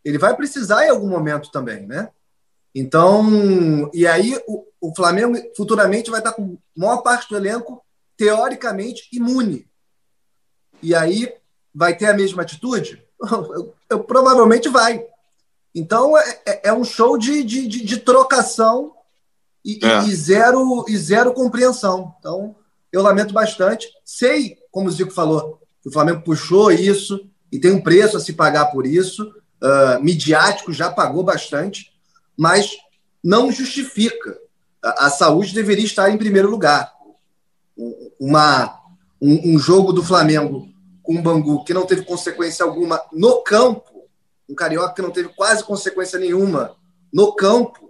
Ele 0.06 0.20
vai 0.20 0.36
precisar 0.36 0.86
em 0.86 0.90
algum 0.90 1.10
momento 1.10 1.50
também, 1.50 1.88
né? 1.88 2.12
Então, 2.76 3.90
e 3.92 4.06
aí 4.06 4.40
o, 4.48 4.64
o 4.80 4.96
Flamengo 4.96 5.36
futuramente 5.58 6.12
vai 6.12 6.20
estar 6.20 6.34
com 6.34 6.60
a 6.78 6.80
maior 6.80 7.02
parte 7.02 7.28
do 7.28 7.36
elenco 7.36 7.84
teoricamente 8.16 9.10
imune. 9.12 9.68
E 10.80 10.94
aí 10.94 11.34
vai 11.74 11.98
ter 11.98 12.06
a 12.06 12.14
mesma 12.14 12.44
atitude? 12.44 13.04
Eu, 13.22 13.76
eu, 13.88 14.04
provavelmente 14.04 14.68
vai. 14.68 15.06
Então 15.76 16.18
é, 16.18 16.42
é, 16.44 16.70
é 16.70 16.74
um 16.74 16.84
show 16.84 17.20
de, 17.20 17.44
de, 17.44 17.68
de, 17.68 17.86
de 17.86 17.98
trocação 17.98 18.96
e, 19.64 19.80
é. 19.84 20.06
e, 20.06 20.16
zero, 20.16 20.86
e 20.88 20.98
zero 20.98 21.32
compreensão. 21.32 22.16
Então 22.18 22.56
eu 22.92 23.04
lamento 23.04 23.32
bastante. 23.32 23.88
Sei, 24.04 24.58
como 24.72 24.88
o 24.88 24.92
Zico 24.92 25.12
falou, 25.12 25.61
o 25.86 25.92
Flamengo 25.92 26.22
puxou 26.22 26.72
isso 26.72 27.28
e 27.52 27.60
tem 27.60 27.72
um 27.72 27.82
preço 27.82 28.18
a 28.18 28.20
se 28.20 28.34
pagar 28.34 28.66
por 28.68 28.86
isso. 28.86 29.34
Uh, 29.62 30.02
midiático 30.02 30.74
já 30.74 30.90
pagou 30.90 31.24
bastante, 31.24 31.92
mas 32.38 32.72
não 33.24 33.52
justifica. 33.52 34.38
A, 34.84 35.08
a 35.08 35.10
saúde 35.10 35.54
deveria 35.54 35.86
estar 35.86 36.10
em 36.10 36.18
primeiro 36.18 36.50
lugar 36.50 36.92
uma, 38.20 38.80
um, 39.22 39.54
um, 39.54 39.60
jogo 39.60 39.92
do 39.92 40.04
Flamengo 40.04 40.68
com 41.02 41.16
o 41.16 41.22
Bangu 41.22 41.64
que 41.64 41.74
não 41.74 41.86
teve 41.86 42.04
consequência 42.04 42.66
alguma 42.66 43.02
no 43.12 43.42
campo, 43.44 44.08
um 44.48 44.56
carioca 44.56 44.94
que 44.94 45.02
não 45.02 45.12
teve 45.12 45.30
quase 45.30 45.64
consequência 45.64 46.20
nenhuma 46.20 46.76
no 47.12 47.34
campo, 47.34 47.90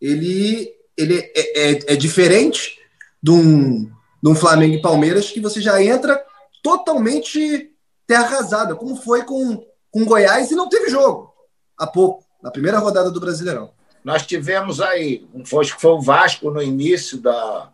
ele, 0.00 0.72
ele 0.96 1.18
é, 1.34 1.70
é, 1.70 1.94
é 1.94 1.96
diferente 1.96 2.78
de 3.22 3.30
um, 3.30 3.84
de 4.22 4.28
um 4.28 4.34
Flamengo 4.34 4.74
e 4.74 4.82
Palmeiras 4.82 5.30
que 5.30 5.40
você 5.40 5.60
já 5.60 5.82
entra 5.82 6.22
totalmente 6.64 7.70
terra 8.06 8.24
arrasada, 8.24 8.74
como 8.74 8.96
foi 8.96 9.22
com, 9.22 9.62
com 9.90 10.04
Goiás 10.06 10.50
e 10.50 10.56
não 10.56 10.68
teve 10.68 10.88
jogo 10.88 11.32
há 11.76 11.86
pouco, 11.86 12.24
na 12.42 12.50
primeira 12.50 12.78
rodada 12.78 13.10
do 13.10 13.20
Brasileirão. 13.20 13.70
Nós 14.02 14.26
tivemos 14.26 14.80
aí, 14.80 15.28
foi, 15.44 15.66
foi 15.66 15.90
o 15.90 16.00
Vasco 16.00 16.50
no 16.50 16.62
início 16.62 17.18
da, 17.18 17.70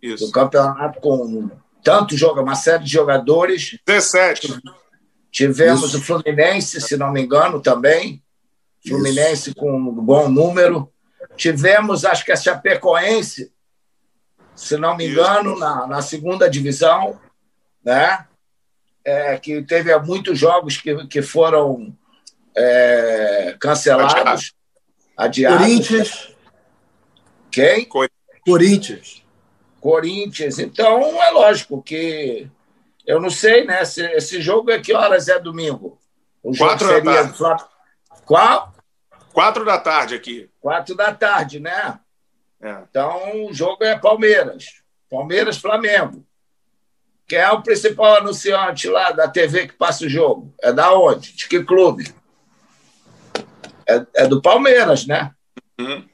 isso. 0.00 0.26
do 0.26 0.32
campeonato 0.32 1.00
com 1.00 1.50
tanto 1.82 2.16
joga 2.16 2.40
uma 2.40 2.54
série 2.54 2.84
de 2.84 2.90
jogadores. 2.90 3.78
17. 3.86 4.60
Tivemos 5.30 5.88
Isso. 5.88 5.98
o 5.98 6.00
Fluminense, 6.00 6.80
se 6.80 6.96
não 6.96 7.10
me 7.10 7.22
engano, 7.22 7.60
também. 7.60 8.22
Fluminense 8.86 9.50
Isso. 9.50 9.54
com 9.56 9.72
um 9.76 9.92
bom 9.92 10.28
número. 10.28 10.92
Tivemos, 11.36 12.04
acho 12.04 12.24
que 12.24 12.30
a 12.30 12.36
Chapecoense, 12.36 13.52
se 14.54 14.76
não 14.76 14.96
me 14.96 15.08
engano, 15.08 15.58
na, 15.58 15.86
na 15.86 16.02
segunda 16.02 16.48
divisão, 16.48 17.18
né? 17.84 18.26
É, 19.04 19.36
que 19.36 19.62
teve 19.62 19.96
muitos 19.98 20.38
jogos 20.38 20.76
que, 20.76 21.06
que 21.08 21.22
foram 21.22 21.96
é, 22.56 23.56
cancelados, 23.58 24.54
adiados. 25.16 25.58
Corinthians. 25.58 26.36
Quem? 27.50 27.88
Corinthians. 28.44 29.22
Corinthians. 29.80 30.58
Então, 30.58 31.22
é 31.22 31.30
lógico 31.30 31.82
que 31.82 32.48
eu 33.06 33.20
não 33.20 33.30
sei, 33.30 33.64
né? 33.64 33.82
Esse, 33.82 34.02
esse 34.12 34.40
jogo 34.40 34.70
é 34.70 34.80
que 34.80 34.94
horas 34.94 35.28
é 35.28 35.38
domingo? 35.38 35.98
O 36.42 36.54
jogo 36.54 36.70
Quatro 36.70 36.88
seria 36.88 37.02
da 37.02 37.32
tarde. 37.32 37.64
Qual? 38.24 38.74
Quatro 39.32 39.64
da 39.64 39.78
tarde 39.78 40.14
aqui. 40.14 40.50
Quatro 40.60 40.94
da 40.94 41.12
tarde, 41.12 41.58
né? 41.58 41.98
É. 42.60 42.78
Então, 42.88 43.46
o 43.46 43.52
jogo 43.52 43.82
é 43.82 43.98
Palmeiras. 43.98 44.82
Palmeiras, 45.10 45.56
Flamengo. 45.56 46.24
Quem 47.32 47.38
é 47.38 47.50
o 47.50 47.62
principal 47.62 48.16
anunciante 48.16 48.88
lá 48.88 49.10
da 49.10 49.26
TV 49.26 49.66
que 49.66 49.72
passa 49.72 50.04
o 50.04 50.08
jogo? 50.08 50.54
É 50.60 50.70
da 50.70 50.92
onde? 50.92 51.32
De 51.32 51.48
que 51.48 51.64
clube? 51.64 52.14
É, 53.88 54.06
é 54.16 54.26
do 54.26 54.42
Palmeiras, 54.42 55.06
né? 55.06 55.30
Uhum. 55.80 56.06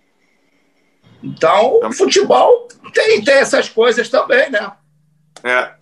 Então, 1.20 1.80
o 1.82 1.92
futebol 1.92 2.68
tem, 2.94 3.20
tem 3.24 3.34
essas 3.34 3.68
coisas 3.68 4.08
também, 4.08 4.48
né? 4.48 4.70
É. 5.42 5.74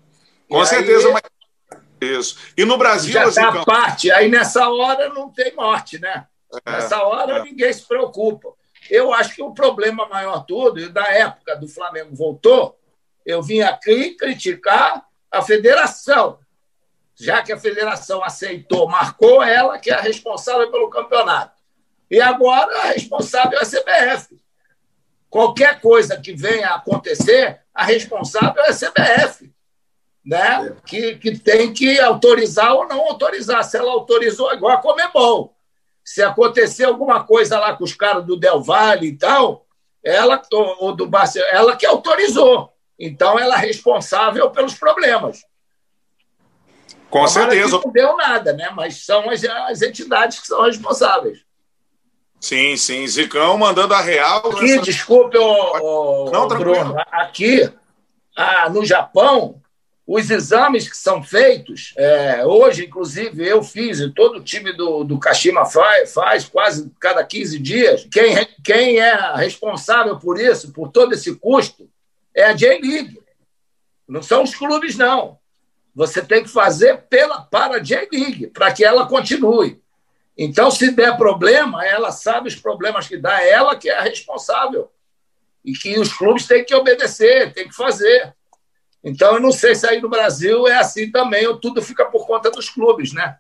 Com 0.49 0.63
e 0.63 0.67
certeza. 0.67 1.07
Aí, 1.09 1.13
mas... 1.13 1.83
Isso. 2.01 2.39
E 2.57 2.65
no 2.65 2.79
Brasil. 2.79 3.13
Já 3.13 3.25
assim, 3.25 3.65
parte. 3.67 4.11
Aí 4.11 4.31
nessa 4.31 4.71
hora 4.71 5.11
não 5.11 5.29
tem 5.29 5.55
morte, 5.55 5.99
né? 5.99 6.27
É, 6.65 6.71
nessa 6.71 7.03
hora 7.03 7.41
é. 7.41 7.43
ninguém 7.43 7.71
se 7.75 7.87
preocupa. 7.87 8.55
Eu 8.89 9.13
acho 9.13 9.35
que 9.35 9.43
o 9.43 9.53
problema 9.53 10.09
maior 10.09 10.47
todo, 10.47 10.81
e 10.81 10.89
da 10.89 11.07
época 11.13 11.57
do 11.57 11.69
Flamengo 11.69 12.17
voltou, 12.17 12.81
eu 13.27 13.43
vim 13.43 13.61
aqui 13.61 14.15
criticar 14.15 15.06
a 15.31 15.43
federação. 15.43 16.39
Já 17.19 17.43
que 17.43 17.53
a 17.53 17.59
federação 17.59 18.23
aceitou, 18.23 18.89
marcou 18.89 19.43
ela, 19.43 19.79
que 19.79 19.91
é 19.91 19.95
a 19.95 20.01
responsável 20.01 20.71
pelo 20.71 20.91
campeonato. 20.91 21.57
E 22.11 22.21
agora 22.21 22.83
a 22.83 22.87
responsável 22.89 23.59
é 23.59 23.63
a 23.63 23.67
CBF. 23.67 24.39
Qualquer 25.31 25.81
coisa 25.81 26.21
que 26.21 26.35
venha 26.35 26.69
a 26.71 26.77
acontecer, 26.77 27.61
a 27.75 27.85
responsável 27.85 28.63
é 28.63 28.71
a 28.71 28.75
CBF, 28.75 29.53
né? 30.25 30.77
que, 30.87 31.17
que 31.17 31.39
tem 31.39 31.73
que 31.73 31.99
autorizar 32.01 32.75
ou 32.75 32.87
não 32.87 33.01
autorizar. 33.01 33.65
Se 33.65 33.77
ela 33.77 33.93
autorizou, 33.93 34.53
igual 34.53 34.77
a 34.77 34.81
Comebol. 34.81 35.57
Se 36.05 36.23
acontecer 36.23 36.85
alguma 36.85 37.25
coisa 37.25 37.59
lá 37.59 37.77
com 37.77 37.83
os 37.83 37.95
caras 37.95 38.25
do 38.25 38.37
Del 38.37 38.63
Valle 38.63 39.09
e 39.09 39.17
tal, 39.17 39.67
ela, 40.05 40.41
ou 40.79 40.95
do 40.95 41.07
Barcelona, 41.07 41.53
ela 41.53 41.77
que 41.77 41.85
autorizou. 41.85 42.76
Então, 42.99 43.39
ela 43.39 43.57
é 43.57 43.67
responsável 43.67 44.51
pelos 44.51 44.75
problemas. 44.75 45.43
Com 47.11 47.25
Tomara 47.25 47.51
certeza. 47.51 47.81
não 47.85 47.93
deu 47.93 48.17
nada, 48.17 48.53
né? 48.53 48.71
mas 48.75 49.05
são 49.05 49.31
as, 49.31 49.45
as 49.45 49.83
entidades 49.83 50.41
que 50.41 50.47
são 50.47 50.63
responsáveis. 50.63 51.45
Sim, 52.41 52.77
sim. 52.77 53.07
Zicão 53.07 53.57
mandando 53.57 53.95
a 53.95 54.01
real. 54.01 54.51
Aqui, 54.51 54.63
nessa... 54.63 54.83
desculpe, 54.83 55.39
o, 55.39 56.27
o, 56.27 56.31
Não, 56.31 56.49
Bruno. 56.49 56.97
Aqui, 57.11 57.71
ah, 58.37 58.69
no 58.69 58.85
Japão, 58.85 59.61
os 60.07 60.31
exames 60.31 60.89
que 60.89 60.97
são 60.97 61.23
feitos, 61.23 61.93
é, 61.97 62.45
hoje, 62.47 62.85
inclusive, 62.85 63.47
eu 63.47 63.63
fiz, 63.63 63.99
e 63.99 64.13
todo 64.13 64.39
o 64.39 64.45
time 64.45 64.73
do, 64.73 65.03
do 65.03 65.19
Kashima 65.19 65.65
faz, 65.65 66.13
faz 66.13 66.45
quase 66.45 66.93
cada 67.01 67.25
15 67.25 67.59
dias. 67.59 68.07
Quem, 68.13 68.47
quem 68.63 69.01
é 69.01 69.35
responsável 69.35 70.19
por 70.19 70.39
isso, 70.39 70.73
por 70.73 70.91
todo 70.91 71.15
esse 71.15 71.35
custo, 71.37 71.89
é 72.37 72.45
a 72.45 72.53
J-League. 72.53 73.19
Não 74.07 74.23
são 74.23 74.43
os 74.43 74.55
clubes, 74.55 74.97
não. 74.97 75.39
Você 75.95 76.23
tem 76.23 76.43
que 76.43 76.51
fazer 76.51 76.99
pela, 77.09 77.41
para 77.41 77.77
a 77.77 77.79
J-League, 77.81 78.49
para 78.49 78.71
que 78.71 78.85
ela 78.85 79.09
continue. 79.09 79.83
Então, 80.37 80.71
se 80.71 80.91
der 80.91 81.17
problema, 81.17 81.85
ela 81.87 82.13
sabe 82.13 82.49
os 82.49 82.55
problemas 82.55 83.09
que 83.09 83.17
dá, 83.17 83.43
ela 83.43 83.75
que 83.75 83.89
é 83.89 83.97
a 83.97 84.03
responsável. 84.03 84.93
E 85.65 85.73
que 85.73 85.99
os 85.99 86.13
clubes 86.13 86.47
têm 86.47 86.63
que 86.63 86.75
obedecer, 86.75 87.55
têm 87.55 87.67
que 87.67 87.75
fazer. 87.75 88.35
Então, 89.03 89.35
eu 89.35 89.41
não 89.41 89.51
sei 89.51 89.75
se 89.75 89.87
aí 89.87 90.01
no 90.01 90.11
Brasil 90.11 90.69
é 90.69 90.77
assim 90.77 91.11
também, 91.11 91.47
ou 91.47 91.59
tudo 91.59 91.81
fica 91.81 92.05
por 92.05 92.27
conta 92.27 92.51
dos 92.51 92.69
clubes, 92.69 93.15
né? 93.15 93.39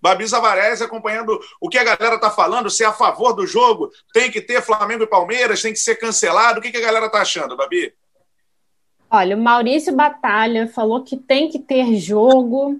Babi 0.00 0.24
Zavarese 0.24 0.84
acompanhando 0.84 1.40
o 1.60 1.68
que 1.68 1.76
a 1.76 1.82
galera 1.82 2.14
está 2.14 2.30
falando, 2.30 2.70
se 2.70 2.84
é 2.84 2.86
a 2.86 2.92
favor 2.92 3.32
do 3.32 3.44
jogo, 3.44 3.90
tem 4.12 4.30
que 4.30 4.40
ter 4.40 4.62
Flamengo 4.62 5.02
e 5.02 5.08
Palmeiras, 5.08 5.60
tem 5.60 5.72
que 5.72 5.80
ser 5.80 5.96
cancelado. 5.96 6.60
O 6.60 6.62
que, 6.62 6.70
que 6.70 6.76
a 6.76 6.82
galera 6.82 7.06
está 7.06 7.20
achando, 7.20 7.56
Babi? 7.56 7.92
Olha, 9.10 9.36
o 9.36 9.40
Maurício 9.40 9.94
Batalha 9.94 10.66
falou 10.66 11.02
que 11.02 11.16
tem 11.16 11.48
que 11.48 11.58
ter 11.58 11.96
jogo. 11.96 12.78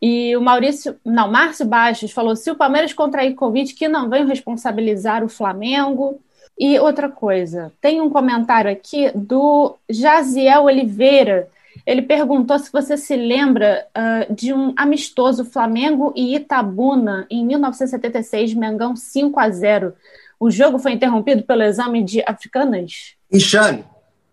E 0.00 0.36
o 0.36 0.40
Maurício, 0.40 0.96
não, 1.04 1.30
Márcio 1.30 1.64
Baixos 1.64 2.12
falou: 2.12 2.36
se 2.36 2.50
o 2.50 2.56
Palmeiras 2.56 2.92
contrair 2.92 3.34
Covid, 3.34 3.72
que 3.72 3.88
não 3.88 4.10
venham 4.10 4.26
responsabilizar 4.26 5.24
o 5.24 5.28
Flamengo. 5.28 6.20
E 6.58 6.78
outra 6.78 7.08
coisa, 7.08 7.72
tem 7.80 8.00
um 8.00 8.08
comentário 8.08 8.70
aqui 8.70 9.10
do 9.12 9.76
Jaziel 9.90 10.64
Oliveira. 10.64 11.48
Ele 11.84 12.00
perguntou 12.00 12.58
se 12.58 12.70
você 12.70 12.96
se 12.96 13.16
lembra 13.16 13.84
uh, 13.90 14.32
de 14.32 14.52
um 14.52 14.72
amistoso 14.76 15.44
Flamengo 15.44 16.12
e 16.14 16.36
Itabuna 16.36 17.26
em 17.28 17.44
1976, 17.44 18.54
Mengão 18.54 18.94
5 18.94 19.40
a 19.40 19.50
0. 19.50 19.94
O 20.38 20.50
jogo 20.50 20.78
foi 20.78 20.92
interrompido 20.92 21.42
pelo 21.42 21.62
exame 21.62 22.02
de 22.04 22.22
africanas? 22.24 23.16
Enxame. 23.32 23.84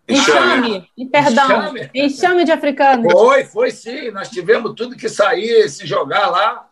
Enxame, 0.08 0.90
perdão, 1.10 1.46
enxame. 1.46 1.90
enxame 1.94 2.44
de 2.44 2.52
africanos. 2.52 3.12
Foi, 3.12 3.44
foi 3.44 3.70
sim. 3.70 4.10
Nós 4.10 4.28
tivemos 4.28 4.74
tudo 4.76 4.96
que 4.96 5.08
sair, 5.08 5.68
se 5.68 5.86
jogar 5.86 6.28
lá. 6.28 6.68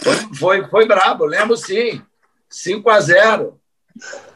Foi, 0.00 0.14
foi, 0.34 0.68
foi 0.68 0.86
brabo, 0.86 1.24
lembro 1.24 1.56
sim. 1.56 2.00
5 2.48 2.88
a 2.88 3.00
0. 3.00 3.60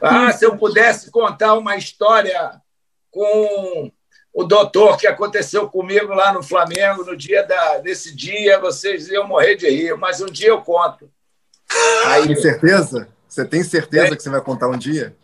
Ah, 0.01 0.31
se 0.31 0.45
eu 0.45 0.57
pudesse 0.57 1.09
contar 1.09 1.53
uma 1.53 1.77
história 1.77 2.61
com 3.09 3.91
o 4.33 4.43
doutor 4.43 4.97
que 4.97 5.07
aconteceu 5.07 5.69
comigo 5.69 6.13
lá 6.13 6.33
no 6.33 6.43
Flamengo 6.43 7.05
no 7.05 7.15
dia 7.15 7.43
da, 7.43 7.77
desse 7.77 8.13
dia, 8.15 8.59
vocês 8.59 9.07
iam 9.07 9.27
morrer 9.27 9.55
de 9.55 9.69
rir, 9.69 9.95
mas 9.95 10.21
um 10.21 10.25
dia 10.25 10.49
eu 10.49 10.61
conto. 10.61 11.09
Aí, 12.05 12.27
tem 12.27 12.35
certeza? 12.35 13.07
Você 13.27 13.45
tem 13.45 13.63
certeza 13.63 14.13
é, 14.13 14.15
que 14.15 14.21
você 14.21 14.29
vai 14.29 14.41
contar 14.41 14.67
um 14.67 14.77
dia? 14.77 15.15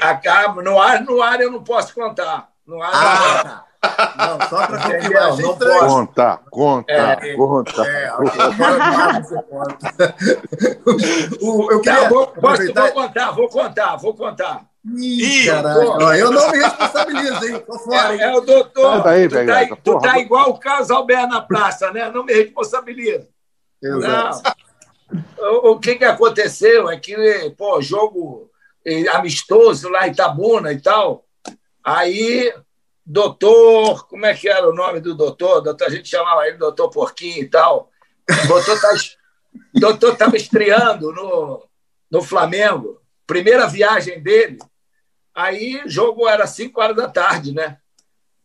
Acabo, 0.00 0.62
no 0.62 0.80
ar, 0.80 1.02
no 1.02 1.20
ar 1.20 1.40
eu 1.40 1.50
não 1.50 1.64
posso 1.64 1.94
contar. 1.94 2.49
No 2.70 2.80
ar 2.80 2.92
ah. 2.94 3.64
não, 4.16 4.38
não 4.38 4.48
só 4.48 4.64
para 4.64 4.78
confirmar, 4.78 5.36
não 5.36 5.58
pode. 5.58 5.80
Conta, 5.80 6.40
conta, 6.48 6.92
é, 6.92 7.34
conta. 7.34 7.82
É, 7.82 8.12
o, 11.42 11.72
eu 11.72 11.80
queria 11.80 12.02
tá, 12.02 12.08
vou, 12.08 12.28
posso, 12.28 12.72
vou 12.72 12.92
contar, 12.92 13.30
vou 13.32 13.48
contar, 13.48 13.96
vou 13.96 14.14
contar. 14.14 14.64
Ih, 14.84 15.46
caralho. 15.46 16.14
Eu 16.14 16.30
não 16.30 16.48
me 16.52 16.58
responsabilizo, 16.58 17.44
hein? 17.44 17.60
Tô 17.66 17.76
fora, 17.80 18.14
hein? 18.14 18.20
É, 18.20 18.24
é 18.26 18.36
o 18.36 18.40
doutor. 18.40 19.02
Daí, 19.02 19.28
tu, 19.28 19.34
tá, 19.44 19.76
tu 19.82 19.98
tá 19.98 20.18
igual 20.20 20.50
o 20.50 20.58
Carlos 20.60 20.92
Alberto 20.92 21.26
na 21.26 21.40
praça, 21.40 21.90
né? 21.90 22.08
Não 22.08 22.24
me 22.24 22.32
responsabilizo. 22.32 23.26
Exato. 23.82 24.42
Não. 25.10 25.20
O, 25.38 25.72
o 25.72 25.80
que, 25.80 25.96
que 25.96 26.04
aconteceu 26.04 26.88
é 26.88 26.96
que, 26.96 27.52
pô, 27.58 27.82
jogo 27.82 28.48
eh, 28.86 29.08
amistoso 29.08 29.88
lá 29.88 30.06
em 30.06 30.12
Itabuna 30.12 30.72
e 30.72 30.80
tal, 30.80 31.24
Aí, 31.92 32.54
doutor, 33.04 34.06
como 34.06 34.24
é 34.24 34.32
que 34.32 34.48
era 34.48 34.68
o 34.68 34.72
nome 34.72 35.00
do 35.00 35.12
doutor? 35.12 35.60
doutor 35.60 35.88
a 35.88 35.90
gente 35.90 36.08
chamava 36.08 36.46
ele 36.46 36.56
doutor 36.56 36.88
Porquinho 36.88 37.42
e 37.42 37.48
tal. 37.48 37.90
O 38.44 38.46
doutor 38.46 38.78
tá 40.10 40.12
estava 40.12 40.36
estreando 40.36 41.12
no, 41.12 41.68
no 42.08 42.22
Flamengo, 42.22 43.02
primeira 43.26 43.66
viagem 43.66 44.22
dele. 44.22 44.60
Aí 45.34 45.82
o 45.84 45.88
jogo 45.88 46.28
era 46.28 46.46
5 46.46 46.80
horas 46.80 46.96
da 46.96 47.08
tarde, 47.08 47.52
né? 47.52 47.78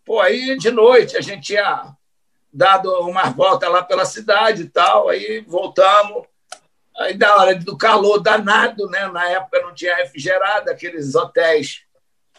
Pô, 0.03 0.19
aí 0.19 0.57
de 0.57 0.71
noite 0.71 1.15
a 1.15 1.21
gente 1.21 1.45
tinha 1.45 1.95
dado 2.51 2.91
uma 3.01 3.29
volta 3.29 3.69
lá 3.69 3.83
pela 3.83 4.05
cidade 4.05 4.63
e 4.63 4.69
tal, 4.69 5.07
aí 5.07 5.45
voltamos. 5.47 6.25
Aí 6.97 7.13
da 7.13 7.35
hora 7.35 7.53
do 7.53 7.77
calor 7.77 8.17
danado, 8.17 8.89
né? 8.89 9.07
Na 9.09 9.29
época 9.29 9.61
não 9.61 9.71
tinha 9.71 9.95
refrigerado, 9.97 10.71
aqueles 10.71 11.13
hotéis 11.13 11.84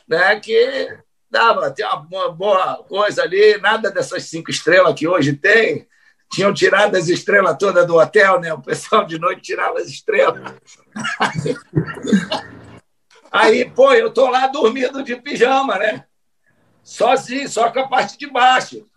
né, 0.09 0.39
que 0.41 0.99
dava, 1.31 1.71
tinha 1.71 1.95
uma 1.95 2.31
boa 2.31 2.85
coisa 2.89 3.23
ali, 3.23 3.59
nada 3.59 3.91
dessas 3.91 4.25
cinco 4.25 4.51
estrelas 4.51 4.95
que 4.95 5.07
hoje 5.07 5.33
tem. 5.35 5.87
Tinham 6.33 6.53
tirado 6.53 6.97
as 6.97 7.09
estrelas 7.09 7.57
todas 7.59 7.87
do 7.87 7.97
hotel, 7.97 8.41
né? 8.41 8.53
O 8.53 8.61
pessoal 8.61 9.05
de 9.05 9.19
noite 9.19 9.43
tirava 9.43 9.79
as 9.79 9.87
estrelas. 9.87 10.55
Aí, 13.31 13.71
pô, 13.71 13.93
eu 13.93 14.13
tô 14.13 14.29
lá 14.29 14.47
dormindo 14.47 15.05
de 15.05 15.15
pijama, 15.17 15.79
né? 15.79 16.05
Sozinho, 16.83 17.49
só 17.49 17.71
com 17.71 17.81
a 17.81 17.89
parte 17.89 18.17
de 18.17 18.27
baixo. 18.29 18.89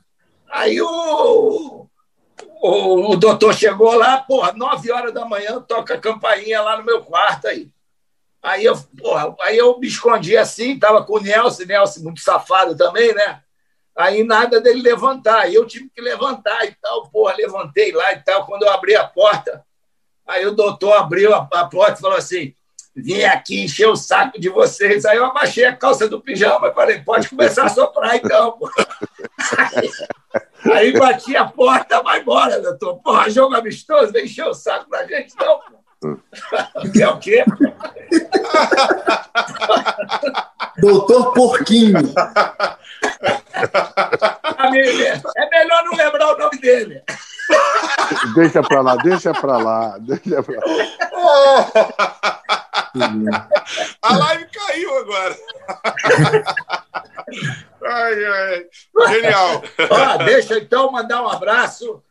Aí 0.49 0.81
o, 0.81 1.87
o, 2.61 3.11
o 3.11 3.15
doutor 3.17 3.53
chegou 3.53 3.93
lá, 3.95 4.19
porra, 4.19 4.53
nove 4.53 4.91
horas 4.91 5.13
da 5.13 5.25
manhã, 5.25 5.59
toca 5.61 5.95
a 5.95 5.99
campainha 5.99 6.61
lá 6.61 6.77
no 6.77 6.85
meu 6.85 7.03
quarto 7.03 7.47
aí. 7.47 7.69
Aí 8.41 8.63
eu, 8.63 8.77
porra, 8.97 9.35
aí 9.41 9.57
eu 9.57 9.77
me 9.79 9.87
escondi 9.87 10.37
assim, 10.37 10.79
tava 10.79 11.03
com 11.03 11.17
o 11.17 11.21
Nelson, 11.21 11.63
Nelson 11.63 12.01
muito 12.01 12.21
safado 12.21 12.75
também, 12.75 13.13
né? 13.13 13.41
Aí 13.95 14.23
nada 14.23 14.61
dele 14.61 14.81
levantar, 14.81 15.41
aí 15.41 15.55
eu 15.55 15.67
tive 15.67 15.89
que 15.89 16.01
levantar 16.01 16.65
e 16.65 16.73
tal, 16.81 17.09
porra, 17.09 17.35
levantei 17.35 17.91
lá 17.91 18.13
e 18.13 18.23
tal. 18.23 18.45
Quando 18.45 18.63
eu 18.63 18.71
abri 18.71 18.95
a 18.95 19.05
porta, 19.05 19.65
aí 20.25 20.45
o 20.45 20.55
doutor 20.55 20.93
abriu 20.93 21.35
a, 21.35 21.49
a 21.51 21.65
porta 21.65 21.97
e 21.99 22.01
falou 22.01 22.17
assim: 22.17 22.53
vim 22.95 23.23
aqui 23.23 23.63
encher 23.63 23.87
o 23.89 23.97
saco 23.97 24.39
de 24.39 24.47
vocês. 24.47 25.03
Aí 25.03 25.17
eu 25.17 25.25
abaixei 25.25 25.65
a 25.65 25.75
calça 25.75 26.07
do 26.07 26.21
pijama 26.21 26.69
e 26.69 26.73
falei: 26.73 27.01
pode 27.01 27.27
começar 27.27 27.65
a 27.65 27.69
soprar 27.69 28.15
então. 28.15 28.57
Aí, 29.57 29.91
aí 30.71 30.93
bati 30.93 31.35
a 31.35 31.45
porta, 31.45 32.01
vai 32.01 32.21
embora, 32.21 32.61
doutor. 32.61 33.01
Porra, 33.01 33.29
jogo 33.29 33.53
amistoso, 33.55 34.13
vem 34.13 34.23
encher 34.23 34.47
o 34.47 34.53
saco 34.53 34.89
da 34.89 35.05
gente, 35.05 35.35
não, 35.37 35.59
pô. 35.59 35.78
Que 36.93 37.03
é 37.03 37.09
o 37.09 37.19
quê? 37.19 37.43
Doutor 40.77 41.33
Porquinho. 41.33 41.97
É 45.35 45.49
melhor 45.49 45.83
não 45.83 45.97
lembrar 45.97 46.35
o 46.35 46.37
nome 46.37 46.57
dele. 46.59 47.03
Deixa 48.35 48.61
pra 48.61 48.81
lá, 48.81 48.95
deixa 48.95 49.33
pra 49.33 49.57
lá, 49.57 49.97
deixa 49.99 50.41
pra 50.41 50.55
lá. 50.55 51.67
A 54.01 54.17
live 54.17 54.45
caiu 54.45 54.97
agora. 54.99 55.35
Ai, 57.85 58.25
ai. 58.25 58.65
Genial. 59.09 59.63
Ó, 59.89 60.17
deixa 60.23 60.57
então 60.59 60.91
mandar 60.91 61.23
um 61.23 61.29
abraço 61.29 62.01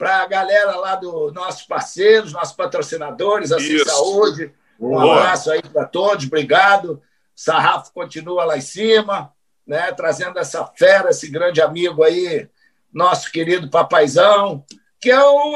para 0.00 0.22
a 0.22 0.26
galera 0.26 0.76
lá 0.76 0.96
dos 0.96 1.30
nossos 1.34 1.64
parceiros, 1.64 2.32
nossos 2.32 2.56
patrocinadores, 2.56 3.52
assim 3.52 3.74
Isso. 3.74 3.84
Saúde. 3.84 4.50
Um 4.80 4.92
Boa. 4.92 5.18
abraço 5.18 5.52
aí 5.52 5.60
para 5.60 5.84
todos, 5.84 6.24
obrigado. 6.24 7.02
Sarrafo 7.36 7.92
continua 7.92 8.46
lá 8.46 8.56
em 8.56 8.62
cima, 8.62 9.30
né, 9.66 9.92
trazendo 9.92 10.38
essa 10.38 10.64
fera, 10.74 11.10
esse 11.10 11.28
grande 11.28 11.60
amigo 11.60 12.02
aí, 12.02 12.48
nosso 12.90 13.30
querido 13.30 13.68
papaizão, 13.68 14.64
que 14.98 15.10
eu, 15.10 15.54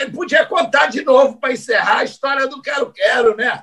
eu 0.00 0.10
podia 0.12 0.44
contar 0.44 0.88
de 0.88 1.04
novo 1.04 1.38
para 1.38 1.52
encerrar 1.52 1.98
a 1.98 2.04
história 2.04 2.48
do 2.48 2.60
Quero 2.60 2.92
Quero, 2.92 3.36
né? 3.36 3.62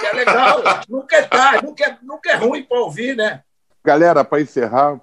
Que 0.00 0.06
é 0.08 0.12
legal, 0.12 0.62
nunca 0.86 1.16
é 1.16 1.22
tarde, 1.22 1.64
nunca 1.64 1.84
é, 1.86 1.98
nunca 2.02 2.30
é 2.32 2.34
ruim 2.34 2.62
para 2.64 2.80
ouvir, 2.80 3.16
né? 3.16 3.42
Galera, 3.82 4.22
para 4.26 4.42
encerrar, 4.42 5.00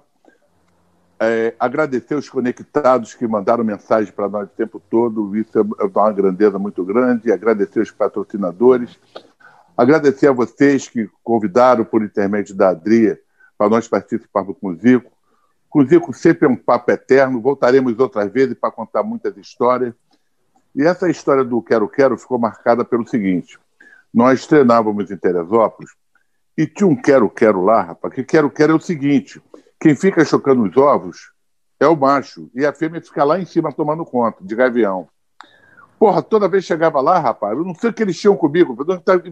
é, 1.18 1.54
agradecer 1.58 2.14
os 2.14 2.28
conectados 2.28 3.14
que 3.14 3.26
mandaram 3.26 3.64
mensagem 3.64 4.12
para 4.12 4.28
nós 4.28 4.48
o 4.48 4.56
tempo 4.56 4.80
todo, 4.90 5.34
isso 5.36 5.58
é, 5.58 5.62
é 5.82 5.84
uma 5.84 6.12
grandeza 6.12 6.58
muito 6.58 6.84
grande, 6.84 7.32
agradecer 7.32 7.80
os 7.80 7.90
patrocinadores, 7.90 8.98
agradecer 9.76 10.28
a 10.28 10.32
vocês 10.32 10.88
que 10.88 11.08
convidaram 11.24 11.84
por 11.84 12.02
intermédio 12.02 12.54
da 12.54 12.70
Adria 12.70 13.18
para 13.56 13.70
nós 13.70 13.88
participarmos 13.88 14.56
com 14.60 14.68
o 14.68 14.76
Zico. 14.76 15.10
Com 15.70 15.80
o 15.80 15.86
Zico 15.86 16.12
sempre 16.12 16.46
é 16.46 16.50
um 16.50 16.56
papo 16.56 16.90
eterno, 16.90 17.40
voltaremos 17.40 17.98
outras 17.98 18.30
vezes 18.30 18.54
para 18.54 18.70
contar 18.70 19.02
muitas 19.02 19.36
histórias. 19.36 19.94
E 20.74 20.82
essa 20.82 21.08
história 21.08 21.42
do 21.42 21.62
Quero 21.62 21.88
Quero 21.88 22.18
ficou 22.18 22.38
marcada 22.38 22.84
pelo 22.84 23.06
seguinte, 23.08 23.58
nós 24.12 24.46
treinávamos 24.46 25.10
em 25.10 25.16
Teresópolis 25.16 25.90
e 26.56 26.66
tinha 26.66 26.86
um 26.86 26.96
Quero 26.96 27.30
Quero 27.30 27.62
lá, 27.62 27.82
rapaz, 27.82 28.12
que 28.12 28.22
Quero 28.22 28.50
Quero 28.50 28.72
é 28.72 28.76
o 28.76 28.80
seguinte, 28.80 29.40
quem 29.80 29.94
fica 29.94 30.24
chocando 30.24 30.62
os 30.62 30.76
ovos 30.76 31.32
É 31.78 31.86
o 31.86 31.96
macho. 31.96 32.50
E 32.54 32.64
a 32.64 32.72
fêmea 32.72 33.00
fica 33.00 33.22
lá 33.24 33.38
em 33.38 33.44
cima 33.44 33.72
tomando 33.72 34.04
conta, 34.04 34.38
de 34.42 34.54
gavião. 34.54 35.08
Porra, 35.98 36.22
toda 36.22 36.48
vez 36.48 36.64
chegava 36.64 37.00
lá, 37.00 37.18
rapaz, 37.18 37.56
eu 37.56 37.64
não 37.64 37.74
sei 37.74 37.90
o 37.90 37.92
que 37.92 38.02
eles 38.02 38.18
tinham 38.18 38.36
comigo, 38.36 38.76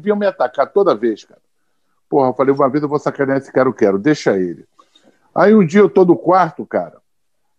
vinham 0.00 0.16
me 0.16 0.26
atacar 0.26 0.66
toda 0.72 0.94
vez, 0.94 1.24
cara. 1.24 1.40
Porra, 2.08 2.28
eu 2.28 2.34
falei, 2.34 2.54
uma 2.54 2.68
vez 2.68 2.82
eu 2.82 2.88
vou 2.88 2.98
sacanear 2.98 3.38
esse 3.38 3.52
cara, 3.52 3.68
eu 3.68 3.72
quero, 3.72 3.98
deixa 3.98 4.38
ele. 4.38 4.66
Aí 5.34 5.54
um 5.54 5.66
dia 5.66 5.80
eu 5.80 5.90
tô 5.90 6.04
no 6.04 6.16
quarto, 6.16 6.64
cara. 6.64 7.02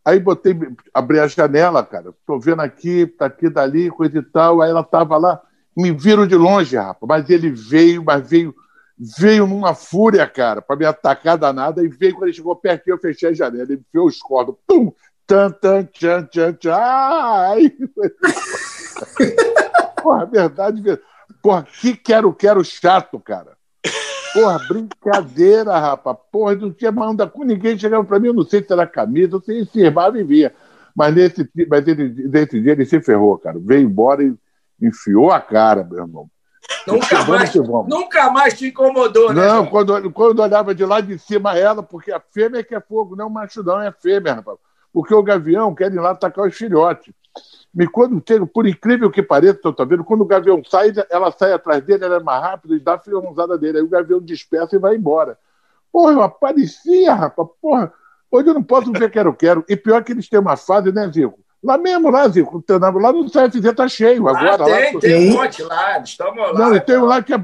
Aí 0.04 0.20
botei, 0.20 0.58
abri 0.94 1.20
a 1.20 1.28
janela, 1.28 1.84
cara. 1.84 2.14
Tô 2.26 2.40
vendo 2.40 2.62
aqui, 2.62 3.08
tá 3.08 3.26
aqui, 3.26 3.50
dali, 3.50 3.90
coisa 3.90 4.20
e 4.20 4.22
tal. 4.22 4.62
Aí 4.62 4.70
ela 4.70 4.84
tava 4.84 5.18
lá, 5.18 5.42
me 5.76 5.92
viram 5.92 6.26
de 6.26 6.36
longe, 6.36 6.78
rapaz. 6.78 6.98
Mas 7.08 7.30
ele 7.30 7.50
veio, 7.50 8.04
mas 8.04 8.30
veio, 8.30 8.56
veio 8.98 9.46
numa 9.46 9.76
fúria, 9.76 10.28
cara, 10.28 10.62
para 10.62 10.76
me 10.76 10.86
atacar 10.86 11.38
danada. 11.38 11.84
E 11.84 11.88
veio, 11.88 12.14
quando 12.14 12.26
ele 12.26 12.34
chegou 12.34 12.56
perto, 12.56 12.88
eu 12.88 12.98
fechei 12.98 13.30
a 13.30 13.34
janela. 13.34 13.64
Ele 13.64 13.76
enfiou 13.76 14.08
os 14.08 14.20
cordos. 14.20 14.56
Pum! 14.68 14.92
Tan, 15.28 15.52
tan, 15.52 15.84
tchan, 15.86 16.24
tchan, 16.26 16.54
tchan. 16.54 16.76
Ai! 16.76 17.72
Porra, 20.02 20.26
verdade, 20.26 20.82
verdade. 20.82 21.08
Porra, 21.42 21.64
que 21.64 21.96
quero, 21.96 22.34
quero 22.34 22.64
chato, 22.64 23.20
cara. 23.20 23.56
Porra, 24.34 24.60
brincadeira, 24.68 25.80
rapaz. 25.80 26.18
Porra, 26.32 26.56
não 26.56 26.72
tinha 26.72 26.92
manda 26.92 27.28
com 27.28 27.44
ninguém. 27.44 27.78
Chegava 27.78 28.04
para 28.04 28.20
mim, 28.20 28.28
eu 28.28 28.34
não 28.34 28.44
sei 28.44 28.64
se 28.64 28.72
era 28.72 28.86
camisa, 28.86 29.40
se 29.40 29.66
firmava 29.66 30.20
e 30.20 30.24
via. 30.24 30.54
Mas 30.96 31.14
nesse, 31.14 31.50
mas 31.68 31.88
ele, 31.88 32.30
nesse 32.30 32.62
dia 32.62 32.72
ele 32.72 32.86
se 32.86 33.02
ferrou, 33.02 33.38
cara. 33.38 33.60
Veio 33.60 33.88
embora 33.88 34.24
e 34.24 34.34
enfiou 34.82 35.32
a 35.32 35.42
cara, 35.42 35.84
meu 35.84 36.00
irmão. 36.00 36.30
Nunca 36.88 37.26
mais, 37.26 37.56
nunca 37.88 38.30
mais 38.30 38.54
te 38.58 38.68
incomodou, 38.68 39.34
né? 39.34 39.48
Não, 39.48 39.66
quando, 39.66 40.12
quando 40.12 40.40
olhava 40.40 40.76
de 40.76 40.86
lá 40.86 41.02
de 41.02 41.18
cima 41.18 41.58
ela, 41.58 41.82
porque 41.82 42.12
a 42.12 42.20
fêmea 42.20 42.60
é 42.60 42.64
que 42.64 42.76
é 42.76 42.80
fogo, 42.80 43.16
não 43.16 43.26
é 43.26 43.28
o 43.28 43.32
macho, 43.32 43.64
não, 43.64 43.82
é 43.82 43.88
a 43.88 43.92
fêmea, 43.92 44.36
rapaz. 44.36 44.58
Porque 44.94 45.14
o 45.14 45.24
gavião 45.24 45.74
quer 45.74 45.92
ir 45.92 46.00
lá 46.00 46.12
atacar 46.12 46.48
os 46.48 46.56
filhotes. 46.56 47.14
Me 47.74 47.88
quando 47.88 48.24
por 48.48 48.66
incrível 48.66 49.12
que 49.12 49.22
pareça, 49.22 49.60
tô, 49.60 49.86
vendo, 49.86 50.04
quando 50.04 50.22
o 50.22 50.26
gavião 50.26 50.62
sai, 50.64 50.94
ela 51.10 51.32
sai 51.32 51.52
atrás 51.52 51.84
dele, 51.84 52.06
ela 52.06 52.16
é 52.18 52.20
mais 52.24 52.42
rápida 52.42 52.76
e 52.76 52.80
dá 52.80 52.94
a 52.94 53.00
filhãozada 53.00 53.58
dele. 53.58 53.80
Aí 53.80 53.84
o 53.84 53.90
gavião 53.90 54.22
dispersa 54.22 54.76
e 54.76 54.80
vai 54.80 54.96
embora. 54.96 55.38
Porra, 55.92 56.14
eu 56.14 56.22
aparecia, 56.22 57.14
rapaz. 57.14 57.50
Porra, 57.62 57.92
hoje 58.32 58.48
eu 58.48 58.54
não 58.54 58.64
posso 58.64 58.92
ver 58.94 59.12
quero 59.12 59.34
quero. 59.34 59.66
E 59.68 59.76
pior 59.76 60.04
que 60.04 60.14
eles 60.14 60.30
têm 60.30 60.40
uma 60.40 60.56
fase, 60.56 60.92
né, 60.92 61.12
Zico? 61.12 61.40
Lá 61.66 61.78
mesmo, 61.78 62.10
lá, 62.10 62.28
Zico, 62.28 62.64
lá 62.70 63.12
no 63.12 63.26
CFZ 63.26 63.74
tá 63.76 63.88
cheio 63.88 64.28
agora. 64.28 64.64
Ah, 64.64 64.66
tem, 64.66 64.94
lá, 64.94 65.00
tem 65.00 65.30
um 65.30 65.34
monte 65.34 65.64
lá, 65.64 66.00
estamos 66.00 66.54
lá. 66.54 66.54
Não, 66.54 66.76
e 66.76 66.80
tem 66.80 66.98
um 66.98 67.06
lá 67.06 67.24
que 67.24 67.34
é. 67.34 67.38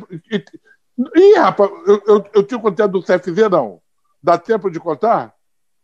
Ih, 1.16 1.38
rapaz, 1.38 1.72
eu, 1.88 2.04
eu, 2.06 2.26
eu 2.36 2.44
tinha 2.44 2.60
contado 2.60 2.92
do 2.92 3.02
CFZ, 3.02 3.50
não. 3.50 3.82
Dá 4.22 4.38
tempo 4.38 4.70
de 4.70 4.80
contar? 4.80 5.34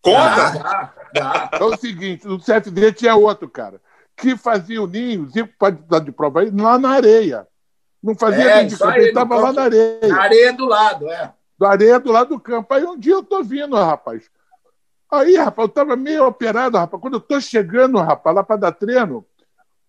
Conta! 0.01 0.51
Dá, 0.51 0.93
dá. 1.13 1.49
É 1.53 1.63
o 1.63 1.75
seguinte, 1.75 2.27
no 2.27 2.38
CFZ 2.38 2.93
tinha 2.95 3.15
outro, 3.15 3.49
cara 3.49 3.81
que 4.17 4.35
fazia 4.35 4.81
o 4.81 4.88
ninho, 4.88 5.29
Zico 5.29 5.53
pode 5.59 5.77
dar 5.83 5.99
de 5.99 6.11
prova 6.11 6.41
aí, 6.41 6.49
lá 6.49 6.79
na 6.79 6.89
areia. 6.89 7.47
Não 8.03 8.15
fazia 8.15 8.43
é, 8.43 8.55
nem 8.57 8.67
de 8.67 8.77
campo, 8.77 8.97
ele 8.97 9.09
estava 9.09 9.38
lá 9.38 9.53
na 9.53 9.61
areia. 9.63 10.07
Na 10.07 10.21
areia 10.21 10.53
do 10.53 10.65
lado, 10.65 11.09
é. 11.09 11.33
Da 11.57 11.69
areia 11.69 11.99
do 11.99 12.11
lado 12.11 12.29
do 12.29 12.39
campo. 12.39 12.73
Aí 12.73 12.83
um 12.83 12.97
dia 12.97 13.13
eu 13.13 13.23
tô 13.23 13.43
vindo, 13.43 13.75
rapaz. 13.75 14.29
Aí, 15.12 15.38
rapaz, 15.38 15.68
eu 15.68 15.70
estava 15.70 15.95
meio 15.95 16.26
operado, 16.26 16.78
rapaz. 16.78 17.01
Quando 17.01 17.16
eu 17.16 17.22
tô 17.22 17.39
chegando, 17.39 17.97
rapaz, 17.99 18.36
lá 18.36 18.43
para 18.43 18.58
dar 18.58 18.72
treino, 18.72 19.26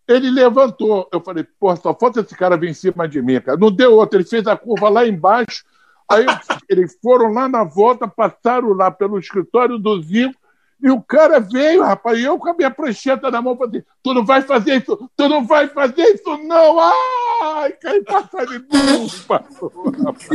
ele 0.07 0.31
levantou. 0.31 1.09
Eu 1.13 1.21
falei, 1.21 1.45
pô, 1.59 1.75
só 1.77 1.95
falta 1.95 2.21
esse 2.21 2.35
cara 2.37 2.57
vir 2.57 2.71
em 2.71 2.75
cima 2.75 3.09
de 3.09 3.21
mim, 3.21 3.41
cara. 3.41 3.59
Não 3.59 3.71
deu 3.71 3.95
outro, 3.95 4.19
ele 4.19 4.29
fez 4.29 4.47
a 4.47 4.57
curva 4.57 4.89
lá 4.89 5.07
embaixo. 5.07 5.65
Aí 6.11 6.25
eles 6.69 6.97
foram 7.03 7.33
lá 7.33 7.49
na 7.49 7.65
volta, 7.65 8.09
passaram 8.09 8.73
lá 8.73 8.91
pelo 8.91 9.19
escritório 9.19 9.79
do 9.79 10.01
Zico 10.03 10.39
e 10.81 10.91
o 10.91 11.03
cara 11.03 11.41
veio, 11.41 11.83
rapaz, 11.83 12.19
e 12.19 12.23
eu 12.23 12.39
com 12.39 12.49
a 12.49 12.55
minha 12.55 12.71
prancheta 12.71 13.31
na 13.33 13.43
mão, 13.43 13.57
falei, 13.57 13.85
tu 14.01 14.15
não 14.15 14.25
vai 14.25 14.43
fazer 14.43 14.77
isso, 14.77 15.11
tu 15.17 15.29
não 15.29 15.45
vai 15.45 15.67
fazer 15.67 16.03
isso, 16.15 16.39
não! 16.39 16.79
Ai, 16.79 17.73
cai 17.73 18.01
passando 18.03 18.61
de 18.61 19.23
passou, 19.27 19.73
rapaz. 20.05 20.29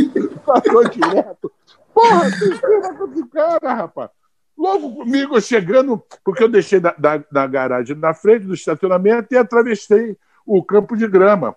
Passou 0.45 0.89
direto. 0.89 1.51
Porra, 1.93 2.29
que 2.29 2.57
cena 2.57 2.93
com 2.93 3.05
esse 3.05 3.25
cara, 3.29 3.73
rapaz. 3.73 4.09
Logo 4.57 4.95
comigo, 4.95 5.39
chegando, 5.41 6.01
porque 6.23 6.43
eu 6.43 6.49
deixei 6.49 6.79
da, 6.79 6.93
da, 6.97 7.17
da 7.31 7.47
garagem 7.47 7.95
na 7.95 8.13
frente 8.13 8.45
do 8.45 8.53
estacionamento 8.53 9.33
e 9.33 9.37
atravessei 9.37 10.15
o 10.45 10.63
campo 10.63 10.95
de 10.95 11.07
grama. 11.07 11.55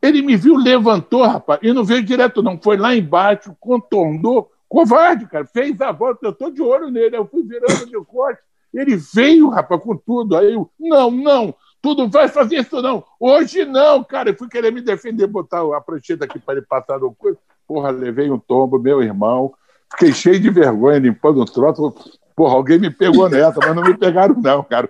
Ele 0.00 0.22
me 0.22 0.36
viu, 0.36 0.56
levantou, 0.56 1.22
rapaz, 1.24 1.60
e 1.62 1.72
não 1.72 1.84
veio 1.84 2.02
direto, 2.02 2.42
não. 2.42 2.58
Foi 2.60 2.76
lá 2.76 2.94
embaixo, 2.94 3.54
contornou, 3.60 4.50
Covarde, 4.70 5.26
cara. 5.26 5.44
Fez 5.44 5.80
a 5.80 5.90
volta, 5.90 6.24
eu 6.24 6.32
tô 6.32 6.48
de 6.48 6.62
olho 6.62 6.90
nele. 6.90 7.16
Eu 7.16 7.26
fui 7.26 7.42
virando 7.42 7.84
de 7.84 8.04
corte. 8.04 8.40
Ele 8.72 8.96
veio, 8.96 9.48
rapaz, 9.48 9.82
com 9.82 9.96
tudo. 9.96 10.36
Aí 10.36 10.54
eu, 10.54 10.70
não, 10.78 11.10
não, 11.10 11.52
tudo 11.82 12.08
vai 12.08 12.28
fazer 12.28 12.60
isso 12.60 12.80
não. 12.80 13.04
Hoje 13.18 13.64
não, 13.64 14.04
cara. 14.04 14.30
Eu 14.30 14.36
fui 14.36 14.48
querer 14.48 14.70
me 14.70 14.80
defender, 14.80 15.26
botar 15.26 15.62
a 15.76 15.80
prancheta 15.80 16.24
aqui 16.24 16.38
para 16.38 16.58
ele 16.58 16.66
passar 16.66 17.00
no 17.00 17.12
coisa. 17.12 17.36
Porra, 17.66 17.90
levei 17.90 18.30
um 18.30 18.38
tombo, 18.38 18.78
meu 18.78 19.02
irmão. 19.02 19.52
Fiquei 19.90 20.12
cheio 20.12 20.38
de 20.38 20.50
vergonha, 20.50 21.00
limpando 21.00 21.40
o 21.40 21.44
troço. 21.44 21.92
Porra, 22.40 22.54
alguém 22.54 22.78
me 22.78 22.88
pegou 22.88 23.28
nessa, 23.28 23.60
mas 23.60 23.76
não 23.76 23.82
me 23.82 23.94
pegaram, 23.94 24.34
não, 24.40 24.64
cara. 24.64 24.88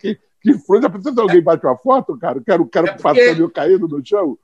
Que, 0.00 0.18
que 0.40 0.54
fruta. 0.60 0.88
Precisa 0.88 1.20
alguém 1.20 1.42
bate 1.42 1.66
uma 1.66 1.76
foto, 1.76 2.16
cara? 2.16 2.40
Quero, 2.40 2.64
quero 2.64 2.86
é 2.86 2.92
porque... 2.92 3.02
passando 3.02 3.42
eu 3.42 3.50
caído 3.50 3.86
no 3.86 4.02
chão. 4.02 4.38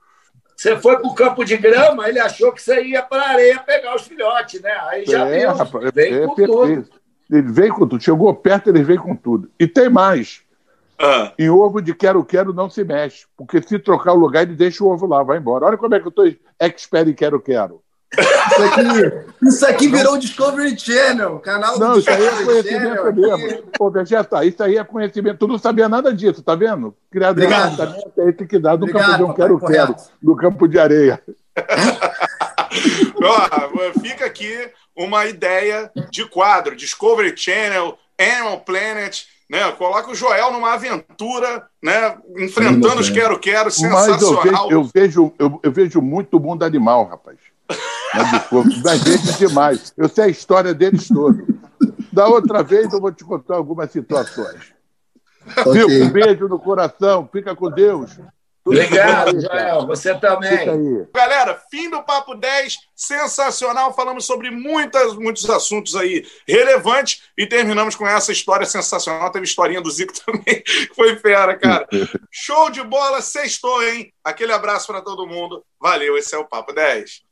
Você 0.54 0.76
foi 0.76 0.98
para 0.98 1.08
o 1.08 1.14
campo 1.14 1.46
de 1.46 1.56
grama, 1.56 2.06
ele 2.06 2.18
achou 2.18 2.52
que 2.52 2.60
você 2.60 2.84
ia 2.84 3.02
para 3.02 3.22
a 3.22 3.28
areia 3.30 3.58
pegar 3.60 3.96
os 3.96 4.02
filhotes, 4.02 4.60
né? 4.60 4.70
Aí 4.82 5.06
já 5.06 5.26
é, 5.26 5.38
viu, 5.38 5.54
rapaz, 5.54 5.90
vem 5.94 6.12
é, 6.12 6.26
com 6.26 6.34
tudo. 6.34 6.88
Ele 7.30 7.52
veio 7.52 7.72
com 7.72 7.88
tudo. 7.88 8.04
Chegou 8.04 8.34
perto, 8.34 8.68
ele 8.68 8.82
veio 8.82 9.00
com 9.00 9.16
tudo. 9.16 9.50
E 9.58 9.66
tem 9.66 9.88
mais. 9.88 10.42
Ah. 10.98 11.32
Em 11.38 11.48
ovo 11.48 11.80
de 11.80 11.94
quero-quero 11.94 12.52
não 12.52 12.68
se 12.68 12.84
mexe. 12.84 13.24
Porque 13.34 13.62
se 13.62 13.78
trocar 13.78 14.12
o 14.12 14.18
lugar, 14.18 14.42
ele 14.42 14.54
deixa 14.54 14.84
o 14.84 14.88
ovo 14.88 15.06
lá, 15.06 15.22
vai 15.22 15.38
embora. 15.38 15.64
Olha 15.64 15.78
como 15.78 15.94
é 15.94 16.00
que 16.00 16.06
eu 16.06 16.10
estou 16.10 16.30
expert 16.60 17.08
em 17.08 17.14
quero-quero. 17.14 17.80
Isso 18.14 18.62
aqui, 18.62 19.46
isso 19.46 19.66
aqui 19.66 19.88
virou 19.88 20.14
o 20.14 20.18
Discovery 20.18 20.78
Channel, 20.78 21.38
canal 21.40 21.78
Não, 21.78 21.98
isso 21.98 22.08
aí 22.08 22.24
é 22.24 22.44
conhecimento 22.44 22.96
Channel, 22.96 23.14
mesmo. 23.14 23.62
Pô, 23.76 23.90
Vegeta, 23.90 24.44
isso 24.44 24.62
aí 24.62 24.76
é 24.76 24.84
conhecimento. 24.84 25.38
Tu 25.38 25.48
não 25.48 25.58
sabia 25.58 25.88
nada 25.88 26.14
disso, 26.14 26.42
tá 26.42 26.54
vendo? 26.54 26.96
Criado 27.10 27.42
exatamente 27.42 28.12
é 28.18 28.28
esse 28.30 28.46
que 28.46 28.58
dá 28.58 28.76
no 28.76 28.84
Obrigado, 28.84 29.02
campo 29.02 29.16
de 29.16 29.24
um 29.24 29.34
quero-quero, 29.34 29.96
no 30.22 30.36
campo 30.36 30.68
de 30.68 30.78
areia. 30.78 31.22
Ó, 33.22 34.00
fica 34.00 34.26
aqui 34.26 34.70
uma 34.96 35.26
ideia 35.26 35.90
de 36.10 36.24
quadro: 36.28 36.76
Discovery 36.76 37.36
Channel, 37.36 37.98
Animal 38.18 38.60
Planet. 38.60 39.24
Né? 39.48 39.70
Coloca 39.72 40.10
o 40.10 40.14
Joel 40.14 40.50
numa 40.52 40.74
aventura, 40.74 41.68
né? 41.80 42.16
enfrentando 42.36 43.00
os 43.00 43.08
quero-quero, 43.08 43.70
sensacional. 43.70 44.10
Mas 44.10 44.22
eu 44.22 44.42
vejo, 44.42 44.68
eu 44.70 44.84
vejo, 44.84 45.34
eu, 45.38 45.60
eu 45.62 45.70
vejo 45.72 46.02
muito 46.02 46.40
mundo 46.40 46.64
animal, 46.64 47.04
rapaz. 47.04 47.36
Das 48.82 49.02
vezes 49.02 49.38
demais. 49.38 49.92
Eu 49.96 50.08
sei 50.08 50.24
a 50.24 50.28
história 50.28 50.72
deles 50.72 51.08
toda. 51.08 51.44
Da 52.12 52.26
outra 52.28 52.62
vez 52.62 52.92
eu 52.92 53.00
vou 53.00 53.12
te 53.12 53.24
contar 53.24 53.56
algumas 53.56 53.90
situações. 53.90 54.74
Okay. 55.64 56.02
um 56.02 56.10
beijo 56.10 56.48
no 56.48 56.58
coração, 56.58 57.28
fica 57.32 57.54
com 57.54 57.70
Deus. 57.70 58.18
Tudo 58.66 58.80
Obrigado, 58.80 59.40
Joel. 59.40 59.86
Você 59.86 60.12
também. 60.18 61.06
Galera, 61.14 61.62
fim 61.70 61.88
do 61.88 62.02
Papo 62.02 62.34
10, 62.34 62.78
sensacional. 62.96 63.94
Falamos 63.94 64.24
sobre 64.24 64.50
muitas, 64.50 65.14
muitos 65.14 65.48
assuntos 65.48 65.94
aí 65.94 66.26
relevantes 66.48 67.22
e 67.38 67.46
terminamos 67.46 67.94
com 67.94 68.08
essa 68.08 68.32
história 68.32 68.66
sensacional. 68.66 69.30
Teve 69.30 69.44
historinha 69.44 69.80
do 69.80 69.88
Zico 69.88 70.12
também, 70.26 70.62
que 70.64 70.90
foi 70.96 71.14
fera, 71.16 71.56
cara. 71.56 71.86
Show 72.28 72.68
de 72.70 72.82
bola, 72.82 73.22
sextou, 73.22 73.84
hein? 73.84 74.12
Aquele 74.24 74.52
abraço 74.52 74.88
para 74.88 75.00
todo 75.00 75.28
mundo. 75.28 75.64
Valeu, 75.80 76.18
esse 76.18 76.34
é 76.34 76.38
o 76.38 76.44
Papo 76.44 76.72
10. 76.72 77.25